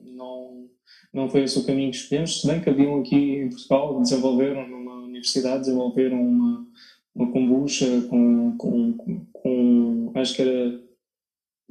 não, 0.04 0.68
não 1.12 1.28
foi 1.30 1.42
esse 1.44 1.58
o 1.58 1.64
caminho 1.64 1.90
que 1.90 1.96
escolhemos, 1.98 2.40
se 2.40 2.46
bem 2.46 2.60
que 2.60 2.68
haviam 2.70 3.00
aqui 3.00 3.36
em 3.36 3.48
Portugal, 3.50 4.00
desenvolveram 4.00 4.68
numa 4.68 4.94
universidade, 5.04 5.60
desenvolveram 5.60 6.20
uma, 6.20 6.66
uma 7.14 7.30
kombucha 7.32 7.86
com, 8.10 8.56
com, 8.56 8.92
com, 8.94 9.26
com 9.32 10.12
acho 10.14 10.34
que 10.34 10.42
era 10.42 10.80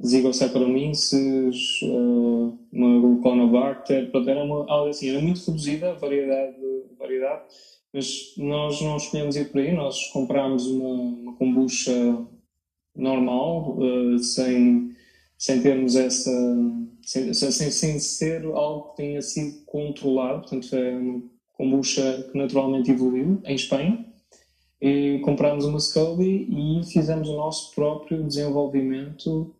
Zygossaccharomyces, 0.04 1.82
uh, 1.82 2.07
uma 2.72 3.00
Gluconobacter, 3.00 4.10
portanto, 4.10 4.30
era 4.30 4.44
uma, 4.44 4.70
algo 4.70 4.90
assim, 4.90 5.10
era 5.10 5.20
muito 5.20 5.44
reduzida 5.44 5.90
a 5.90 5.94
variedade, 5.94 6.56
variedade, 6.98 7.42
mas 7.92 8.34
nós 8.36 8.80
não 8.80 8.96
escolhemos 8.96 9.36
ir 9.36 9.50
por 9.50 9.60
aí, 9.60 9.72
nós 9.72 10.10
comprámos 10.10 10.66
uma, 10.66 10.88
uma 10.88 11.36
kombucha 11.36 11.92
normal, 12.94 13.78
uh, 13.78 14.18
sem, 14.18 14.90
sem 15.36 15.62
termos 15.62 15.96
essa, 15.96 16.30
sem, 17.02 17.32
sem, 17.32 17.70
sem 17.70 17.98
ser 17.98 18.44
algo 18.44 18.90
que 18.90 18.96
tenha 18.96 19.22
sido 19.22 19.64
controlado, 19.64 20.42
portanto 20.42 20.74
é 20.76 20.96
uma 20.96 21.22
kombucha 21.54 22.28
que 22.30 22.38
naturalmente 22.38 22.90
evoluiu 22.90 23.40
em 23.44 23.54
Espanha, 23.54 24.04
e 24.80 25.18
comprámos 25.24 25.64
uma 25.64 25.80
Scully 25.80 26.46
e 26.48 26.84
fizemos 26.84 27.28
o 27.28 27.36
nosso 27.36 27.74
próprio 27.74 28.22
desenvolvimento 28.22 29.54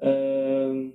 uh, 0.00 0.92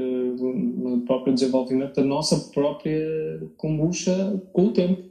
no 0.00 1.02
próprio 1.02 1.34
desenvolvimento 1.34 1.94
da 1.94 2.04
nossa 2.04 2.50
própria 2.52 3.50
kombucha 3.56 4.40
com 4.52 4.66
o 4.66 4.72
tempo. 4.72 5.08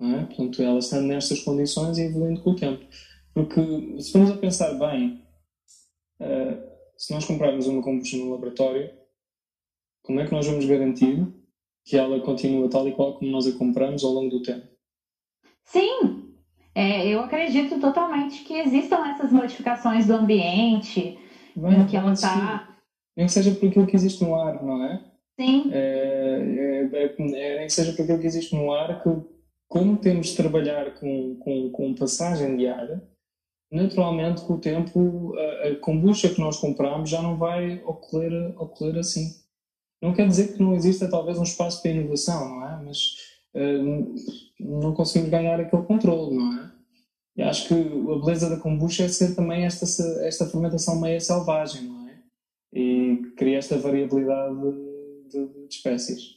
É? 0.00 0.24
Portanto, 0.24 0.62
ela 0.62 0.78
estando 0.78 1.06
nestas 1.06 1.40
condições 1.40 1.98
e 1.98 2.02
evoluindo 2.02 2.42
com 2.42 2.50
o 2.50 2.56
tempo. 2.56 2.84
Porque 3.32 4.00
se 4.00 4.12
formos 4.12 4.30
a 4.30 4.36
pensar 4.36 4.74
bem, 4.74 5.22
uh, 6.20 6.62
se 6.96 7.12
nós 7.12 7.24
comprarmos 7.24 7.66
uma 7.66 7.82
kombucha 7.82 8.16
no 8.16 8.30
laboratório, 8.30 8.90
como 10.02 10.20
é 10.20 10.26
que 10.26 10.32
nós 10.32 10.46
vamos 10.46 10.64
garantir 10.64 11.26
que 11.84 11.96
ela 11.96 12.20
continua 12.20 12.68
tal 12.68 12.86
e 12.88 12.92
qual 12.92 13.14
como 13.18 13.30
nós 13.30 13.46
a 13.46 13.52
compramos 13.52 14.04
ao 14.04 14.12
longo 14.12 14.30
do 14.30 14.42
tempo? 14.42 14.66
Sim, 15.64 16.26
é, 16.74 17.08
eu 17.08 17.20
acredito 17.20 17.80
totalmente 17.80 18.44
que 18.44 18.54
existam 18.54 19.06
essas 19.06 19.32
modificações 19.32 20.06
do 20.06 20.14
ambiente, 20.14 21.18
Bem, 21.56 21.86
que 21.86 21.96
ela 21.96 22.12
está. 22.12 22.75
Nem 23.16 23.26
que 23.26 23.32
seja 23.32 23.50
por 23.52 23.68
aquilo 23.68 23.86
que 23.86 23.96
existe 23.96 24.22
no 24.22 24.34
ar, 24.34 24.62
não 24.62 24.84
é? 24.84 25.02
Sim, 25.40 25.70
É, 25.72 26.88
é, 26.92 27.04
é, 27.04 27.58
nem 27.58 27.66
que 27.66 27.72
seja 27.72 27.92
por 27.92 28.02
aquilo 28.02 28.18
que 28.18 28.26
existe 28.26 28.54
no 28.54 28.72
ar, 28.72 29.02
que 29.02 29.10
como 29.68 29.96
temos 29.96 30.28
de 30.28 30.36
trabalhar 30.36 30.94
com, 30.94 31.36
com, 31.36 31.70
com 31.70 31.94
passagem 31.94 32.56
de 32.56 32.66
ar, 32.66 33.02
naturalmente 33.70 34.42
com 34.42 34.54
o 34.54 34.60
tempo 34.60 35.34
a, 35.36 35.68
a 35.68 35.76
kombucha 35.76 36.28
que 36.28 36.40
nós 36.40 36.58
compramos 36.58 37.10
já 37.10 37.20
não 37.20 37.36
vai 37.36 37.82
ocorrer, 37.84 38.54
ocorrer 38.60 38.98
assim. 38.98 39.34
Não 40.00 40.12
quer 40.12 40.28
dizer 40.28 40.52
que 40.52 40.62
não 40.62 40.74
exista 40.74 41.08
talvez 41.08 41.38
um 41.38 41.42
espaço 41.42 41.82
para 41.82 41.90
inovação, 41.90 42.48
não 42.48 42.68
é? 42.68 42.82
Mas 42.84 43.16
eh, 43.54 43.78
não 44.60 44.92
conseguimos 44.92 45.30
ganhar 45.30 45.58
aquele 45.58 45.82
controle, 45.82 46.36
não 46.36 46.62
é? 46.62 46.72
E 47.36 47.42
acho 47.42 47.68
que 47.68 47.74
a 47.74 48.18
beleza 48.24 48.48
da 48.48 48.58
kombucha 48.58 49.04
é 49.04 49.08
ser 49.08 49.34
também 49.34 49.64
esta, 49.64 49.84
esta 50.26 50.46
fermentação 50.46 51.00
meia 51.00 51.20
selvagem, 51.20 51.82
não 51.82 51.94
é? 51.94 51.95
E 52.76 53.22
cria 53.38 53.56
esta 53.56 53.78
variabilidade 53.78 54.54
de, 54.54 55.30
de, 55.30 55.66
de 55.66 55.74
espécies. 55.74 56.36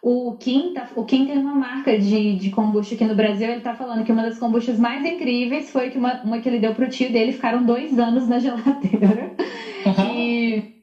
o 0.00 0.36
Kim, 0.36 0.74
tá, 0.74 0.88
o 0.94 1.04
Kim 1.04 1.26
tem 1.26 1.38
uma 1.38 1.56
marca 1.56 1.98
de, 1.98 2.36
de 2.36 2.50
kombucha 2.50 2.94
aqui 2.94 3.04
no 3.04 3.16
Brasil. 3.16 3.50
Ele 3.50 3.62
tá 3.62 3.74
falando 3.74 4.04
que 4.04 4.12
uma 4.12 4.22
das 4.22 4.38
kombuchas 4.38 4.78
mais 4.78 5.04
incríveis 5.04 5.70
foi 5.70 5.90
que 5.90 5.98
uma, 5.98 6.22
uma 6.22 6.38
que 6.38 6.48
ele 6.48 6.60
deu 6.60 6.72
pro 6.72 6.88
tio 6.88 7.10
dele. 7.10 7.32
Ficaram 7.32 7.66
dois 7.66 7.98
anos 7.98 8.28
na 8.28 8.38
geladeira. 8.38 9.34
e 10.14 10.76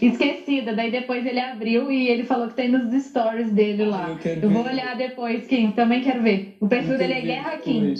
esquecida. 0.00 0.74
Daí 0.74 0.90
depois 0.90 1.26
ele 1.26 1.38
abriu 1.38 1.92
e 1.92 2.08
ele 2.08 2.24
falou 2.24 2.48
que 2.48 2.54
tem 2.54 2.70
nos 2.70 2.90
stories 3.04 3.52
dele 3.52 3.84
lá. 3.84 4.06
Ah, 4.06 4.28
eu 4.28 4.42
Eu 4.42 4.50
vou 4.50 4.64
olhar 4.64 4.96
depois, 4.96 5.46
Kim. 5.46 5.72
Também 5.72 6.00
quero 6.02 6.22
ver. 6.22 6.56
O 6.62 6.66
perfil 6.66 6.96
dele 6.96 7.12
é 7.12 7.20
Guerra 7.20 7.58
Kim. 7.58 7.92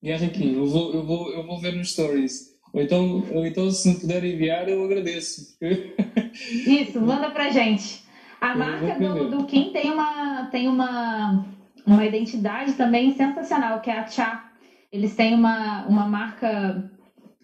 Guerra 0.00 0.28
Kim, 0.28 0.54
eu 0.54 0.66
vou, 0.66 0.94
eu, 0.94 1.04
vou, 1.04 1.32
eu 1.32 1.44
vou 1.44 1.60
ver 1.60 1.74
nos 1.74 1.90
stories. 1.90 2.49
Ou 2.72 2.80
então, 2.80 3.24
ou 3.32 3.44
então 3.44 3.70
se 3.70 4.00
puder 4.00 4.24
enviar, 4.24 4.68
eu 4.68 4.84
agradeço. 4.84 5.56
Isso, 6.66 7.00
manda 7.00 7.30
pra 7.30 7.50
gente. 7.50 8.02
A 8.40 8.52
Eu 8.52 8.58
marca 8.58 8.94
do, 8.98 9.28
do 9.30 9.44
Kim 9.44 9.72
tem 9.72 9.90
uma, 9.90 10.46
tem 10.46 10.68
uma, 10.68 11.44
uma 11.86 12.04
identidade 12.06 12.74
também 12.74 13.14
sensacional, 13.14 13.80
que 13.80 13.90
é 13.90 13.98
a 13.98 14.06
Chá. 14.06 14.50
Eles 14.92 15.14
têm 15.14 15.34
uma, 15.34 15.86
uma 15.86 16.06
marca 16.06 16.90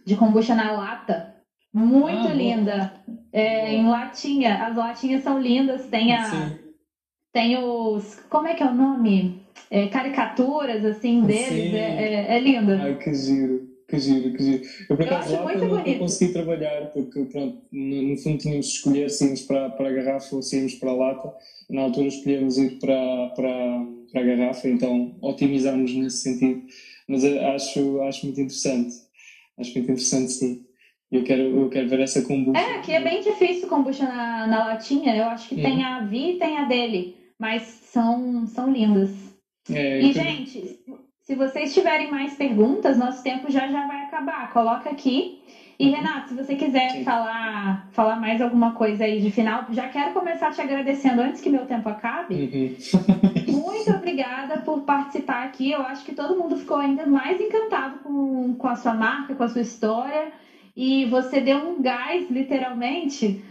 de 0.04 0.16
kombucha 0.16 0.54
na 0.54 0.72
lata, 0.72 1.34
muito 1.74 2.28
Ah, 2.28 2.32
linda. 2.32 2.92
É, 3.32 3.72
em 3.74 3.86
latinha. 3.86 4.64
As 4.64 4.76
latinhas 4.76 5.22
são 5.22 5.38
lindas, 5.38 5.86
tem, 5.86 6.14
a, 6.14 6.24
Sim. 6.24 6.58
tem 7.32 7.56
os. 7.58 8.14
Como 8.30 8.46
é 8.48 8.54
que 8.54 8.62
é 8.62 8.66
o 8.66 8.74
nome? 8.74 9.42
É, 9.70 9.88
caricaturas 9.88 10.84
assim 10.84 11.22
deles. 11.22 11.74
É, 11.74 12.32
é, 12.32 12.36
é 12.36 12.38
linda. 12.40 12.80
Ai, 12.80 12.94
que 12.98 13.12
giro, 13.12 13.68
que 13.88 13.98
giro, 14.00 14.32
que 14.32 14.42
giro. 14.42 14.64
Eu, 14.90 14.96
por 14.96 15.06
Eu 15.06 15.06
acaso, 15.06 15.34
acho 15.34 15.36
lá 15.36 15.42
muito 15.44 15.58
eu 15.58 15.68
nunca 15.68 15.82
bonito. 15.82 15.98
consegui 15.98 16.32
trabalhar, 16.32 16.86
porque, 16.92 17.24
pronto, 17.24 17.62
no, 17.70 18.02
no 18.02 18.16
fundo 18.16 18.38
tínhamos 18.38 18.66
de 18.66 18.72
escolher 18.72 19.10
se 19.10 19.24
íamos 19.24 19.42
para, 19.42 19.70
para 19.70 19.88
a 19.88 19.92
garrafa 19.92 20.36
ou 20.36 20.42
se 20.42 20.56
íamos 20.56 20.74
para 20.74 20.90
a 20.90 20.94
lata. 20.94 21.34
Na 21.70 21.82
altura 21.82 22.08
escolhemos 22.08 22.58
ir 22.58 22.78
para, 22.78 23.28
para, 23.36 23.86
para 24.12 24.20
a 24.20 24.24
garrafa, 24.24 24.68
então 24.68 25.16
otimizámos 25.20 25.92
nesse 25.94 26.18
sentido. 26.18 26.62
Mas 27.08 27.22
eu 27.22 27.40
acho, 27.48 28.02
acho 28.02 28.26
muito 28.26 28.40
interessante. 28.40 28.94
Acho 29.58 29.72
muito 29.72 29.84
interessante, 29.84 30.32
sim. 30.32 30.66
Eu 31.10 31.22
quero, 31.22 31.42
eu 31.42 31.68
quero 31.68 31.88
ver 31.88 32.00
essa 32.00 32.22
kombucha. 32.22 32.58
É, 32.58 32.76
aqui 32.78 32.92
é 32.92 33.00
bem 33.00 33.20
difícil 33.20 33.68
kombucha 33.68 34.04
na, 34.04 34.46
na 34.46 34.66
latinha. 34.66 35.16
Eu 35.16 35.24
acho 35.26 35.48
que 35.48 35.54
uhum. 35.54 35.62
tem 35.62 35.84
a 35.84 36.00
Vi 36.00 36.32
e 36.32 36.38
tem 36.38 36.58
a 36.58 36.64
dele. 36.64 37.16
Mas 37.38 37.62
são, 37.62 38.46
são 38.46 38.72
lindas. 38.72 39.10
É, 39.70 40.00
e, 40.00 40.12
gente, 40.12 40.80
se 41.26 41.34
vocês 41.34 41.74
tiverem 41.74 42.08
mais 42.08 42.34
perguntas, 42.34 42.96
nosso 42.96 43.20
tempo 43.20 43.50
já 43.50 43.66
já 43.66 43.84
vai 43.84 44.04
acabar. 44.04 44.48
Coloca 44.52 44.88
aqui. 44.88 45.42
E, 45.76 45.88
uhum. 45.88 45.96
Renato, 45.96 46.28
se 46.28 46.34
você 46.36 46.54
quiser 46.54 47.02
falar, 47.02 47.88
falar 47.90 48.14
mais 48.14 48.40
alguma 48.40 48.70
coisa 48.70 49.02
aí 49.02 49.20
de 49.20 49.28
final, 49.32 49.66
já 49.70 49.88
quero 49.88 50.12
começar 50.12 50.52
te 50.52 50.60
agradecendo 50.60 51.20
antes 51.20 51.40
que 51.40 51.50
meu 51.50 51.66
tempo 51.66 51.88
acabe. 51.88 52.76
Uhum. 53.48 53.52
Muito 53.60 53.90
obrigada 53.90 54.58
por 54.58 54.82
participar 54.82 55.42
aqui. 55.42 55.72
Eu 55.72 55.82
acho 55.82 56.04
que 56.04 56.14
todo 56.14 56.40
mundo 56.40 56.56
ficou 56.56 56.76
ainda 56.76 57.04
mais 57.04 57.40
encantado 57.40 57.98
com, 58.04 58.54
com 58.54 58.68
a 58.68 58.76
sua 58.76 58.94
marca, 58.94 59.34
com 59.34 59.42
a 59.42 59.48
sua 59.48 59.62
história 59.62 60.30
e 60.76 61.06
você 61.06 61.40
deu 61.40 61.58
um 61.58 61.82
gás, 61.82 62.30
literalmente, 62.30 63.42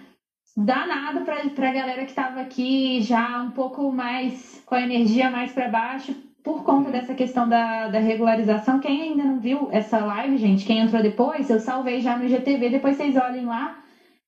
danado 0.56 1.26
para 1.26 1.70
a 1.70 1.74
galera 1.74 2.06
que 2.06 2.12
estava 2.12 2.40
aqui 2.40 3.02
já 3.02 3.42
um 3.42 3.52
pouco 3.52 3.92
mais 3.92 4.64
com 4.66 4.76
a 4.76 4.82
energia 4.82 5.30
mais 5.30 5.52
para 5.52 5.68
baixo 5.68 6.16
por 6.46 6.64
conta 6.64 6.92
dessa 6.92 7.16
questão 7.16 7.50
da, 7.50 7.88
da 7.88 7.98
regularização. 7.98 8.80
Quem 8.80 9.02
ainda 9.02 9.24
não 9.24 9.40
viu 9.40 9.68
essa 9.72 9.98
live, 9.98 10.38
gente, 10.38 10.64
quem 10.64 10.78
entrou 10.78 11.02
depois, 11.02 11.50
eu 11.50 11.60
salvei 11.60 12.00
já 12.00 12.16
no 12.16 12.28
GTV, 12.28 12.70
depois 12.70 12.96
vocês 12.96 13.18
olhem 13.18 13.46
lá, 13.46 13.80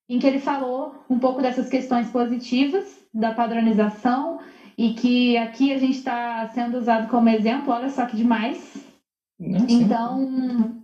em 0.09 0.17
que 0.17 0.25
ele 0.25 0.39
falou 0.39 0.95
um 1.07 1.19
pouco 1.19 1.43
dessas 1.43 1.69
questões 1.69 2.09
positivas 2.09 3.05
da 3.13 3.33
padronização 3.33 4.39
e 4.75 4.95
que 4.95 5.37
aqui 5.37 5.71
a 5.71 5.77
gente 5.77 5.97
está 5.97 6.47
sendo 6.47 6.79
usado 6.79 7.07
como 7.07 7.29
exemplo, 7.29 7.71
olha 7.71 7.89
só 7.89 8.07
que 8.07 8.17
demais. 8.17 8.83
Então, 9.39 10.75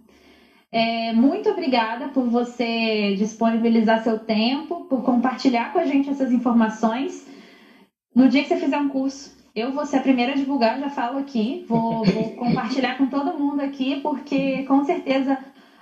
é, 0.71 1.13
muito 1.13 1.49
obrigada 1.49 2.09
por 2.09 2.29
você 2.29 3.15
disponibilizar 3.15 4.03
seu 4.03 4.19
tempo, 4.19 4.85
por 4.85 5.01
compartilhar 5.01 5.73
com 5.73 5.79
a 5.79 5.85
gente 5.85 6.11
essas 6.11 6.31
informações. 6.31 7.27
No 8.15 8.29
dia 8.29 8.43
que 8.43 8.49
você 8.49 8.57
fizer 8.57 8.77
um 8.77 8.89
curso, 8.89 9.42
eu 9.55 9.71
vou 9.71 9.85
ser 9.85 9.97
a 9.97 10.01
primeira 10.01 10.33
a 10.33 10.35
divulgar, 10.35 10.79
já 10.79 10.89
falo 10.89 11.19
aqui, 11.19 11.65
vou, 11.67 12.03
vou 12.03 12.31
compartilhar 12.37 12.97
com 12.97 13.05
todo 13.07 13.37
mundo 13.37 13.61
aqui, 13.61 13.99
porque 14.01 14.63
com 14.63 14.83
certeza 14.83 15.37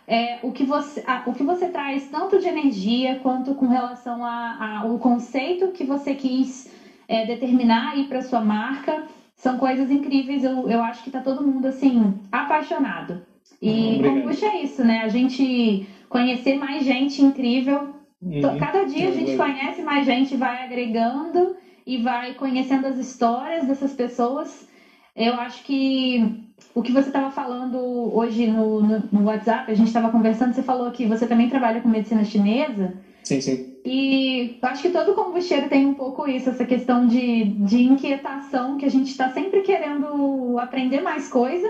é, 0.08 0.40
o, 0.44 0.52
que 0.52 0.64
você, 0.64 1.04
o 1.26 1.34
que 1.34 1.44
você 1.44 1.68
traz, 1.68 2.08
tanto 2.10 2.38
de 2.38 2.48
energia 2.48 3.20
quanto 3.24 3.54
com 3.54 3.68
relação 3.68 4.26
ao 4.26 4.98
conceito 4.98 5.70
que 5.70 5.86
você 5.86 6.14
quis 6.14 6.70
é, 7.08 7.26
determinar 7.26 7.92
aí 7.92 8.04
para 8.06 8.22
sua 8.22 8.42
marca, 8.42 9.06
são 9.36 9.58
coisas 9.58 9.90
incríveis. 9.90 10.44
Eu, 10.44 10.70
eu 10.70 10.82
acho 10.84 11.02
que 11.02 11.10
está 11.10 11.22
todo 11.22 11.46
mundo 11.46 11.66
assim 11.66 12.14
apaixonado. 12.32 13.22
E 13.62 14.02
kombucha 14.04 14.48
é 14.48 14.64
isso, 14.64 14.84
né? 14.84 15.02
A 15.04 15.08
gente 15.08 15.88
conhecer 16.10 16.58
mais 16.58 16.84
gente 16.84 17.22
incrível. 17.22 17.96
Uhum. 18.22 18.42
Cada 18.60 18.84
dia 18.84 19.10
a 19.10 19.12
gente 19.12 19.38
conhece 19.38 19.82
mais 19.82 20.06
gente, 20.06 20.36
vai 20.36 20.64
agregando 20.64 21.56
e 21.86 21.98
vai 21.98 22.34
conhecendo 22.34 22.88
as 22.88 22.98
histórias 22.98 23.66
dessas 23.66 23.94
pessoas. 23.94 24.68
Eu 25.16 25.34
acho 25.34 25.64
que 25.64 26.44
o 26.74 26.82
que 26.82 26.92
você 26.92 27.08
estava 27.08 27.32
falando 27.32 27.78
hoje 28.16 28.48
no, 28.48 28.82
no, 28.82 29.04
no, 29.12 29.24
WhatsApp, 29.24 29.72
a 29.72 29.76
gente 29.76 29.88
estava 29.88 30.10
conversando, 30.10 30.54
você 30.54 30.64
falou 30.64 30.92
que 30.92 31.06
você 31.06 31.28
também 31.28 31.50
trabalha 31.50 31.82
com 31.82 31.90
medicina 31.90 32.24
chinesa. 32.24 32.94
Sim, 33.24 33.42
sim. 33.42 33.76
E 33.86 34.58
acho 34.62 34.84
que 34.84 34.90
todo 34.90 35.14
kombucheiro 35.14 35.68
tem 35.68 35.86
um 35.86 35.94
pouco 35.94 36.28
isso, 36.28 36.50
essa 36.50 36.66
questão 36.66 37.08
de, 37.08 37.44
de 37.44 37.82
inquietação, 37.82 38.78
que 38.78 38.86
a 38.86 38.90
gente 38.90 39.10
está 39.10 39.30
sempre 39.30 39.62
querendo 39.62 40.58
aprender 40.60 41.02
mais 41.02 41.28
coisa 41.28 41.70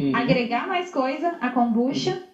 uhum. 0.00 0.12
agregar 0.14 0.66
mais 0.66 0.90
coisa 0.90 1.36
à 1.40 1.50
kombucha. 1.50 2.12
Uhum. 2.12 2.29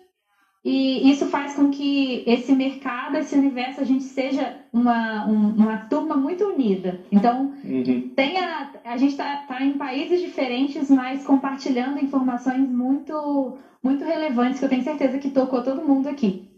E 0.69 1.09
isso 1.09 1.27
faz 1.27 1.55
com 1.55 1.71
que 1.71 2.25
esse 2.27 2.53
mercado, 2.53 3.17
esse 3.17 3.37
universo, 3.37 3.81
a 3.81 3.85
gente 3.85 4.03
seja 4.03 4.57
uma, 4.73 5.25
um, 5.25 5.51
uma 5.51 5.77
turma 5.87 6.17
muito 6.17 6.45
unida. 6.45 6.99
Então, 7.13 7.53
uhum. 7.65 8.11
tenha, 8.17 8.73
a 8.85 8.97
gente 8.97 9.13
está 9.13 9.45
tá 9.47 9.63
em 9.63 9.75
países 9.75 10.21
diferentes, 10.21 10.91
mas 10.91 11.25
compartilhando 11.25 12.03
informações 12.03 12.69
muito, 12.69 13.57
muito 13.81 14.05
relevantes, 14.05 14.59
que 14.59 14.65
eu 14.65 14.69
tenho 14.69 14.83
certeza 14.83 15.21
que 15.21 15.31
tocou 15.31 15.63
todo 15.63 15.87
mundo 15.87 16.09
aqui. 16.09 16.51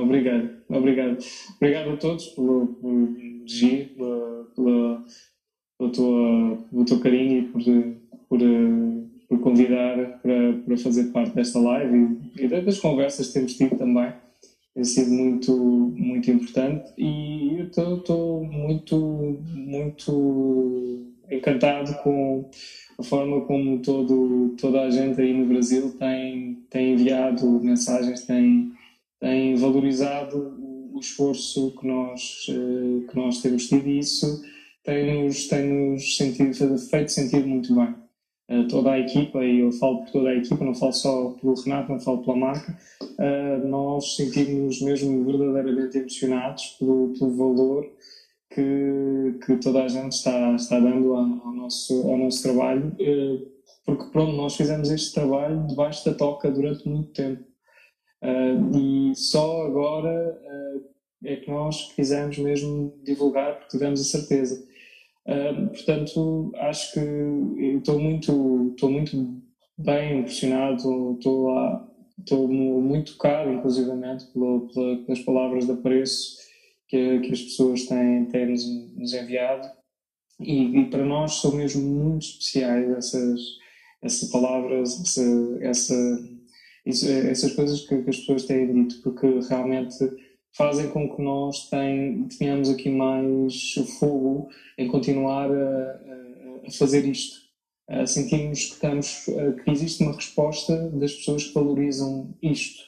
obrigado, 0.00 0.48
obrigado. 0.68 1.18
Obrigado 1.56 1.90
a 1.90 1.96
todos 1.96 2.26
pelo, 2.26 2.68
pelo, 2.68 3.16
pelo, 3.96 4.44
pelo, 4.54 5.04
pelo, 5.76 5.90
tua, 5.90 6.56
pelo 6.70 6.84
teu 6.84 7.00
carinho 7.00 7.38
e 7.40 7.42
por, 7.48 7.60
por 8.28 8.38
por 9.30 9.38
convidar 9.38 10.18
para, 10.20 10.54
para 10.66 10.76
fazer 10.76 11.04
parte 11.12 11.36
desta 11.36 11.60
live 11.60 12.18
e, 12.36 12.44
e 12.44 12.48
das 12.48 12.80
conversas 12.80 13.28
que 13.28 13.34
temos 13.34 13.54
tido 13.54 13.78
também. 13.78 14.12
Tem 14.74 14.84
sido 14.84 15.12
muito, 15.12 15.56
muito 15.96 16.30
importante 16.30 16.92
e 16.98 17.58
eu 17.76 17.96
estou 17.96 18.44
muito, 18.44 19.40
muito 19.54 21.06
encantado 21.30 21.94
com 22.02 22.50
a 22.98 23.02
forma 23.04 23.42
como 23.42 23.80
todo, 23.80 24.56
toda 24.60 24.82
a 24.82 24.90
gente 24.90 25.20
aí 25.20 25.32
no 25.32 25.46
Brasil 25.46 25.92
tem, 25.96 26.64
tem 26.68 26.94
enviado 26.94 27.60
mensagens, 27.60 28.26
tem, 28.26 28.72
tem 29.20 29.54
valorizado 29.54 30.58
o 30.92 30.98
esforço 30.98 31.72
que 31.78 31.86
nós, 31.86 32.46
eh, 32.48 33.06
que 33.08 33.16
nós 33.16 33.40
temos 33.40 33.68
tido 33.68 33.88
e 33.88 34.00
isso 34.00 34.42
tem-nos 34.82 35.46
tem 35.46 35.68
-nos 35.68 36.16
sentido, 36.16 36.78
feito 36.78 37.12
sentir 37.12 37.44
muito 37.46 37.74
bem. 37.74 37.99
Eh, 38.50 38.64
toda 38.64 38.90
a 38.90 38.98
equipa, 38.98 39.44
e 39.44 39.60
eu 39.60 39.70
falo 39.70 40.00
por 40.00 40.10
toda 40.10 40.30
a 40.30 40.34
equipa, 40.34 40.64
não 40.64 40.74
falo 40.74 40.92
só 40.92 41.30
pelo 41.40 41.54
Renato, 41.54 41.92
não 41.92 42.00
falo 42.00 42.24
pela 42.24 42.36
marca, 42.36 42.76
uh, 43.00 43.68
nós 43.68 44.16
sentimos 44.16 44.82
mesmo 44.82 45.24
verdadeiramente 45.24 45.98
emocionados 45.98 46.76
pelo, 46.76 47.14
pelo 47.16 47.36
valor 47.36 47.86
que, 48.52 49.38
que 49.46 49.56
toda 49.58 49.84
a 49.84 49.88
gente 49.88 50.14
está, 50.14 50.52
está 50.56 50.80
dando 50.80 51.14
ao, 51.14 51.52
nosso, 51.52 52.10
ao 52.10 52.18
nosso 52.18 52.42
trabalho, 52.42 52.88
uh, 52.88 53.46
porque 53.86 54.10
pronto, 54.10 54.32
nós 54.32 54.56
fizemos 54.56 54.90
este 54.90 55.14
trabalho 55.14 55.68
debaixo 55.68 56.04
da 56.04 56.16
toca 56.16 56.50
durante 56.50 56.88
muito 56.88 57.12
tempo. 57.12 57.48
E 58.74 59.12
só 59.14 59.62
agora 59.62 60.38
é 61.24 61.36
que 61.36 61.50
nós 61.50 61.90
quisemos 61.94 62.36
mesmo 62.36 62.92
divulgar, 63.02 63.54
porque 63.56 63.70
tivemos 63.70 64.00
a 64.00 64.04
certeza 64.04 64.62
portanto, 65.24 66.52
acho 66.56 66.94
que 66.94 67.76
estou 67.76 67.98
muito, 67.98 68.70
estou 68.70 68.90
muito 68.90 69.42
bem 69.76 70.20
impressionado, 70.20 71.12
estou, 71.14 71.54
estou 72.18 72.48
muito 72.48 73.12
tocado, 73.12 73.52
inclusivamente, 73.52 74.26
pela, 74.32 74.60
pela, 74.68 74.96
pelas 75.04 75.20
palavras 75.20 75.66
de 75.66 75.72
apreço 75.72 76.38
que, 76.88 77.20
que 77.20 77.32
as 77.32 77.42
pessoas 77.42 77.86
têm, 77.86 78.26
têm 78.26 78.50
nos, 78.50 78.64
nos 78.96 79.14
enviado. 79.14 79.68
E, 80.40 80.80
e, 80.80 80.90
para 80.90 81.04
nós 81.04 81.40
são 81.40 81.54
mesmo 81.54 81.82
muito 81.82 82.22
especiais 82.24 82.90
essas, 82.90 83.40
essas 84.02 84.30
palavras, 84.30 85.00
essa, 85.00 85.58
essa, 85.60 86.28
essas 86.86 87.52
coisas 87.52 87.86
que, 87.86 88.02
que 88.02 88.10
as 88.10 88.16
pessoas 88.16 88.44
têm 88.44 88.72
dito, 88.72 89.02
porque 89.02 89.26
realmente 89.48 89.96
fazem 90.52 90.88
com 90.90 91.14
que 91.14 91.22
nós 91.22 91.68
tem, 91.68 92.26
tenhamos 92.38 92.68
aqui 92.68 92.90
mais 92.90 93.74
fogo 93.98 94.48
em 94.76 94.88
continuar 94.88 95.50
a, 95.50 96.00
a 96.66 96.70
fazer 96.70 97.06
isto. 97.06 97.40
Sentimos 98.06 98.66
que, 98.66 98.74
estamos, 98.74 99.24
que 99.64 99.70
existe 99.70 100.02
uma 100.02 100.14
resposta 100.14 100.76
das 100.90 101.12
pessoas 101.12 101.44
que 101.44 101.54
valorizam 101.54 102.32
isto. 102.40 102.84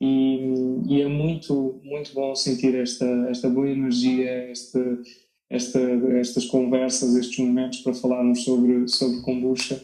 E, 0.00 0.38
e, 0.86 1.00
é 1.00 1.08
muito, 1.08 1.80
muito 1.82 2.12
bom 2.12 2.34
sentir 2.34 2.74
esta, 2.74 3.06
esta 3.30 3.48
boa 3.48 3.70
energia, 3.70 4.50
este, 4.50 4.78
esta, 5.48 5.80
estas 6.18 6.44
conversas, 6.44 7.14
estes 7.14 7.38
momentos 7.38 7.78
para 7.78 7.94
falarmos 7.94 8.44
sobre, 8.44 8.86
sobre 8.88 9.22
kombucha. 9.22 9.82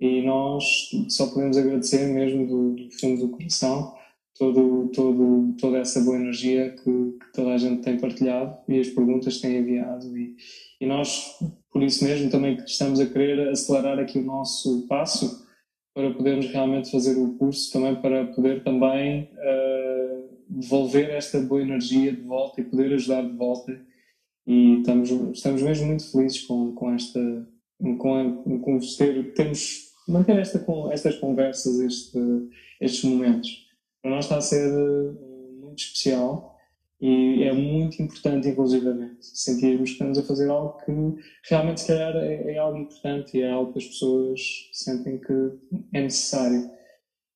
E 0.00 0.22
nós 0.22 0.64
só 1.08 1.26
podemos 1.26 1.58
agradecer 1.58 2.06
mesmo 2.06 2.46
do, 2.46 2.76
do 2.76 2.90
fundo 2.92 3.26
do 3.26 3.36
coração 3.36 3.97
todo, 4.38 4.88
todo, 4.94 5.54
toda 5.60 5.78
essa 5.78 6.00
boa 6.00 6.16
energia 6.16 6.70
que, 6.70 6.84
que, 6.84 7.32
toda 7.34 7.52
a 7.52 7.58
gente 7.58 7.82
tem 7.82 7.98
partilhado 7.98 8.56
e 8.68 8.78
as 8.78 8.88
perguntas 8.88 9.36
que 9.36 9.42
têm 9.42 9.58
enviado. 9.58 10.16
E, 10.16 10.36
e 10.80 10.86
nós, 10.86 11.36
por 11.72 11.82
isso 11.82 12.04
mesmo, 12.04 12.30
também 12.30 12.56
estamos 12.64 13.00
a 13.00 13.06
querer 13.06 13.48
acelerar 13.48 13.98
aqui 13.98 14.18
o 14.18 14.24
nosso 14.24 14.86
passo 14.86 15.44
para 15.92 16.14
podermos 16.14 16.46
realmente 16.46 16.90
fazer 16.90 17.18
o 17.18 17.34
curso, 17.34 17.72
também 17.72 17.96
para 17.96 18.26
poder 18.26 18.62
também 18.62 19.24
uh, 19.24 20.28
devolver 20.48 21.10
esta 21.10 21.40
boa 21.40 21.60
energia 21.60 22.12
de 22.12 22.22
volta 22.22 22.60
e 22.60 22.64
poder 22.64 22.92
ajudar 22.94 23.22
de 23.22 23.36
volta. 23.36 23.80
E 24.46 24.78
estamos, 24.78 25.10
estamos 25.34 25.62
mesmo 25.62 25.88
muito 25.88 26.10
felizes 26.12 26.42
com, 26.42 26.72
com 26.72 26.94
esta, 26.94 27.20
com, 27.98 28.60
com 28.60 28.78
ter, 28.96 29.32
termos, 29.34 29.88
manter 30.06 30.38
esta, 30.38 30.64
estas 30.92 31.16
conversas, 31.16 31.80
este, 31.80 32.18
estes 32.80 33.02
momentos 33.02 33.67
para 34.02 34.10
nós 34.10 34.24
está 34.24 34.38
a 34.38 34.40
ser 34.40 34.68
eh, 34.68 35.12
muito 35.60 35.78
especial 35.78 36.56
e 37.00 37.44
é 37.44 37.52
muito 37.52 38.02
importante, 38.02 38.48
inclusivamente, 38.48 39.18
sentirmos 39.20 39.90
que 39.90 39.92
estamos 39.92 40.18
a 40.18 40.22
fazer 40.24 40.50
algo 40.50 40.78
que 40.84 40.92
realmente, 41.48 41.80
se 41.80 41.86
calhar, 41.86 42.16
é, 42.16 42.54
é 42.54 42.58
algo 42.58 42.78
importante 42.78 43.36
e 43.36 43.42
é 43.42 43.50
algo 43.50 43.72
que 43.72 43.78
as 43.78 43.86
pessoas 43.86 44.40
sentem 44.72 45.18
que 45.18 45.32
é 45.92 46.00
necessário. 46.00 46.68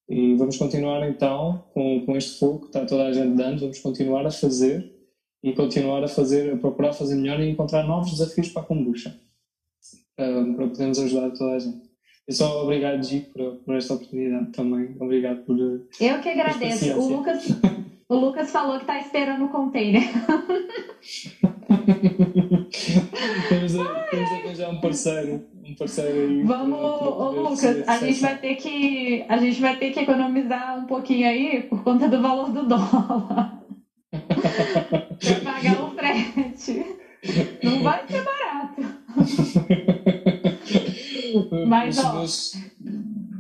E 0.08 0.34
vamos 0.34 0.56
continuar 0.56 1.08
então 1.08 1.64
com, 1.72 2.04
com 2.04 2.16
este 2.16 2.40
foco 2.40 2.62
que 2.62 2.66
está 2.66 2.84
toda 2.84 3.06
a 3.06 3.12
gente 3.12 3.36
dando, 3.36 3.60
vamos 3.60 3.78
continuar 3.78 4.26
a 4.26 4.30
fazer 4.30 4.92
e 5.42 5.52
continuar 5.52 6.02
a 6.02 6.08
fazer, 6.08 6.52
a 6.52 6.56
procurar 6.56 6.92
fazer 6.92 7.14
melhor 7.14 7.40
e 7.40 7.48
encontrar 7.48 7.84
novos 7.84 8.10
desafios 8.10 8.48
para 8.48 8.62
a 8.62 8.64
kombucha, 8.64 9.16
um, 10.18 10.54
para 10.54 10.68
podermos 10.68 10.98
ajudar 10.98 11.30
toda 11.30 11.52
a 11.52 11.58
gente. 11.58 11.91
E 12.28 12.32
só 12.32 12.62
obrigado, 12.62 13.02
Gi, 13.02 13.20
por, 13.20 13.56
por, 13.56 13.74
esta 13.76 13.94
oportunidade 13.94 14.52
também. 14.52 14.96
Obrigado 15.00 15.42
por. 15.44 15.58
Eu 15.58 16.20
que 16.20 16.28
agradeço. 16.28 16.92
O 16.98 17.16
Lucas, 17.16 17.48
o 18.08 18.14
Lucas 18.14 18.50
falou 18.50 18.76
que 18.76 18.82
está 18.82 19.00
esperando 19.00 19.46
o 19.46 19.48
container. 19.48 20.02
temos, 23.48 23.76
a, 23.76 23.84
temos 24.10 24.30
a 24.30 24.34
arranjar 24.34 24.70
um 24.70 24.80
parceiro. 24.80 25.44
Um 25.64 25.74
parceiro 25.74 26.28
aí. 26.28 26.42
Vamos, 26.44 26.78
ô, 26.78 27.30
Lucas, 27.30 27.88
a 27.88 27.98
gente, 27.98 28.20
vai 28.20 28.38
ter 28.38 28.54
que, 28.54 29.24
a 29.28 29.36
gente 29.38 29.60
vai 29.60 29.76
ter 29.76 29.90
que 29.90 30.00
economizar 30.00 30.78
um 30.78 30.86
pouquinho 30.86 31.26
aí 31.26 31.62
por 31.64 31.82
conta 31.82 32.08
do 32.08 32.22
valor 32.22 32.52
do 32.52 32.68
dólar. 32.68 33.60
pra 34.12 35.52
pagar 35.52 35.84
o 35.84 35.90
frete. 35.90 36.84
Não 37.64 37.82
vai 37.82 38.06
ser 38.06 38.24
barato. 38.24 38.82
Mas, 41.66 41.98
ó, 41.98 42.24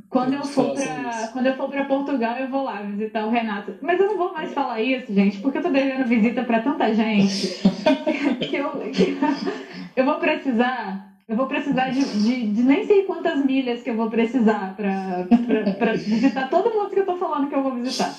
quando 0.08 0.34
eu 0.34 0.44
for 0.44 0.74
para 0.74 1.28
quando 1.32 1.46
eu 1.46 1.56
for 1.56 1.68
para 1.68 1.84
Portugal, 1.84 2.36
eu 2.36 2.48
vou 2.48 2.64
lá 2.64 2.82
visitar 2.82 3.24
o 3.24 3.30
Renato. 3.30 3.74
Mas 3.80 3.98
eu 3.98 4.06
não 4.06 4.16
vou 4.16 4.32
mais 4.32 4.52
falar 4.52 4.80
isso, 4.80 5.12
gente, 5.12 5.38
porque 5.38 5.58
eu 5.58 5.62
tô 5.62 5.70
devendo 5.70 6.06
visita 6.06 6.42
para 6.42 6.60
tanta 6.60 6.92
gente 6.94 7.58
que 8.48 8.56
eu, 8.56 8.70
que 8.92 9.16
eu 9.96 10.04
vou 10.04 10.16
precisar, 10.16 11.14
eu 11.26 11.34
vou 11.34 11.46
precisar 11.46 11.90
de, 11.90 12.04
de, 12.04 12.46
de, 12.46 12.62
nem 12.62 12.86
sei 12.86 13.04
quantas 13.04 13.44
milhas 13.44 13.82
que 13.82 13.90
eu 13.90 13.96
vou 13.96 14.10
precisar 14.10 14.74
para 14.76 15.92
visitar 15.94 16.50
todo 16.50 16.70
mundo 16.70 16.90
que 16.90 17.00
eu 17.00 17.06
tô 17.06 17.16
falando 17.16 17.48
que 17.48 17.54
eu 17.54 17.62
vou 17.62 17.74
visitar. 17.74 18.14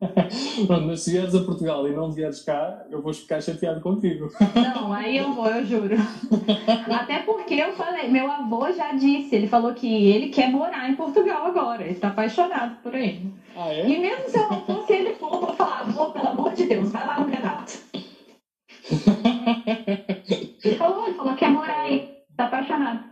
Pronto, 0.66 0.86
mas 0.86 1.00
se 1.00 1.12
vieres 1.12 1.34
a 1.34 1.42
Portugal 1.44 1.86
e 1.88 1.92
não 1.92 2.12
vieres 2.12 2.40
cá, 2.40 2.84
eu 2.90 3.02
vou 3.02 3.12
ficar 3.12 3.40
chateado 3.40 3.80
contigo. 3.80 4.28
Não, 4.54 4.92
aí 4.92 5.16
eu 5.16 5.32
vou, 5.32 5.46
eu 5.46 5.64
juro. 5.64 5.96
Até 6.92 7.20
porque 7.20 7.54
eu 7.54 7.72
falei, 7.74 8.08
meu 8.08 8.30
avô 8.30 8.70
já 8.72 8.92
disse, 8.92 9.34
ele 9.34 9.48
falou 9.48 9.72
que 9.74 9.86
ele 9.86 10.28
quer 10.28 10.50
morar 10.50 10.88
em 10.88 10.94
Portugal 10.94 11.46
agora, 11.46 11.82
ele 11.82 11.92
está 11.92 12.08
apaixonado 12.08 12.80
por 12.82 12.94
aí. 12.94 13.20
Ah, 13.56 13.72
é? 13.72 13.88
E 13.88 13.98
mesmo 13.98 14.28
se 14.28 14.38
eu 14.38 14.48
não 14.48 14.60
fosse 14.64 14.92
ele 14.92 15.14
for, 15.14 15.34
eu 15.34 15.40
vou 15.40 15.54
falar, 15.54 15.80
avô, 15.80 16.10
pelo 16.12 16.28
amor 16.28 16.52
de 16.52 16.66
Deus, 16.66 16.92
vai 16.92 17.06
lá 17.06 17.20
no 17.20 17.26
Renato. 17.26 17.78
ele 20.64 20.76
falou, 20.76 21.06
ele 21.06 21.16
falou 21.16 21.32
que 21.34 21.38
quer 21.38 21.50
morar 21.50 21.80
aí, 21.80 22.16
está 22.30 22.46
apaixonado. 22.46 23.08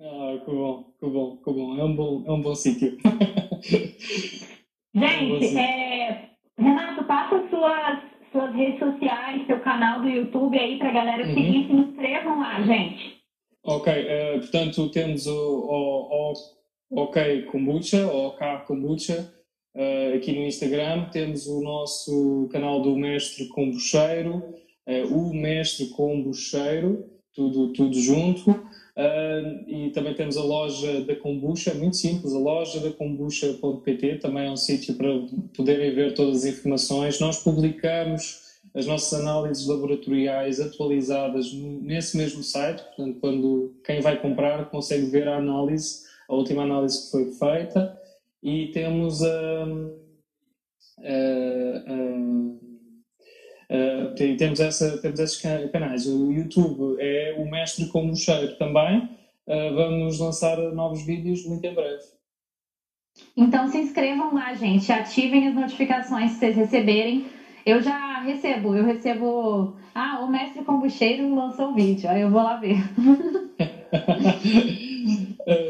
Ah, 0.00 0.38
que 0.44 0.50
bom, 0.50 0.92
que 1.00 1.06
bom, 1.06 1.36
que 1.36 1.52
bom. 1.52 1.78
É 1.78 1.84
um 1.84 1.96
bom, 1.96 2.24
é 2.26 2.30
um 2.30 2.40
bom 2.40 2.54
sítio. 2.54 2.96
Gente, 4.94 5.56
é, 5.56 6.30
Renato, 6.58 7.04
passa 7.04 7.48
suas, 7.50 7.98
suas 8.32 8.54
redes 8.54 8.78
sociais, 8.78 9.46
seu 9.46 9.60
canal 9.60 10.00
do 10.00 10.08
YouTube 10.08 10.58
aí 10.58 10.78
pra 10.78 10.92
galera 10.92 11.26
uhum. 11.26 11.34
seguir, 11.34 11.66
se 11.66 11.72
inscrevam 11.72 12.40
lá, 12.40 12.60
gente. 12.62 13.18
Ok, 13.64 13.92
uh, 13.92 14.38
portanto 14.40 14.90
temos 14.90 15.26
o, 15.26 15.32
o, 15.32 16.32
o 16.90 17.00
OK 17.02 17.42
Kombucha, 17.42 18.06
o 18.06 18.28
OK 18.28 18.46
Kombucha, 18.66 19.32
uh, 19.76 20.16
aqui 20.16 20.32
no 20.32 20.46
Instagram. 20.46 21.10
Temos 21.10 21.46
o 21.46 21.60
nosso 21.60 22.48
canal 22.50 22.80
do 22.80 22.96
Mestre 22.96 23.46
Kombucheiro, 23.48 24.36
uh, 24.86 25.14
o 25.14 25.34
Mestre 25.34 25.90
Kombucheiro, 25.90 27.04
tudo, 27.34 27.72
tudo 27.72 27.94
junto. 27.94 28.50
Uh, 28.98 29.70
e 29.70 29.90
também 29.90 30.12
temos 30.12 30.36
a 30.36 30.42
loja 30.42 31.02
da 31.02 31.14
kombucha, 31.14 31.72
muito 31.72 31.96
simples, 31.96 32.34
a 32.34 32.38
loja 32.38 32.80
da 32.80 32.90
kombucha.pt, 32.90 34.16
também 34.16 34.48
é 34.48 34.50
um 34.50 34.56
sítio 34.56 34.94
para 34.94 35.08
poderem 35.56 35.94
ver 35.94 36.14
todas 36.14 36.38
as 36.38 36.44
informações. 36.46 37.20
Nós 37.20 37.38
publicamos 37.40 38.58
as 38.74 38.86
nossas 38.86 39.20
análises 39.20 39.68
laboratoriais 39.68 40.58
atualizadas 40.58 41.52
nesse 41.52 42.16
mesmo 42.16 42.42
site, 42.42 42.82
portanto, 42.82 43.20
quando 43.20 43.72
quem 43.84 44.00
vai 44.00 44.20
comprar 44.20 44.68
consegue 44.68 45.06
ver 45.06 45.28
a 45.28 45.36
análise, 45.36 46.02
a 46.28 46.34
última 46.34 46.64
análise 46.64 47.04
que 47.04 47.10
foi 47.12 47.32
feita, 47.32 47.96
e 48.42 48.72
temos 48.72 49.22
a. 49.22 49.64
Uh, 53.70 53.98
Uh, 54.12 54.36
temos, 54.36 54.60
essa, 54.60 54.98
temos 54.98 55.20
esses 55.20 55.40
canais. 55.70 56.06
O 56.06 56.32
YouTube 56.32 56.96
é 56.98 57.36
o 57.38 57.50
mestre 57.50 57.86
como 57.86 58.14
cheiro 58.16 58.56
também. 58.56 59.08
Uh, 59.46 59.74
vamos 59.74 60.18
lançar 60.18 60.56
novos 60.72 61.04
vídeos 61.04 61.46
muito 61.46 61.64
em 61.64 61.74
breve. 61.74 62.02
Então 63.36 63.68
se 63.68 63.78
inscrevam 63.78 64.34
lá, 64.34 64.54
gente. 64.54 64.90
Ativem 64.92 65.48
as 65.48 65.54
notificações 65.54 66.32
se 66.32 66.38
vocês 66.38 66.56
receberem. 66.56 67.26
Eu 67.66 67.82
já 67.82 68.22
recebo, 68.22 68.74
eu 68.74 68.84
recebo. 68.84 69.76
Ah, 69.94 70.20
o 70.20 70.28
mestre 70.28 70.64
combucheiro 70.64 71.34
lançou 71.34 71.70
o 71.70 71.74
vídeo, 71.74 72.08
aí 72.08 72.22
eu 72.22 72.30
vou 72.30 72.42
lá 72.42 72.56
ver. 72.56 72.78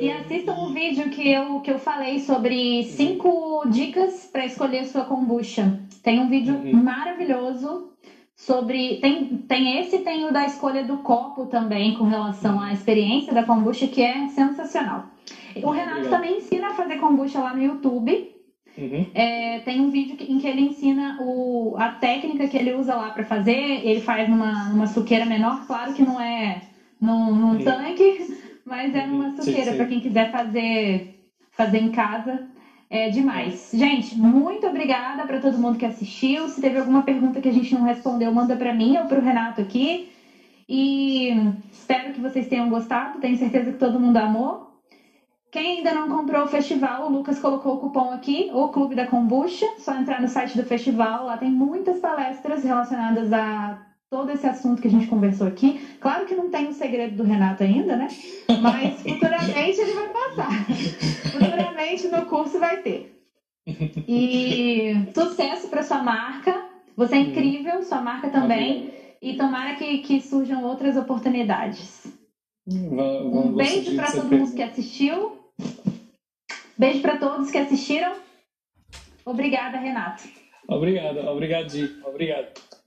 e 0.01 0.11
assistam 0.11 0.55
o 0.55 0.67
um 0.67 0.73
vídeo 0.73 1.09
que 1.11 1.31
eu, 1.31 1.61
que 1.61 1.71
eu 1.71 1.79
falei 1.79 2.19
sobre 2.21 2.83
cinco 2.85 3.63
dicas 3.69 4.29
para 4.33 4.45
escolher 4.45 4.85
sua 4.87 5.05
kombucha. 5.05 5.81
Tem 6.03 6.19
um 6.19 6.29
vídeo 6.29 6.55
uhum. 6.55 6.83
maravilhoso 6.83 7.93
sobre. 8.35 8.97
Tem, 8.97 9.27
tem 9.49 9.79
esse 9.79 9.99
tem 9.99 10.25
o 10.25 10.33
da 10.33 10.47
escolha 10.47 10.85
do 10.85 10.99
copo 10.99 11.47
também, 11.47 11.95
com 11.95 12.05
relação 12.05 12.61
à 12.61 12.73
experiência 12.73 13.33
da 13.33 13.45
kombucha, 13.45 13.87
que 13.87 14.03
é 14.03 14.29
sensacional. 14.29 15.07
O 15.63 15.71
Renato 15.71 15.99
Obrigado. 15.99 16.11
também 16.11 16.39
ensina 16.39 16.69
a 16.69 16.75
fazer 16.75 16.97
kombucha 16.97 17.41
lá 17.41 17.55
no 17.55 17.63
YouTube. 17.63 18.35
Uhum. 18.77 19.07
É, 19.13 19.59
tem 19.61 19.81
um 19.81 19.91
vídeo 19.91 20.17
em 20.21 20.39
que 20.39 20.47
ele 20.47 20.61
ensina 20.61 21.19
o, 21.21 21.75
a 21.77 21.89
técnica 21.91 22.47
que 22.47 22.57
ele 22.57 22.75
usa 22.75 22.95
lá 22.95 23.11
para 23.11 23.25
fazer. 23.25 23.57
Ele 23.85 24.01
faz 24.01 24.29
numa, 24.29 24.71
numa 24.71 24.87
suqueira 24.87 25.25
menor, 25.25 25.67
claro 25.67 25.93
que 25.95 26.03
não 26.03 26.21
é 26.21 26.63
num, 27.01 27.35
num 27.35 27.53
uhum. 27.53 27.65
tanque, 27.65 28.39
mas 28.69 28.95
é 28.95 29.07
numa 29.07 29.35
suqueira 29.35 29.73
para 29.73 29.87
quem 29.87 30.01
quiser 30.01 30.31
fazer, 30.31 31.25
fazer 31.51 31.79
em 31.79 31.91
casa. 31.91 32.47
É 32.91 33.11
demais. 33.11 33.71
Gente, 33.75 34.17
muito 34.17 34.67
obrigada 34.67 35.27
para 35.27 35.41
todo 35.41 35.59
mundo 35.59 35.79
que 35.79 35.85
assistiu. 35.85 36.49
Se 36.49 36.61
teve 36.61 36.79
alguma 36.79 37.03
pergunta 37.03 37.41
que 37.41 37.49
a 37.49 37.53
gente 37.53 37.75
não 37.75 37.83
respondeu, 37.83 38.33
manda 38.33 38.57
para 38.57 38.73
mim 38.73 38.97
ou 38.97 39.07
para 39.07 39.19
o 39.19 39.23
Renato 39.23 39.61
aqui. 39.61 40.09
E 40.67 41.31
espero 41.71 42.13
que 42.15 42.21
vocês 42.21 42.49
tenham 42.49 42.71
gostado. 42.71 43.19
Tenho 43.21 43.37
certeza 43.37 43.73
que 43.73 43.79
todo 43.79 44.01
mundo 44.01 44.17
amou. 44.17 44.69
Quem 45.51 45.79
ainda 45.79 45.95
não 45.95 46.09
comprou 46.09 46.45
o 46.45 46.49
festival, 46.49 47.07
o 47.07 47.11
Lucas 47.11 47.39
colocou 47.39 47.75
o 47.75 47.79
cupom 47.79 48.11
aqui, 48.11 48.51
o 48.53 48.69
Clube 48.69 48.95
da 48.95 49.07
Kombucha. 49.07 49.67
Só 49.79 49.95
entrar 49.95 50.21
no 50.21 50.29
site 50.29 50.57
do 50.57 50.65
festival. 50.65 51.27
Lá 51.27 51.37
tem 51.37 51.51
muitas 51.51 51.99
palestras 52.01 52.65
relacionadas 52.65 53.33
a 53.33 53.88
todo 54.11 54.31
esse 54.31 54.47
assunto 54.47 54.81
que 54.81 54.89
a 54.89 54.91
gente 54.91 55.07
conversou 55.07 55.47
aqui. 55.47 55.81
Claro 56.01 56.27
que 56.27 56.35
não 56.35 56.51
tem 56.51 56.69
o 56.69 56.73
segredo 56.73 57.17
do 57.17 57.25
Renato 57.25 57.63
ainda, 57.63 57.97
né? 57.97 58.09
Mas 58.61 59.01
futuramente 59.03 59.81
ele 59.81 59.93
vai 59.93 60.09
passar. 60.09 60.65
Futuramente 61.33 62.09
no 62.09 62.27
curso 62.27 62.59
vai 62.59 62.83
ter. 62.83 63.15
E 64.07 64.95
sucesso 65.15 65.69
para 65.69 65.83
sua 65.83 66.03
marca. 66.03 66.69
Você 66.97 67.15
é 67.15 67.19
incrível, 67.19 67.83
sua 67.83 68.01
marca 68.01 68.31
também. 68.31 68.93
E 69.21 69.37
tomara 69.37 69.75
que, 69.75 69.99
que 69.99 70.21
surjam 70.21 70.65
outras 70.65 70.97
oportunidades. 70.97 72.07
Um 72.67 73.53
beijo 73.53 73.95
para 73.95 74.13
todo 74.13 74.31
mundo 74.31 74.55
que 74.55 74.63
assistiu. 74.63 75.39
Beijo 76.77 77.03
para 77.03 77.19
todos 77.19 77.51
que 77.51 77.59
assistiram. 77.59 78.15
Obrigada, 79.25 79.79
Renato. 79.79 80.25
Obrigado, 80.69 81.19
obrigado. 81.27 81.67
Obrigado. 82.07 82.78